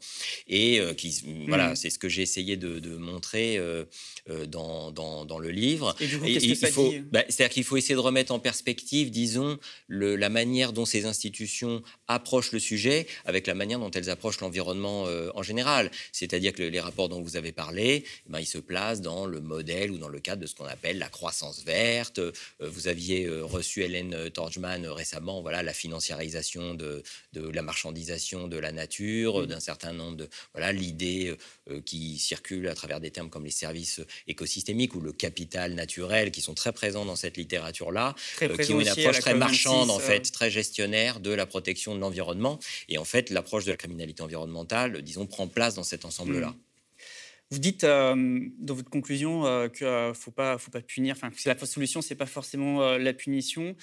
Et 0.49 0.81
qui, 0.97 1.23
voilà, 1.49 1.73
Mm. 1.73 1.77
c'est 1.77 1.91
ce 1.91 1.99
que 1.99 2.09
j'ai 2.09 2.23
essayé 2.23 2.57
de, 2.57 2.79
de 2.79 2.97
montrer 2.97 3.59
dans, 4.49 4.91
dans, 4.93 5.25
dans 5.25 5.39
le 5.39 5.51
livre. 5.51 5.95
Et 6.01 6.07
du 6.07 6.19
coup, 6.19 6.25
Et 6.27 6.35
qu'est-ce 6.35 6.45
il 6.47 6.53
que 6.53 6.59
ça 6.59 6.69
faut, 6.69 6.89
dit? 6.91 7.01
bah, 7.11 7.25
C'est-à-dire 7.29 7.53
qu'il 7.55 7.65
faut 7.65 7.77
essayer 7.77 7.95
de 7.95 8.01
remettre 8.01 8.33
en 8.33 8.39
perspective, 8.39 9.11
disons, 9.11 9.59
le- 9.89 10.17
la 10.17 10.29
manière 10.29 10.73
dont 10.73 10.85
ces 10.85 11.05
institutions 11.07 11.83
approchent 12.09 12.53
le 12.53 12.59
sujet 12.61 13.07
avec 13.25 13.47
la 13.47 13.55
manière 13.55 13.79
dont 13.79 13.91
elles 13.91 14.11
approchent 14.11 14.41
l'environnement 14.41 14.52
euh, 14.57 15.31
en 15.35 15.43
général. 15.43 15.91
C'est-à-dire 16.13 16.53
que 16.53 16.63
les 16.63 16.79
rapports 16.79 16.93
rapport 16.93 17.09
dont 17.09 17.23
vous 17.23 17.37
avez 17.37 17.53
parlé, 17.53 18.05
eh 18.05 18.31
ben, 18.31 18.39
il 18.39 18.47
se 18.47 18.59
place 18.59 19.01
dans 19.01 19.25
le 19.25 19.41
modèle 19.41 19.91
ou 19.93 19.97
dans 19.97 20.09
le 20.11 20.21
cadre 20.21 20.43
de 20.43 20.47
ce 20.47 20.55
qu'on 20.55 20.67
appelle 20.67 20.99
la 20.99 21.09
croissance 21.09 21.65
verte. 21.65 22.21
vous 22.61 22.87
aviez 22.87 23.27
reçu 23.41 23.83
Hélène 23.83 24.29
Torgman 24.29 24.87
récemment, 24.89 25.41
voilà, 25.41 25.63
la 25.63 25.73
financiarisation 25.73 26.75
de, 26.75 27.03
de 27.33 27.49
la 27.49 27.63
marchandisation 27.63 28.47
de 28.47 28.59
la 28.59 28.73
nature, 28.73 29.41
mmh. 29.41 29.47
d'un 29.47 29.61
certain 29.61 29.95
nombre 29.95 30.19
de... 30.19 30.29
Voilà, 30.53 30.71
l'idée 30.73 31.35
qui 31.87 32.19
circule 32.19 32.69
à 32.69 32.75
travers 32.75 33.01
des 33.01 33.11
termes 33.11 33.31
comme 33.31 33.47
les 33.47 33.51
services 33.51 34.03
écosystémiques 34.27 34.95
ou 34.95 35.01
le 35.01 35.13
capital 35.13 35.73
naturel, 35.73 36.31
qui 36.31 36.43
sont 36.43 36.55
très 36.55 36.73
présents 36.73 37.07
dans 37.07 37.17
cette 37.17 37.39
littérature-là, 37.39 38.15
qui 38.39 38.73
ont 38.73 38.81
une 38.81 38.89
approche 38.89 39.21
très 39.21 39.35
marchande, 39.35 39.91
en 39.91 39.99
fait, 39.99 40.31
très 40.31 40.51
gestionnaire 40.51 41.21
de 41.21 41.31
la 41.31 41.47
protection 41.47 41.95
de 41.95 42.01
l'environnement. 42.01 42.59
Et 42.89 42.99
en 42.99 43.05
fait, 43.05 43.31
l'approche 43.31 43.65
de 43.65 43.71
la 43.71 43.77
criminalité 43.77 44.23
environnementale, 44.23 44.42
disons, 45.03 45.27
prend 45.27 45.49
place 45.49 45.75
dans 45.75 45.83
cet 45.83 46.05
ensemble-là. 46.05 46.51
Mmh. 46.51 46.57
Vous 47.53 47.59
dites 47.59 47.85
euh, 47.85 48.49
dans 48.61 48.73
votre 48.73 48.89
conclusion 48.89 49.45
euh, 49.45 49.69
qu'il 49.69 49.87
ne 49.87 50.15
faut 50.15 50.31
pas, 50.31 50.57
faut 50.57 50.71
pas 50.71 50.81
punir, 50.81 51.15
enfin, 51.15 51.29
que 51.29 51.37
la 51.47 51.67
solution, 51.67 52.01
ce 52.01 52.09
n'est 52.09 52.17
pas 52.17 52.25
forcément 52.25 52.83
euh, 52.83 52.97
la 52.97 53.13
punition. 53.13 53.77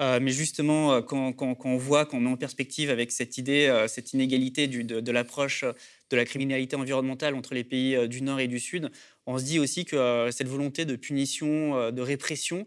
mais 0.00 0.32
justement, 0.32 1.00
quand, 1.02 1.32
on 1.64 1.76
voit, 1.76 2.04
quand 2.04 2.16
on 2.16 2.20
met 2.20 2.30
en 2.30 2.36
perspective 2.36 2.90
avec 2.90 3.12
cette 3.12 3.38
idée, 3.38 3.84
cette 3.86 4.12
inégalité 4.12 4.66
de 4.66 5.12
l'approche 5.12 5.64
de 6.10 6.16
la 6.16 6.24
criminalité 6.24 6.74
environnementale 6.74 7.36
entre 7.36 7.54
les 7.54 7.62
pays 7.62 8.08
du 8.08 8.22
Nord 8.22 8.40
et 8.40 8.48
du 8.48 8.58
Sud, 8.58 8.90
on 9.26 9.38
se 9.38 9.44
dit 9.44 9.60
aussi 9.60 9.84
que 9.84 10.28
cette 10.32 10.48
volonté 10.48 10.84
de 10.84 10.96
punition, 10.96 11.92
de 11.92 12.02
répression, 12.02 12.66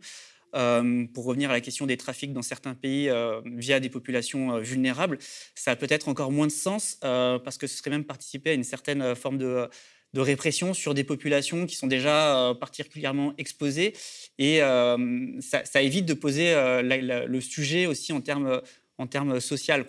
euh, 0.56 1.06
pour 1.14 1.26
revenir 1.26 1.50
à 1.50 1.54
la 1.54 1.62
question 1.62 1.86
des 1.86 1.98
trafics 1.98 2.34
dans 2.34 2.42
certains 2.42 2.74
pays 2.74 3.10
euh, 3.10 3.42
via 3.46 3.80
des 3.80 3.90
populations 3.90 4.54
euh, 4.54 4.60
vulnérables, 4.60 5.18
ça 5.54 5.72
a 5.72 5.76
peut-être 5.76 6.08
encore 6.08 6.32
moins 6.32 6.48
de 6.48 6.52
sens 6.52 6.98
parce 7.02 7.58
que 7.58 7.68
ce 7.68 7.78
serait 7.78 7.90
même 7.90 8.06
participer 8.06 8.52
à 8.52 8.54
une 8.54 8.64
certaine 8.64 9.16
forme 9.16 9.38
de, 9.38 9.70
répression 10.16 10.74
sur 10.74 10.94
des 10.94 11.04
populations 11.04 11.66
qui 11.66 11.76
sont 11.76 11.88
déjà 11.88 12.54
particulièrement 12.60 13.34
exposées. 13.38 13.94
Et 14.40 14.60
ça, 14.60 15.82
évite 15.82 16.06
de 16.06 16.14
poser 16.14 16.54
le 16.56 17.40
sujet 17.42 17.86
aussi 17.86 18.14
en 18.14 18.22
termes 18.22 18.62
en 18.98 19.40
social. 19.42 19.86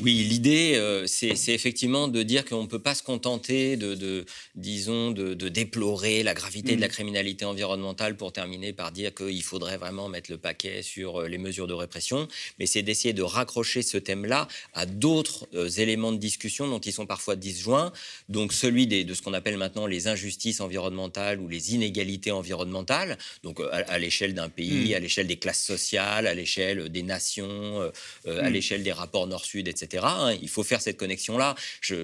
Oui, 0.00 0.24
l'idée, 0.28 0.74
euh, 0.76 1.08
c'est 1.08 1.34
effectivement 1.48 2.06
de 2.06 2.22
dire 2.22 2.44
qu'on 2.44 2.62
ne 2.62 2.68
peut 2.68 2.78
pas 2.78 2.94
se 2.94 3.02
contenter 3.02 3.76
de, 3.76 4.24
disons, 4.54 5.10
de, 5.10 5.34
déplorer 5.48 6.22
la 6.22 6.34
gravité 6.34 6.76
de 6.76 6.80
la 6.80 6.86
mm. 6.86 6.90
criminalité 6.90 7.44
environnementale 7.44 8.16
pour 8.16 8.32
terminer 8.32 8.72
par 8.72 8.92
dire 8.92 9.12
qu'il 9.12 9.42
faudrait 9.42 9.76
vraiment 9.76 10.08
mettre 10.08 10.30
le 10.30 10.38
paquet 10.38 10.82
sur 10.82 11.22
euh, 11.22 11.28
les 11.28 11.38
mesures 11.38 11.66
de 11.66 11.74
répression, 11.74 12.28
mais 12.60 12.66
c'est 12.66 12.82
d'essayer 12.82 13.12
de 13.12 13.22
raccrocher 13.22 13.82
ce 13.82 13.98
thème-là 13.98 14.46
à 14.72 14.86
d'autres 14.86 15.48
euh, 15.54 15.68
éléments 15.68 16.12
de 16.12 16.18
discussion 16.18 16.68
dont 16.68 16.78
ils 16.78 16.92
sont 16.92 17.06
parfois 17.06 17.34
disjoints, 17.34 17.92
donc 18.28 18.52
celui 18.52 18.86
de 18.86 19.14
ce 19.14 19.22
qu'on 19.22 19.34
appelle 19.34 19.56
maintenant 19.56 19.86
les 19.86 20.06
injustices 20.06 20.60
environnementales 20.60 21.40
ou 21.40 21.48
les 21.48 21.74
inégalités 21.74 22.30
environnementales, 22.30 23.18
donc 23.42 23.60
à, 23.72 23.98
l'échelle 23.98 24.34
d'un 24.34 24.48
pays, 24.48 24.92
mm. 24.92 24.94
à 24.94 24.98
l'échelle 25.00 25.26
des 25.26 25.38
classes 25.38 25.64
sociales, 25.64 26.28
à 26.28 26.34
l'échelle 26.34 26.88
des 26.88 27.02
nations, 27.02 27.90
à 28.26 28.48
mm. 28.48 28.52
l'échelle 28.52 28.84
des 28.84 28.92
rapports 28.92 29.26
nord-sud, 29.26 29.66
etc. 29.66 29.87
Hein. 29.96 30.36
Il 30.40 30.48
faut 30.48 30.62
faire 30.62 30.80
cette 30.80 30.96
connexion-là. 30.96 31.54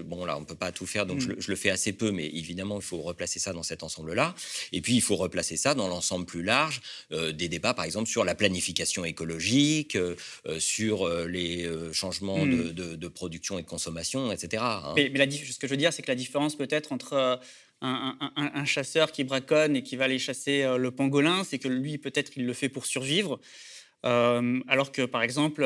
Bon, 0.04 0.24
là, 0.24 0.36
on 0.36 0.40
ne 0.40 0.46
peut 0.46 0.54
pas 0.54 0.72
tout 0.72 0.86
faire, 0.86 1.06
donc 1.06 1.18
mm. 1.18 1.36
je, 1.38 1.48
le 1.48 1.56
fais 1.56 1.70
assez 1.70 1.92
peu, 1.92 2.10
mais 2.10 2.26
évidemment, 2.26 2.76
il 2.76 2.82
faut 2.82 3.02
replacer 3.02 3.38
ça 3.38 3.52
dans 3.52 3.62
cet 3.62 3.82
ensemble-là. 3.82 4.34
Et 4.72 4.80
puis, 4.80 4.94
il 4.94 5.02
faut 5.02 5.16
replacer 5.16 5.56
ça 5.56 5.74
dans 5.74 5.88
l'ensemble 5.88 6.26
plus 6.26 6.42
large 6.42 6.80
euh, 7.12 7.32
des 7.32 7.48
débats, 7.48 7.74
par 7.74 7.84
exemple, 7.84 8.08
sur 8.08 8.24
la 8.24 8.34
planification 8.34 9.04
écologique, 9.04 9.96
euh, 9.96 10.16
euh, 10.46 10.58
sur 10.60 11.08
les 11.26 11.68
changements 11.92 12.44
mm. 12.44 12.72
de, 12.72 13.08
production 13.08 13.58
et 13.58 13.62
de 13.62 13.68
consommation, 13.68 14.32
etc. 14.32 14.62
Hein. 14.66 14.94
Mais, 14.96 15.10
ce 15.30 15.58
que 15.58 15.66
je 15.66 15.72
veux 15.72 15.76
dire, 15.76 15.92
c'est 15.92 16.02
que 16.02 16.10
la 16.10 16.16
différence 16.16 16.56
peut-être 16.56 16.92
entre... 16.92 17.40
Un, 17.86 18.64
chasseur 18.64 19.12
qui 19.12 19.24
braconne 19.24 19.76
et 19.76 19.82
qui 19.82 19.96
va 19.96 20.04
aller 20.04 20.18
chasser 20.18 20.64
le 20.78 20.90
pangolin, 20.90 21.44
c'est 21.44 21.58
que 21.58 21.68
lui, 21.68 21.98
peut-être, 21.98 22.32
il 22.36 22.46
le 22.46 22.54
fait 22.54 22.70
pour 22.70 22.86
survivre. 22.86 23.38
alors 24.02 24.90
que, 24.90 25.02
par 25.04 25.22
exemple, 25.22 25.62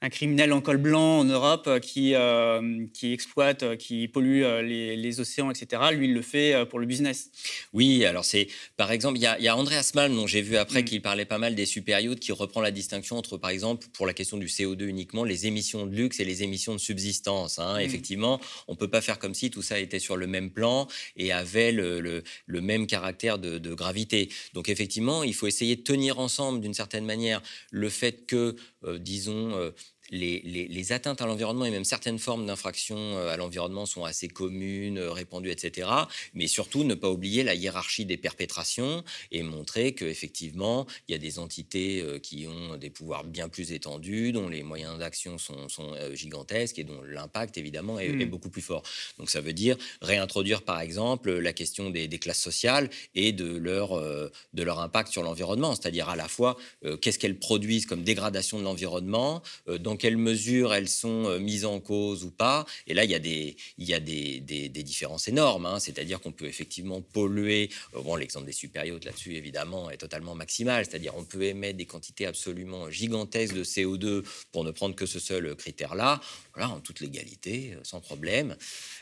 un 0.00 0.10
criminel 0.10 0.52
en 0.52 0.60
col 0.60 0.76
blanc 0.76 1.18
en 1.18 1.24
Europe 1.24 1.64
euh, 1.66 1.80
qui, 1.80 2.14
euh, 2.14 2.86
qui 2.94 3.12
exploite, 3.12 3.64
euh, 3.64 3.76
qui 3.76 4.06
pollue 4.06 4.42
les, 4.62 5.20
océans, 5.20 5.50
etc. 5.50 5.82
Lui, 5.92 6.06
il 6.06 6.14
le 6.14 6.22
fait 6.22 6.64
pour 6.66 6.78
le 6.78 6.86
business. 6.86 7.30
Oui, 7.72 8.04
alors 8.04 8.24
c'est 8.24 8.46
par 8.76 8.92
exemple, 8.92 9.18
il 9.18 9.22
y 9.22 9.26
a, 9.26 9.38
y 9.40 9.48
a 9.48 9.56
Andreas 9.56 9.90
Malm, 9.94 10.14
dont 10.14 10.26
j'ai 10.26 10.42
vu 10.42 10.56
après, 10.56 10.82
mm. 10.82 10.84
qu'il 10.84 11.02
parlait 11.02 11.24
pas 11.24 11.38
mal 11.38 11.54
des 11.54 11.66
supériotes, 11.66 12.20
qui 12.20 12.30
reprend 12.30 12.60
la 12.60 12.70
distinction 12.70 13.16
entre, 13.16 13.36
par 13.38 13.50
exemple, 13.50 13.88
pour 13.92 14.06
la 14.06 14.12
question 14.12 14.36
du 14.36 14.46
CO2 14.46 14.84
uniquement, 14.84 15.24
les 15.24 15.46
émissions 15.46 15.86
de 15.86 15.94
luxe 15.96 16.20
et 16.20 16.24
les 16.24 16.42
émissions 16.44 16.74
de 16.74 16.78
subsistance. 16.78 17.58
Hein. 17.58 17.78
Mm. 17.78 17.80
Effectivement, 17.80 18.40
on 18.68 18.76
peut 18.76 18.88
pas 18.88 19.00
faire 19.00 19.18
comme 19.18 19.34
si 19.34 19.50
tout 19.50 19.62
ça 19.62 19.80
était 19.80 19.98
sur 19.98 20.16
le 20.16 20.28
même 20.28 20.50
plan 20.50 20.86
et 21.16 21.32
avait 21.32 21.72
le, 21.72 22.00
le, 22.00 22.60
même 22.60 22.86
caractère 22.86 23.38
de, 23.38 23.58
de, 23.58 23.74
gravité. 23.74 24.28
Donc 24.52 24.68
effectivement, 24.68 25.24
il 25.24 25.34
faut 25.34 25.46
essayer 25.46 25.74
de 25.74 25.82
tenir 25.82 26.18
ensemble 26.20 26.60
d'une 26.60 26.74
certaine 26.74 27.04
manière 27.04 27.42
le 27.70 27.88
fait 27.88 28.26
que, 28.26 28.56
disons, 28.98 29.72
les, 30.10 30.92
atteintes 30.92 31.20
à 31.20 31.26
l'environnement 31.26 31.64
et 31.64 31.70
même 31.70 31.84
certaines 31.84 32.18
formes 32.18 32.46
d'infractions 32.46 32.96
euh, 32.96 33.32
à 33.32 33.36
l'environnement 33.36 33.86
sont 33.86 34.04
assez 34.04 34.28
communes, 34.28 34.98
euh, 34.98 35.12
répandues, 35.12 35.50
etc. 35.50 35.88
Mais 36.34 36.46
surtout, 36.46 36.84
ne 36.84 36.94
pas 36.94 37.10
oublier 37.10 37.42
la 37.42 37.54
hiérarchie 37.54 38.06
des 38.06 38.16
perpétrations 38.16 39.04
et 39.30 39.42
montrer 39.42 39.92
qu'effectivement, 39.92 40.86
il 41.08 41.12
y 41.12 41.14
a 41.14 41.18
des 41.18 41.38
entités 41.38 42.00
euh, 42.00 42.18
qui 42.18 42.46
ont 42.46 42.76
des 42.76 42.90
pouvoirs 42.90 43.24
bien 43.24 43.48
plus 43.48 43.72
étendus, 43.72 44.32
dont 44.32 44.48
les 44.48 44.62
moyens 44.62 44.98
d'action 44.98 45.36
sont, 45.38 45.68
gigantesques 46.12 46.78
et 46.78 46.84
dont 46.84 47.02
l'impact, 47.02 47.58
évidemment, 47.58 47.98
est, 47.98 48.08
hmm. 48.08 48.24
beaucoup 48.24 48.50
plus 48.50 48.62
fort. 48.62 48.82
Donc 49.18 49.30
ça 49.30 49.40
veut 49.40 49.52
dire 49.52 49.76
réintroduire, 50.00 50.62
par 50.62 50.80
exemple, 50.80 51.30
la 51.30 51.52
question 51.52 51.90
des, 51.90 52.08
classes 52.18 52.40
sociales 52.40 52.90
et 53.14 53.32
de 53.32 53.56
leur, 53.56 53.96
de 54.00 54.62
leur 54.62 54.80
impact 54.80 55.12
sur 55.12 55.22
l'environnement, 55.22 55.74
c'est-à-dire 55.74 56.08
à 56.08 56.16
la 56.16 56.26
fois 56.26 56.56
qu'est-ce 57.00 57.18
qu'elles 57.18 57.38
produisent 57.38 57.86
comme 57.86 58.02
dégradation 58.02 58.58
de 58.58 58.64
l'environnement, 58.64 59.42
dans 59.78 59.96
quelle 59.98 60.16
mesure 60.16 60.74
elles 60.74 60.88
sont 60.88 61.26
euh, 61.26 61.38
mises 61.38 61.64
en 61.64 61.80
cause 61.80 62.24
ou 62.24 62.30
pas. 62.30 62.64
Et 62.86 62.94
là, 62.94 63.04
il 63.04 63.10
y 63.10 63.14
a 63.14 63.18
des, 63.18 63.56
il 63.76 63.88
y 63.88 63.94
a 63.94 64.00
des, 64.00 64.40
des, 64.40 64.68
différences 64.82 65.28
énormes. 65.28 65.66
Hein. 65.66 65.80
C'est-à-dire 65.80 66.20
qu'on 66.20 66.32
peut 66.32 66.46
effectivement 66.46 67.02
polluer. 67.02 67.70
Euh, 67.94 68.02
bon, 68.02 68.16
l'exemple 68.16 68.46
des 68.46 68.52
superyachts 68.52 69.04
là-dessus, 69.04 69.34
évidemment, 69.34 69.90
est 69.90 69.98
totalement 69.98 70.34
maximal. 70.34 70.84
C'est-à-dire 70.84 71.14
on 71.16 71.24
peut 71.24 71.42
émettre 71.42 71.76
des 71.76 71.86
quantités 71.86 72.26
absolument 72.26 72.90
gigantesques 72.90 73.54
de 73.54 73.64
CO2 73.64 74.24
pour 74.52 74.64
ne 74.64 74.70
prendre 74.70 74.94
que 74.94 75.06
ce 75.06 75.18
seul 75.18 75.54
critère-là. 75.56 76.20
Voilà, 76.54 76.70
en 76.70 76.80
toute 76.80 77.00
légalité, 77.00 77.74
euh, 77.74 77.80
sans 77.82 78.00
problème. 78.00 78.56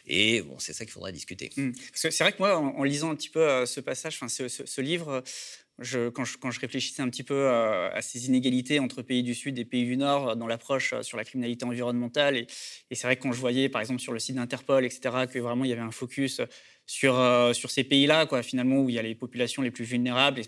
Et 0.07 0.43
bon, 0.43 0.59
c'est 0.59 0.73
ça 0.73 0.85
qu'il 0.85 0.93
faudrait 0.93 1.13
discuter. 1.13 1.51
Mmh. 1.57 1.73
c'est 1.95 2.19
vrai 2.21 2.33
que 2.33 2.39
moi, 2.39 2.57
en, 2.57 2.83
lisant 2.83 3.11
un 3.11 3.17
petit 3.17 3.29
peu 3.29 3.67
ce 3.67 3.81
passage, 3.81 4.19
ce, 4.29 4.49
ce 4.49 4.81
livre, 4.81 5.23
quand, 6.15 6.25
je, 6.25 6.61
réfléchissais 6.61 7.03
un 7.03 7.11
petit 7.11 7.23
peu 7.23 7.49
à, 7.49 8.01
ces 8.01 8.27
inégalités 8.27 8.79
entre 8.79 9.03
pays 9.03 9.23
du 9.23 9.35
Sud 9.35 9.59
et 9.59 9.65
pays 9.65 9.85
du 9.85 9.97
Nord 9.97 10.37
dans 10.37 10.47
l'approche 10.47 10.95
euh, 10.95 11.03
sur 11.03 11.19
la 11.19 11.25
criminalité 11.25 11.67
environnementale, 11.67 12.37
et, 12.37 12.47
c'est 12.93 13.07
vrai 13.07 13.17
que 13.17 13.23
quand 13.23 13.33
je 13.33 13.41
voyais, 13.41 13.69
par 13.69 13.83
exemple, 13.83 14.01
sur 14.01 14.13
le 14.13 14.19
site 14.19 14.37
d'Interpol, 14.37 14.85
etc., 14.85 15.27
que 15.31 15.39
vraiment 15.39 15.65
il 15.65 15.71
y 15.71 15.73
avait 15.73 15.83
un 15.83 15.91
focus 15.91 16.41
sur, 16.87 17.19
euh, 17.19 17.53
ces 17.53 17.85
pays-là, 17.85 18.27
finalement, 18.43 18.81
où 18.81 18.89
il 18.89 18.95
y 18.95 18.99
a 18.99 19.03
les 19.03 19.15
populations 19.15 19.61
les 19.61 19.71
plus 19.71 19.85
vulnérables. 19.85 20.41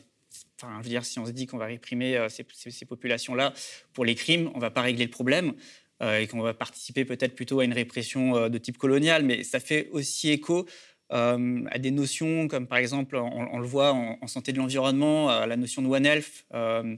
enfin, 0.56 0.78
je 0.78 0.84
veux 0.84 0.88
dire, 0.88 1.04
si 1.04 1.18
on 1.18 1.26
se 1.26 1.32
dit 1.32 1.46
qu'on 1.46 1.58
va 1.58 1.66
réprimer 1.66 2.16
euh, 2.16 2.28
ces, 2.28 2.86
populations-là 2.86 3.52
pour 3.92 4.06
les 4.06 4.14
crimes, 4.14 4.50
on 4.54 4.56
ne 4.56 4.62
va 4.62 4.70
pas 4.70 4.82
régler 4.82 5.04
le 5.04 5.10
problème. 5.10 5.54
et 6.00 6.28
qu'on 6.28 6.40
va 6.42 6.54
participer 6.54 7.04
peut-être 7.04 7.34
plutôt 7.34 7.58
à 7.58 7.64
une 7.64 7.72
répression 7.72 8.48
de 8.48 8.58
type 8.58 8.78
colonial, 8.78 9.24
mais 9.24 9.42
ça 9.42 9.58
fait 9.58 9.88
aussi 9.90 10.30
écho 10.30 10.64
euh, 11.12 11.64
à 11.70 11.78
des 11.78 11.90
notions 11.90 12.48
comme 12.48 12.66
par 12.66 12.78
exemple, 12.78 13.16
on, 13.16 13.58
le 13.58 13.66
voit 13.66 13.92
en, 13.92 14.26
santé 14.26 14.52
de 14.52 14.58
l'environnement, 14.58 15.46
la 15.46 15.56
notion 15.56 15.82
de 15.82 15.88
One 15.88 16.04
Health, 16.04 16.44
euh, 16.54 16.96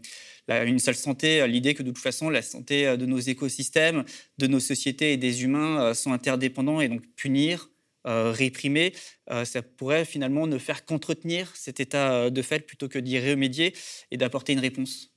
une 0.49 0.79
seule 0.79 0.97
santé, 0.97 1.47
l'idée 1.47 1.75
que 1.75 1.83
de 1.83 1.91
toute 1.91 2.03
façon 2.03 2.29
la 2.29 2.43
santé 2.43 2.97
de 2.97 3.07
nos 3.07 3.19
écosystèmes, 3.19 4.05
de 4.39 4.47
nos 4.47 4.61
sociétés 4.61 5.13
et 5.13 5.17
des 5.17 5.45
humains 5.45 5.81
euh, 5.81 5.95
sont 5.95 6.13
interdépendants 6.13 6.81
et 6.81 6.89
donc 6.89 7.03
punir, 7.17 7.71
réprimer, 8.07 8.95
ça 9.45 9.61
pourrait 9.61 10.07
finalement 10.07 10.47
ne 10.47 10.57
faire 10.57 10.87
qu'entretenir 10.87 11.55
cet 11.55 11.81
état 11.81 12.31
de 12.31 12.43
fait 12.43 12.61
plutôt 12.61 12.89
que 12.89 12.99
d'y 12.99 13.21
remédier 13.21 13.75
et 14.11 14.17
d'apporter 14.17 14.55
une 14.55 14.59
réponse. 14.59 15.13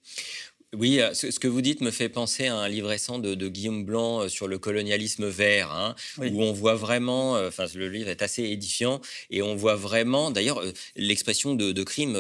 Oui, 0.74 1.00
euh, 1.00 1.14
ce 1.14 1.40
que 1.40 1.48
vous 1.48 1.62
dites 1.62 1.82
me 1.82 1.92
fait 1.92 2.10
penser 2.10 2.48
à 2.48 2.56
un 2.56 2.68
livre 2.68 2.90
récent 2.90 3.20
de, 3.20 3.48
Guillaume 3.48 3.86
Blanc 3.86 4.22
euh, 4.22 4.28
sur 4.28 4.48
le 4.48 4.58
colonialisme 4.58 5.28
vert, 5.28 5.72
hein, 5.72 5.96
où 6.18 6.42
on 6.42 6.52
voit 6.52 6.74
vraiment, 6.74 7.36
euh, 7.36 7.50
enfin 7.50 7.66
le 7.76 7.90
livre 7.90 8.10
est 8.10 8.24
assez 8.24 8.44
édifiant, 8.44 9.00
et 9.30 9.44
on 9.44 9.56
voit 9.56 9.76
vraiment, 9.76 10.32
d'ailleurs, 10.32 10.64
l'expression 10.96 11.54
de, 11.54 11.84
crime, 11.84 12.18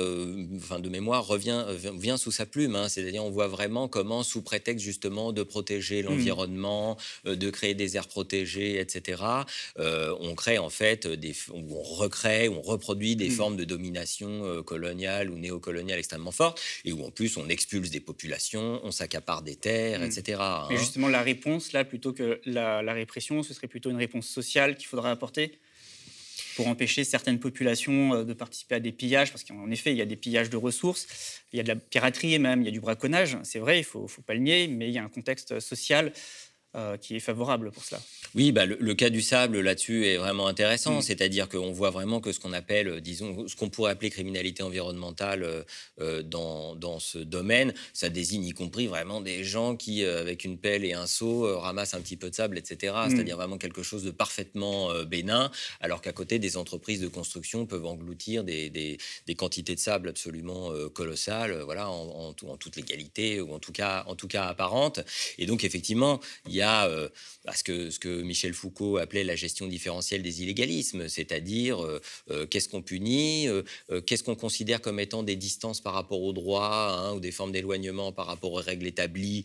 enfin 0.57 0.79
de 0.79 0.89
mémoire 0.89 1.25
revient 1.25 1.65
vient 1.95 2.17
sous 2.17 2.31
sa 2.31 2.45
plume, 2.45 2.75
hein, 2.75 2.89
c'est-à-dire 2.89 3.23
on 3.23 3.31
voit 3.31 3.47
vraiment 3.47 3.87
comment, 3.87 4.21
sous 4.21 4.43
prétexte 4.43 4.85
justement 4.85 5.31
de 5.31 5.41
protéger 5.41 6.03
mmh. 6.03 6.05
l'environnement, 6.05 6.97
de 7.25 7.49
créer 7.49 7.73
des 7.73 7.97
aires 7.97 8.07
protégées, 8.07 8.79
etc., 8.79 9.23
on 9.77 10.35
crée 10.35 10.57
en 10.57 10.69
fait 10.69 11.07
des, 11.07 11.33
on 11.51 11.81
recrée, 11.81 12.49
on 12.49 12.61
reproduit 12.61 13.15
des 13.15 13.29
mmh. 13.29 13.31
formes 13.31 13.57
de 13.57 13.63
domination 13.63 14.61
coloniale 14.63 15.29
ou 15.31 15.37
néocoloniale 15.37 15.97
extrêmement 15.97 16.31
fortes, 16.31 16.61
et 16.85 16.91
où 16.91 17.03
en 17.03 17.09
plus 17.09 17.37
on 17.37 17.49
expulse 17.49 17.89
des 17.89 17.99
populations 17.99 18.42
on 18.56 18.91
s'accapare 18.91 19.41
des 19.41 19.56
terres, 19.56 19.99
mm. 19.99 20.03
etc. 20.03 20.23
Mais 20.69 20.75
hein. 20.75 20.77
justement, 20.77 21.08
la 21.08 21.21
réponse, 21.21 21.73
là, 21.73 21.84
plutôt 21.84 22.13
que 22.13 22.41
la, 22.45 22.82
répression, 22.93 23.43
ce 23.43 23.53
serait 23.53 23.67
plutôt 23.67 23.89
une 23.89 23.97
réponse 23.97 24.27
sociale 24.27 24.75
qu'il 24.75 24.88
faudrait 24.88 25.10
apporter 25.10 25.60
pour 26.56 26.67
empêcher 26.67 27.03
certaines 27.03 27.39
populations 27.39 28.23
de 28.23 28.34
participer 28.34 28.75
à 28.75 28.79
des 28.79 28.91
pillages, 28.91 29.32
parce 29.32 29.43
qu'en 29.43 29.71
effet, 29.71 29.91
il 29.91 29.97
y 29.97 30.01
a 30.01 30.06
des 30.06 30.15
pillages 30.15 30.51
de 30.51 30.58
ressources, 30.58 31.41
il 31.51 31.58
y 31.58 31.60
a 31.60 31.63
de 31.63 31.67
la 31.69 31.75
piraterie 31.75 32.38
même, 32.38 32.62
il 32.62 32.65
y 32.65 32.67
a 32.67 32.71
du 32.71 32.79
braconnage, 32.79 33.38
c'est 33.41 33.58
vrai, 33.58 33.77
il 33.77 33.82
ne 33.82 33.86
faut, 33.86 34.08
faut, 34.08 34.21
pas 34.21 34.36
le 34.36 34.39
nier, 34.39 34.67
mais 34.67 34.88
il 34.88 34.93
y 34.93 34.99
a 34.99 35.03
un 35.03 35.10
contexte 35.10 35.60
social 35.60 36.13
euh, 36.75 36.97
qui 36.97 37.15
est 37.15 37.19
favorable 37.19 37.69
pour 37.71 37.83
cela. 37.83 38.01
Oui, 38.33 38.51
bah, 38.51 38.65
le, 38.65 38.93
cas 38.95 39.12
du 39.12 39.21
sable 39.21 39.59
là-dessus 39.59 40.07
est 40.07 40.17
vraiment 40.17 40.47
intéressant, 40.47 40.97
mm. 40.97 41.01
c'est-à-dire 41.03 41.47
qu'on 41.47 41.71
voit 41.71 41.91
vraiment 41.91 42.19
que 42.19 42.31
ce 42.31 42.39
qu'on 42.39 42.51
appelle, 42.51 42.88
euh, 42.88 42.99
disons, 42.99 43.47
ce 43.47 43.55
qu'on 43.55 43.69
pourrait 43.69 43.91
appeler 43.91 44.09
criminalité 44.09 44.63
environnementale 44.63 45.65
euh, 46.01 46.24
dans, 46.24 46.76
dans, 46.76 46.97
ce 46.97 47.19
domaine, 47.19 47.76
ça 47.93 48.09
désigne 48.09 48.43
y 48.43 48.53
compris 48.53 48.88
vraiment 48.88 49.21
des 49.21 49.43
gens 49.43 49.76
qui, 49.76 50.03
avec 50.03 50.45
une 50.45 50.57
pelle 50.57 50.84
et 50.84 50.93
un 50.93 51.05
seau, 51.05 51.59
ramassent 51.59 51.93
un 51.93 52.01
petit 52.01 52.17
peu 52.17 52.32
de 52.32 52.36
sable, 52.36 52.57
etc. 52.57 52.95
Mm. 53.05 53.11
C'est-à-dire 53.11 53.38
vraiment 53.38 53.59
quelque 53.59 53.84
chose 53.84 54.03
de 54.03 54.09
parfaitement 54.09 54.91
bénin, 55.03 55.51
alors 55.80 56.01
qu'à 56.01 56.11
côté, 56.11 56.39
des 56.39 56.57
entreprises 56.57 57.01
de 57.01 57.07
construction 57.07 57.67
peuvent 57.67 57.86
engloutir 57.86 58.43
des, 58.43 58.71
des, 58.71 58.97
des 59.28 59.36
quantités 59.36 59.76
de 59.76 59.80
sable 59.80 60.09
absolument 60.09 60.71
colossales, 60.95 61.61
voilà, 61.61 61.88
en, 61.91 62.30
en, 62.30 62.57
toute 62.57 62.78
légalité, 62.78 63.41
ou 63.41 63.53
en 63.53 63.59
tout 63.59 63.74
cas, 63.74 64.05
en 64.07 64.15
tout 64.15 64.28
cas 64.28 64.45
apparente. 64.45 65.01
Et 65.38 65.45
donc, 65.45 65.63
effectivement, 65.63 66.19
il 66.47 66.55
y 66.55 66.61
a 66.61 66.62
euh, 66.64 67.09
ce, 67.53 67.64
que, 67.64 67.89
ce 67.89 67.99
que 67.99 68.22
Michel 68.22 68.53
Foucault 68.53 68.97
appelait 68.97 69.24
la 69.24 69.36
gestion 69.36 69.68
différentielle 69.68 70.22
des 70.22 70.43
illégalismes, 70.43 71.07
c'est-à-dire 71.07 71.84
euh, 71.84 71.99
euh, 72.30 72.45
qu'est-ce 72.45 72.70
qu'on 72.70 72.82
punit, 72.82 73.47
qu'est-ce 74.05 74.24
qu'on 74.24 74.36
considère 74.36 74.82
comme 74.82 74.99
étant 74.99 75.24
des 75.24 75.36
distances 75.36 75.82
par 75.82 75.93
rapport 75.93 76.22
au 76.22 76.34
droit 76.34 76.97
hein, 76.99 77.14
ou 77.14 77.20
des 77.20 77.32
formes 77.32 77.51
d'éloignement 77.51 78.11
par 78.11 78.28
rapport 78.28 78.53
aux 78.53 78.61
règles 78.61 78.88
établies 78.88 79.43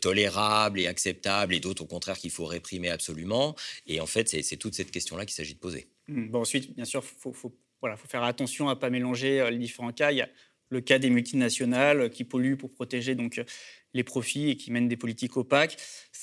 tolérables 0.00 0.80
et 0.80 0.86
acceptables, 0.86 1.54
et 1.54 1.60
d'autres 1.60 1.82
au 1.82 1.86
contraire 1.86 2.18
qu'il 2.18 2.30
faut 2.30 2.46
réprimer 2.46 2.88
absolument. 2.88 3.54
Et 3.86 4.00
en 4.00 4.06
fait, 4.06 4.28
c'est 4.28 4.56
toute 4.56 4.74
cette 4.74 4.90
question-là 4.90 5.24
qu'il 5.24 5.34
s'agit 5.34 5.54
de 5.54 5.58
poser. 5.58 5.86
Mmh. 6.08 6.34
Ensuite, 6.34 6.74
bien 6.74 6.84
sûr, 6.84 7.04
faut, 7.04 7.32
faut 7.32 7.52
faire 8.08 8.22
attention 8.22 8.68
à 8.68 8.74
ne 8.74 8.80
pas 8.80 8.90
mélanger 8.90 9.48
les 9.50 9.58
différents 9.58 9.92
cas. 9.92 10.12
Il 10.12 10.18
y 10.18 10.22
a 10.22 10.28
le 10.70 10.80
cas 10.80 10.98
des 10.98 11.10
multinationales 11.10 12.10
qui 12.10 12.24
polluent 12.24 12.56
pour 12.56 12.72
protéger 12.72 13.14
donc 13.14 13.40
les 13.94 14.04
profits 14.04 14.50
et 14.50 14.56
qui 14.56 14.70
mènent 14.70 14.88
des 14.88 14.96
politiques 14.96 15.36
opaques. 15.36 15.76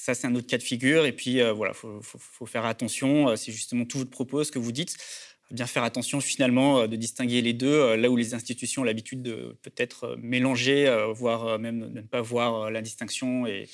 Ça, 0.04 0.14
c'est 0.14 0.28
un 0.28 0.36
autre 0.36 0.48
cas 0.48 0.58
de 0.58 0.64
figure. 0.64 1.06
Et 1.06 1.14
puis, 1.14 1.40
euh, 1.40 1.54
voilà, 1.54 1.72
il 1.82 2.04
faut, 2.04 2.46
faire 2.46 2.66
attention. 2.66 3.30
Euh, 3.30 3.36
c'est 3.38 3.54
justement 3.54 3.86
tout 3.86 4.00
votre 4.00 4.10
propos, 4.10 4.44
ce 4.44 4.52
que 4.52 4.60
vous 4.60 4.74
dites. 4.74 4.98
Bien 5.50 5.66
faire 5.66 5.84
attention, 5.84 6.20
finalement, 6.20 6.82
euh, 6.82 6.88
de 6.88 6.98
distinguer 6.98 7.42
les 7.42 7.54
deux, 7.54 7.96
là 7.96 8.10
où 8.10 8.18
les 8.18 8.34
institutions 8.34 8.82
ont 8.82 8.86
l'habitude 8.86 9.22
de 9.22 9.56
peut-être 9.62 10.18
mélanger, 10.20 10.94
voire 11.16 11.58
même 11.58 11.94
de 11.94 12.02
ne 12.02 12.02
pas 12.02 12.20
voir 12.20 12.70
la 12.70 12.82
distinction 12.82 13.48
et 13.48 13.70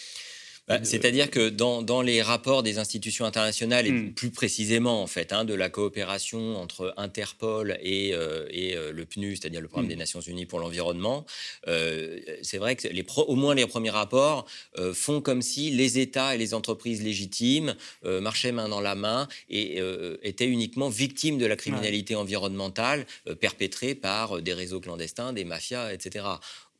bah, 0.70 0.80
c'est-à-dire 0.84 1.32
que 1.32 1.50
dans, 1.50 2.02
les 2.04 2.22
rapports 2.22 2.62
des 2.62 2.78
institutions 2.78 3.26
internationales, 3.26 3.88
et 3.88 3.92
hmm. 3.92 4.14
plus 4.14 4.30
précisément 4.30 5.02
en 5.02 5.08
fait, 5.08 5.34
hein, 5.34 5.44
de 5.44 5.56
la 5.56 5.70
coopération 5.70 6.62
entre 6.62 6.94
Interpol 6.96 7.80
et, 7.82 8.14
euh, 8.14 8.48
euh, 8.54 8.92
le 8.92 9.06
PNU, 9.06 9.36
c'est-à-dire 9.36 9.62
le 9.62 9.68
Programme 9.68 9.88
hmm. 9.88 9.90
des 9.90 9.96
Nations 9.96 10.22
Unies 10.22 10.46
pour 10.46 10.60
l'environnement, 10.60 11.26
euh, 11.68 12.20
c'est 12.44 12.60
vrai 12.60 12.76
que 12.76 12.88
les 12.88 13.04
au 13.18 13.36
moins 13.36 13.56
les 13.56 13.66
premiers 13.66 13.90
rapports 13.90 14.46
font 14.94 15.20
comme 15.20 15.42
si 15.42 15.72
les 15.72 15.98
États 15.98 16.36
et 16.36 16.38
les 16.38 16.54
entreprises 16.54 17.02
légitimes 17.02 17.76
marchaient 18.04 18.52
main 18.52 18.70
dans 18.70 18.82
la 18.82 18.94
main 18.94 19.28
et 19.50 19.82
étaient 20.22 20.46
uniquement 20.46 20.90
victimes 20.90 21.40
de 21.40 21.48
la 21.48 21.56
criminalité 21.56 22.16
environnementale 22.16 23.08
perpétrée 23.40 23.96
par 23.96 24.42
des 24.42 24.54
réseaux 24.54 24.80
clandestins, 24.80 25.34
des 25.34 25.46
mafias, 25.46 25.92
etc 25.92 26.26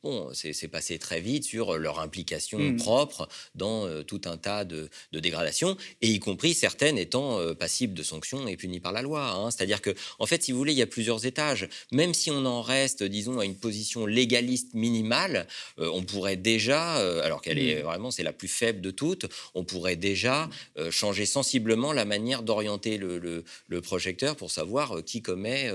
bon, 0.02 0.30
c'est 0.32 0.68
passé 0.68 0.98
très 0.98 1.20
vite 1.20 1.44
sur 1.44 1.76
leur 1.78 2.00
implication 2.00 2.58
mmh. 2.58 2.76
propre 2.76 3.28
dans 3.54 3.86
euh, 3.86 4.02
tout 4.02 4.22
un 4.24 4.36
tas 4.36 4.64
de, 4.64 4.88
dégradations, 5.12 5.76
et 6.00 6.08
y 6.08 6.18
compris 6.18 6.54
certaines 6.54 6.98
étant 6.98 7.38
euh, 7.38 7.54
passibles 7.54 7.94
de 7.94 8.02
sanctions 8.02 8.48
et 8.48 8.56
punies 8.56 8.80
par 8.80 8.92
la 8.92 9.02
loi. 9.02 9.30
Hein. 9.30 9.50
C'est-à-dire 9.50 9.82
que, 9.82 9.94
en 10.18 10.26
fait, 10.26 10.42
si 10.42 10.52
vous 10.52 10.58
voulez, 10.58 10.72
il 10.72 10.78
y 10.78 10.82
a 10.82 10.86
plusieurs 10.86 11.26
étages. 11.26 11.68
Même 11.92 12.14
si 12.14 12.30
on 12.30 12.44
en 12.46 12.62
reste, 12.62 13.02
disons, 13.02 13.38
à 13.38 13.44
une 13.44 13.56
position 13.56 14.06
légaliste 14.06 14.74
minimale, 14.74 15.46
euh, 15.78 15.90
on 15.92 16.02
pourrait 16.02 16.36
déjà, 16.36 16.94
alors 17.22 17.42
qu'elle 17.42 17.58
est 17.58 17.80
mmh. 17.80 17.84
vraiment 17.84 18.10
c'est 18.10 18.22
la 18.22 18.32
plus 18.32 18.48
faible 18.48 18.80
de 18.80 18.90
toutes, 18.90 19.26
on 19.54 19.64
pourrait 19.64 19.96
déjà 19.96 20.48
changer 20.90 21.26
sensiblement 21.26 21.92
la 21.92 22.04
manière 22.04 22.42
d'orienter 22.42 22.96
le, 22.98 23.18
le, 23.18 23.80
projecteur 23.80 24.36
pour 24.36 24.50
savoir 24.50 25.02
qui 25.04 25.22
commet 25.22 25.70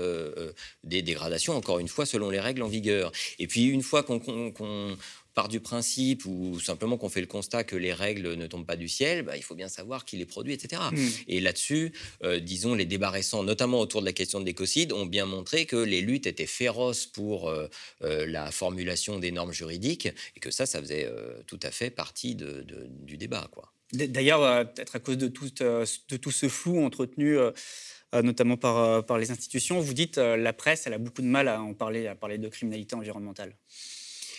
des 0.84 1.02
dégradations, 1.02 1.56
encore 1.56 1.78
une 1.78 1.88
fois, 1.88 2.06
selon 2.06 2.30
les 2.30 2.40
règles 2.40 2.62
en 2.62 2.68
vigueur. 2.68 3.12
Et 3.38 3.46
puis, 3.46 3.64
une 3.66 3.82
fois 3.82 4.02
qu'on 4.02 4.15
qu'on 4.18 4.96
part 5.36 5.48
du 5.48 5.60
principe 5.60 6.24
ou 6.24 6.58
simplement 6.60 6.96
qu'on 6.96 7.10
fait 7.10 7.20
le 7.20 7.26
constat 7.26 7.62
que 7.62 7.76
les 7.76 7.92
règles 7.92 8.34
ne 8.34 8.46
tombent 8.46 8.64
pas 8.64 8.74
du 8.74 8.88
ciel, 8.88 9.22
bah, 9.22 9.36
il 9.36 9.42
faut 9.42 9.54
bien 9.54 9.68
savoir 9.68 10.06
qui 10.06 10.16
les 10.16 10.24
produit, 10.24 10.54
etc. 10.54 10.80
Hmm. 10.90 11.08
Et 11.28 11.40
là-dessus, 11.40 11.92
euh, 12.24 12.40
disons, 12.40 12.74
les 12.74 12.86
débats 12.86 13.10
récents, 13.10 13.44
notamment 13.44 13.78
autour 13.78 14.00
de 14.00 14.06
la 14.06 14.14
question 14.14 14.40
de 14.40 14.46
l'écocide, 14.46 14.94
ont 14.94 15.04
bien 15.04 15.26
montré 15.26 15.66
que 15.66 15.76
les 15.76 16.00
luttes 16.00 16.26
étaient 16.26 16.46
féroces 16.46 17.04
pour 17.04 17.50
euh, 17.50 17.68
euh, 18.02 18.26
la 18.26 18.50
formulation 18.50 19.18
des 19.18 19.30
normes 19.30 19.52
juridiques 19.52 20.08
et 20.36 20.40
que 20.40 20.50
ça, 20.50 20.64
ça 20.64 20.80
faisait 20.80 21.06
tout 21.46 21.60
à 21.62 21.70
fait 21.70 21.90
partie 21.90 22.34
du 22.34 23.18
débat. 23.18 23.46
Quoi. 23.52 23.70
D'ailleurs, 23.92 24.72
peut-être 24.72 24.96
à 24.96 25.00
cause 25.00 25.18
de 25.18 25.28
tout, 25.28 25.50
de 25.50 26.16
tout 26.16 26.30
ce 26.30 26.48
flou 26.48 26.82
entretenu 26.82 27.36
notamment 28.14 28.56
par, 28.56 29.04
par 29.04 29.18
les 29.18 29.30
institutions. 29.30 29.80
Vous 29.80 29.92
dites 29.92 30.16
la 30.16 30.52
presse, 30.54 30.86
elle 30.86 30.94
a 30.94 30.98
beaucoup 30.98 31.22
de 31.22 31.26
mal 31.26 31.48
à 31.48 31.60
en 31.60 31.74
parler, 31.74 32.06
à 32.06 32.14
parler 32.14 32.38
de 32.38 32.48
criminalité 32.48 32.96
environnementale 32.96 33.54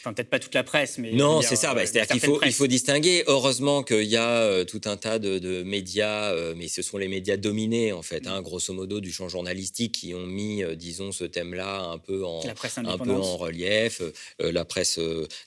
peut-être 0.03 0.29
pas 0.29 0.39
toute 0.39 0.53
la 0.53 0.63
presse, 0.63 0.97
mais. 0.97 1.11
Non, 1.11 1.41
c'est 1.41 1.55
ça. 1.55 1.73
Bah, 1.73 1.81
euh, 1.81 1.85
c'est-à-dire 1.85 2.07
qu'il 2.07 2.19
faut, 2.19 2.39
il 2.43 2.53
faut 2.53 2.67
distinguer. 2.67 3.23
Heureusement 3.27 3.83
qu'il 3.83 4.03
y 4.03 4.17
a 4.17 4.41
euh, 4.41 4.63
tout 4.65 4.81
un 4.85 4.97
tas 4.97 5.19
de, 5.19 5.63
médias, 5.63 6.31
euh, 6.33 6.53
mais 6.55 6.67
ce 6.67 6.81
sont 6.81 6.97
les 6.97 7.07
médias 7.07 7.37
dominés, 7.37 7.91
en 7.93 8.01
fait, 8.01 8.27
hein, 8.27 8.41
grosso 8.41 8.73
modo, 8.73 8.99
du 8.99 9.11
champ 9.11 9.29
journalistique 9.29 9.93
qui 9.93 10.13
ont 10.13 10.25
mis, 10.25 10.63
disons, 10.75 11.11
ce 11.11 11.23
thème-là 11.23 11.81
un 11.81 11.97
peu 11.97 12.25
en, 12.25 12.41
un 12.45 12.97
peu 12.97 13.11
en 13.11 13.37
relief. 13.37 14.01
la, 14.39 14.65
presse, 14.65 14.99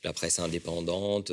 la 0.04 0.12
presse 0.12 0.38
indépendante 0.38 1.32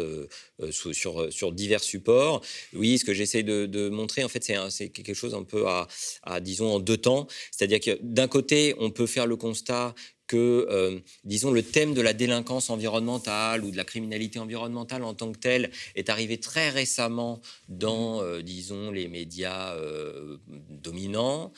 sur, 0.72 1.32
sur 1.32 1.52
divers 1.52 1.84
supports. 1.84 2.42
Oui, 2.74 2.98
ce 2.98 3.06
que 3.06 3.14
j'essaie 3.14 3.44
de, 3.44 3.90
montrer, 3.90 4.24
en 4.24 4.30
fait, 4.30 4.52
c'est 4.70 4.90
quelque 4.90 5.14
chose 5.14 5.34
un 5.34 5.44
peu 5.44 5.68
à, 5.68 5.88
à 6.24 6.40
disons, 6.40 6.76
en 6.76 6.80
deux 6.80 6.98
temps. 6.98 7.28
C'est-à-dire 7.52 7.80
que 7.80 7.98
d'un 8.02 8.28
côté, 8.28 8.76
on 8.80 8.92
peut 8.92 9.08
faire 9.08 9.28
le 9.28 9.36
constat 9.36 9.96
que, 10.28 10.68
euh, 10.70 11.00
disons, 11.24 11.52
le 11.52 11.64
thème 11.64 11.94
de 11.94 12.02
la 12.02 12.14
délinquance 12.14 12.70
environnementale 12.70 13.64
ou 13.64 13.72
de 13.72 13.78
la 13.78 13.86
criminalité 13.86 14.40
environnementale 14.40 15.04
en 15.04 15.14
tant 15.14 15.32
que 15.32 15.40
telle 15.40 15.72
est 15.96 16.10
arrivé 16.10 16.38
très 16.38 16.70
récemment 16.70 17.42
dans, 17.70 18.22
euh, 18.22 18.42
disons, 18.42 18.92
les 18.92 19.08
médias 19.08 19.74
euh, 19.76 20.38
dominants 20.70 21.52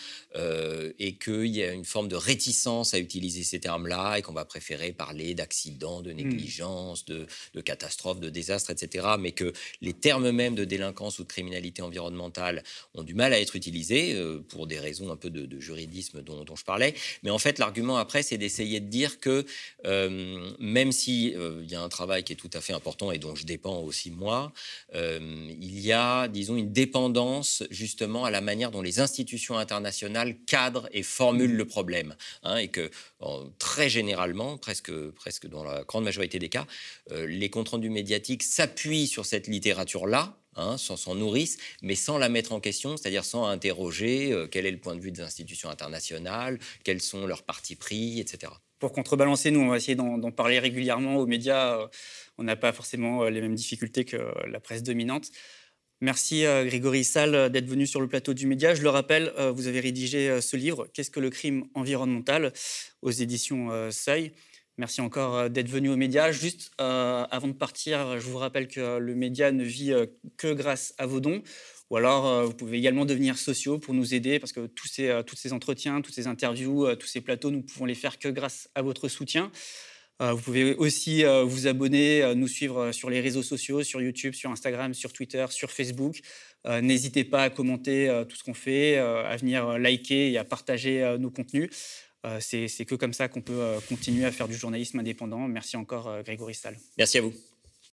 et 0.99 1.15
qu'il 1.17 1.47
y 1.47 1.63
a 1.63 1.73
une 1.73 1.85
forme 1.85 2.07
de 2.07 2.15
réticence 2.15 2.93
à 2.93 2.99
utiliser 2.99 3.43
ces 3.43 3.59
termes-là 3.59 4.17
et 4.17 4.21
qu'on 4.21 4.33
va 4.33 4.45
préférer 4.45 4.91
parler 4.91 5.33
d'accidents, 5.33 6.01
de 6.01 6.11
hmm. 6.11 6.15
négligence, 6.15 7.05
de, 7.05 7.25
de 7.53 7.61
catastrophes, 7.61 8.19
de 8.19 8.29
désastres, 8.29 8.69
etc. 8.69 9.07
Mais 9.19 9.31
que 9.31 9.51
les 9.81 9.93
termes 9.93 10.31
mêmes 10.31 10.55
de 10.55 10.65
délinquance 10.65 11.19
ou 11.19 11.23
de 11.23 11.27
criminalité 11.27 11.81
environnementale 11.81 12.63
ont 12.93 13.03
du 13.03 13.15
mal 13.15 13.33
à 13.33 13.39
être 13.39 13.55
utilisés 13.55 14.15
pour 14.49 14.67
des 14.67 14.79
raisons 14.79 15.11
un 15.11 15.17
peu 15.17 15.29
de, 15.29 15.59
juridisme 15.59 16.21
dont, 16.21 16.43
dont, 16.43 16.55
je 16.55 16.63
parlais. 16.63 16.93
Mais 17.23 17.31
en 17.31 17.39
fait, 17.39 17.59
l'argument 17.59 17.97
après, 17.97 18.23
c'est 18.23 18.37
d'essayer 18.37 18.58
essayer 18.59 18.79
de 18.79 18.87
dire 18.87 19.19
que 19.19 19.45
euh, 19.85 20.51
même 20.59 20.91
s'il 20.91 21.35
euh, 21.37 21.61
il 21.63 21.71
y 21.71 21.75
a 21.75 21.81
un 21.81 21.89
travail 21.89 22.23
qui 22.23 22.33
est 22.33 22.35
tout 22.35 22.49
à 22.53 22.61
fait 22.61 22.73
important 22.73 23.11
et 23.11 23.17
dont 23.17 23.35
je 23.35 23.45
dépends 23.45 23.79
aussi 23.79 24.11
moi, 24.11 24.51
euh, 24.95 25.19
il 25.61 25.79
y 25.79 25.93
a, 25.93 26.27
disons, 26.27 26.57
une 26.57 26.71
dépendance 26.71 27.63
justement 27.69 28.25
à 28.25 28.31
la 28.31 28.41
manière 28.41 28.71
dont 28.71 28.81
les 28.81 28.99
institutions 28.99 29.57
internationales 29.57 30.35
cadrent 30.45 30.89
et 30.91 31.03
formulent 31.03 31.55
le 31.55 31.65
problème. 31.65 32.15
Hein, 32.43 32.57
et 32.57 32.67
que 32.67 32.91
très 33.57 33.89
généralement, 33.89 34.57
presque, 34.57 34.91
presque 35.11 35.47
dans 35.47 35.63
la 35.63 35.83
grande 35.83 36.03
majorité 36.03 36.39
des 36.39 36.49
cas, 36.49 36.65
les 37.11 37.49
comptes 37.49 37.69
rendus 37.69 37.89
médiatiques 37.89 38.43
s'appuient 38.43 39.07
sur 39.07 39.25
cette 39.25 39.47
littérature-là 39.47 40.37
Hein, 40.59 40.77
s'en 40.77 41.15
nourrissent, 41.15 41.57
mais 41.81 41.95
sans 41.95 42.17
la 42.17 42.27
mettre 42.27 42.51
en 42.51 42.59
question, 42.59 42.97
c'est-à-dire 42.97 43.23
sans 43.23 43.45
interroger 43.45 44.33
euh, 44.33 44.47
quel 44.47 44.65
est 44.65 44.71
le 44.71 44.77
point 44.77 44.95
de 44.95 44.99
vue 44.99 45.11
des 45.11 45.21
institutions 45.21 45.69
internationales, 45.69 46.59
quels 46.83 47.01
sont 47.01 47.25
leurs 47.25 47.43
partis 47.43 47.75
pris, 47.75 48.19
etc. 48.19 48.51
Pour 48.79 48.91
contrebalancer, 48.91 49.51
nous, 49.51 49.61
on 49.61 49.69
va 49.69 49.77
essayer 49.77 49.95
d'en 49.95 50.31
parler 50.31 50.59
régulièrement 50.59 51.15
aux 51.15 51.25
médias. 51.25 51.79
Euh, 51.79 51.87
on 52.37 52.43
n'a 52.43 52.57
pas 52.57 52.73
forcément 52.73 53.23
euh, 53.23 53.29
les 53.29 53.39
mêmes 53.39 53.55
difficultés 53.55 54.03
que 54.03 54.17
la 54.47 54.59
presse 54.59 54.83
dominante. 54.83 55.29
Merci 56.01 56.43
Grégory 56.43 57.03
Salle 57.03 57.51
d'être 57.51 57.67
venu 57.67 57.85
sur 57.85 57.99
le 57.99 58.07
plateau 58.07 58.33
du 58.33 58.47
média. 58.47 58.73
Je 58.73 58.81
le 58.83 58.89
rappelle, 58.89 59.33
vous 59.53 59.67
avez 59.67 59.81
rédigé 59.81 60.39
ce 60.39 60.55
livre, 60.55 60.87
Qu'est-ce 60.93 61.11
que 61.11 61.19
le 61.19 61.29
crime 61.29 61.65
environnemental 61.73 62.53
aux 63.01 63.11
éditions 63.11 63.91
Seuil. 63.91 64.31
Merci 64.79 65.01
encore 65.01 65.35
euh, 65.35 65.49
d'être 65.49 65.67
venu 65.67 65.89
aux 65.89 65.97
médias. 65.97 66.31
Juste 66.31 66.71
euh, 66.79 67.25
avant 67.31 67.49
de 67.49 67.53
partir, 67.53 68.17
je 68.17 68.25
vous 68.29 68.37
rappelle 68.37 68.69
que 68.69 68.97
le 68.97 69.13
média 69.13 69.51
ne 69.51 69.65
vit 69.65 69.91
euh, 69.91 70.05
que 70.37 70.53
grâce 70.53 70.93
à 70.97 71.05
vos 71.05 71.19
dons. 71.19 71.43
Ou 71.89 71.97
alors, 71.97 72.45
vous 72.45 72.53
pouvez 72.53 72.77
également 72.77 73.03
devenir 73.03 73.37
sociaux 73.37 73.77
pour 73.77 73.93
nous 73.93 74.13
aider, 74.13 74.39
parce 74.39 74.53
que 74.53 74.67
tous 74.67 74.87
ces, 74.87 75.21
tous 75.25 75.35
ces 75.35 75.53
entretiens, 75.53 76.01
toutes 76.01 76.13
ces 76.13 76.27
interviews, 76.27 76.95
tous 76.95 77.07
ces 77.07 77.19
plateaux, 77.19 77.49
nous 77.49 77.63
pouvons 77.63 77.85
les 77.85 77.95
faire 77.95 78.19
que 78.19 78.29
grâce 78.29 78.69
à 78.75 78.83
votre 78.83 79.07
soutien. 79.07 79.51
vous 80.19 80.37
pouvez 80.37 80.75
aussi 80.75 81.23
vous 81.23 81.65
abonner, 81.65 82.35
nous 82.35 82.47
suivre 82.47 82.91
sur 82.91 83.09
les 83.09 83.21
réseaux 83.21 83.41
sociaux, 83.41 83.81
sur 83.81 84.03
YouTube, 84.03 84.35
sur 84.35 84.51
Instagram, 84.51 84.93
sur 84.93 85.13
Twitter, 85.13 85.47
sur 85.49 85.71
Facebook. 85.71 86.21
N'hésitez 86.67 87.23
pas 87.23 87.41
à 87.41 87.49
commenter 87.49 88.23
tout 88.29 88.35
ce 88.35 88.43
qu'on 88.43 88.53
fait, 88.53 88.99
à 88.99 89.35
venir 89.37 89.79
liker 89.79 90.31
et 90.31 90.37
à 90.37 90.43
partager 90.43 91.17
nos 91.19 91.31
contenus. 91.31 91.71
C'est 92.39 92.85
que 92.85 92.95
comme 92.95 93.13
ça 93.13 93.27
qu'on 93.27 93.41
peut 93.41 93.77
continuer 93.87 94.25
à 94.25 94.31
faire 94.31 94.47
du 94.47 94.55
journalisme 94.55 94.99
indépendant. 94.99 95.47
Merci 95.47 95.77
encore, 95.77 96.21
Grégory 96.23 96.53
Stahl. 96.53 96.77
Merci 96.97 97.17
à 97.19 97.21
vous. 97.21 97.33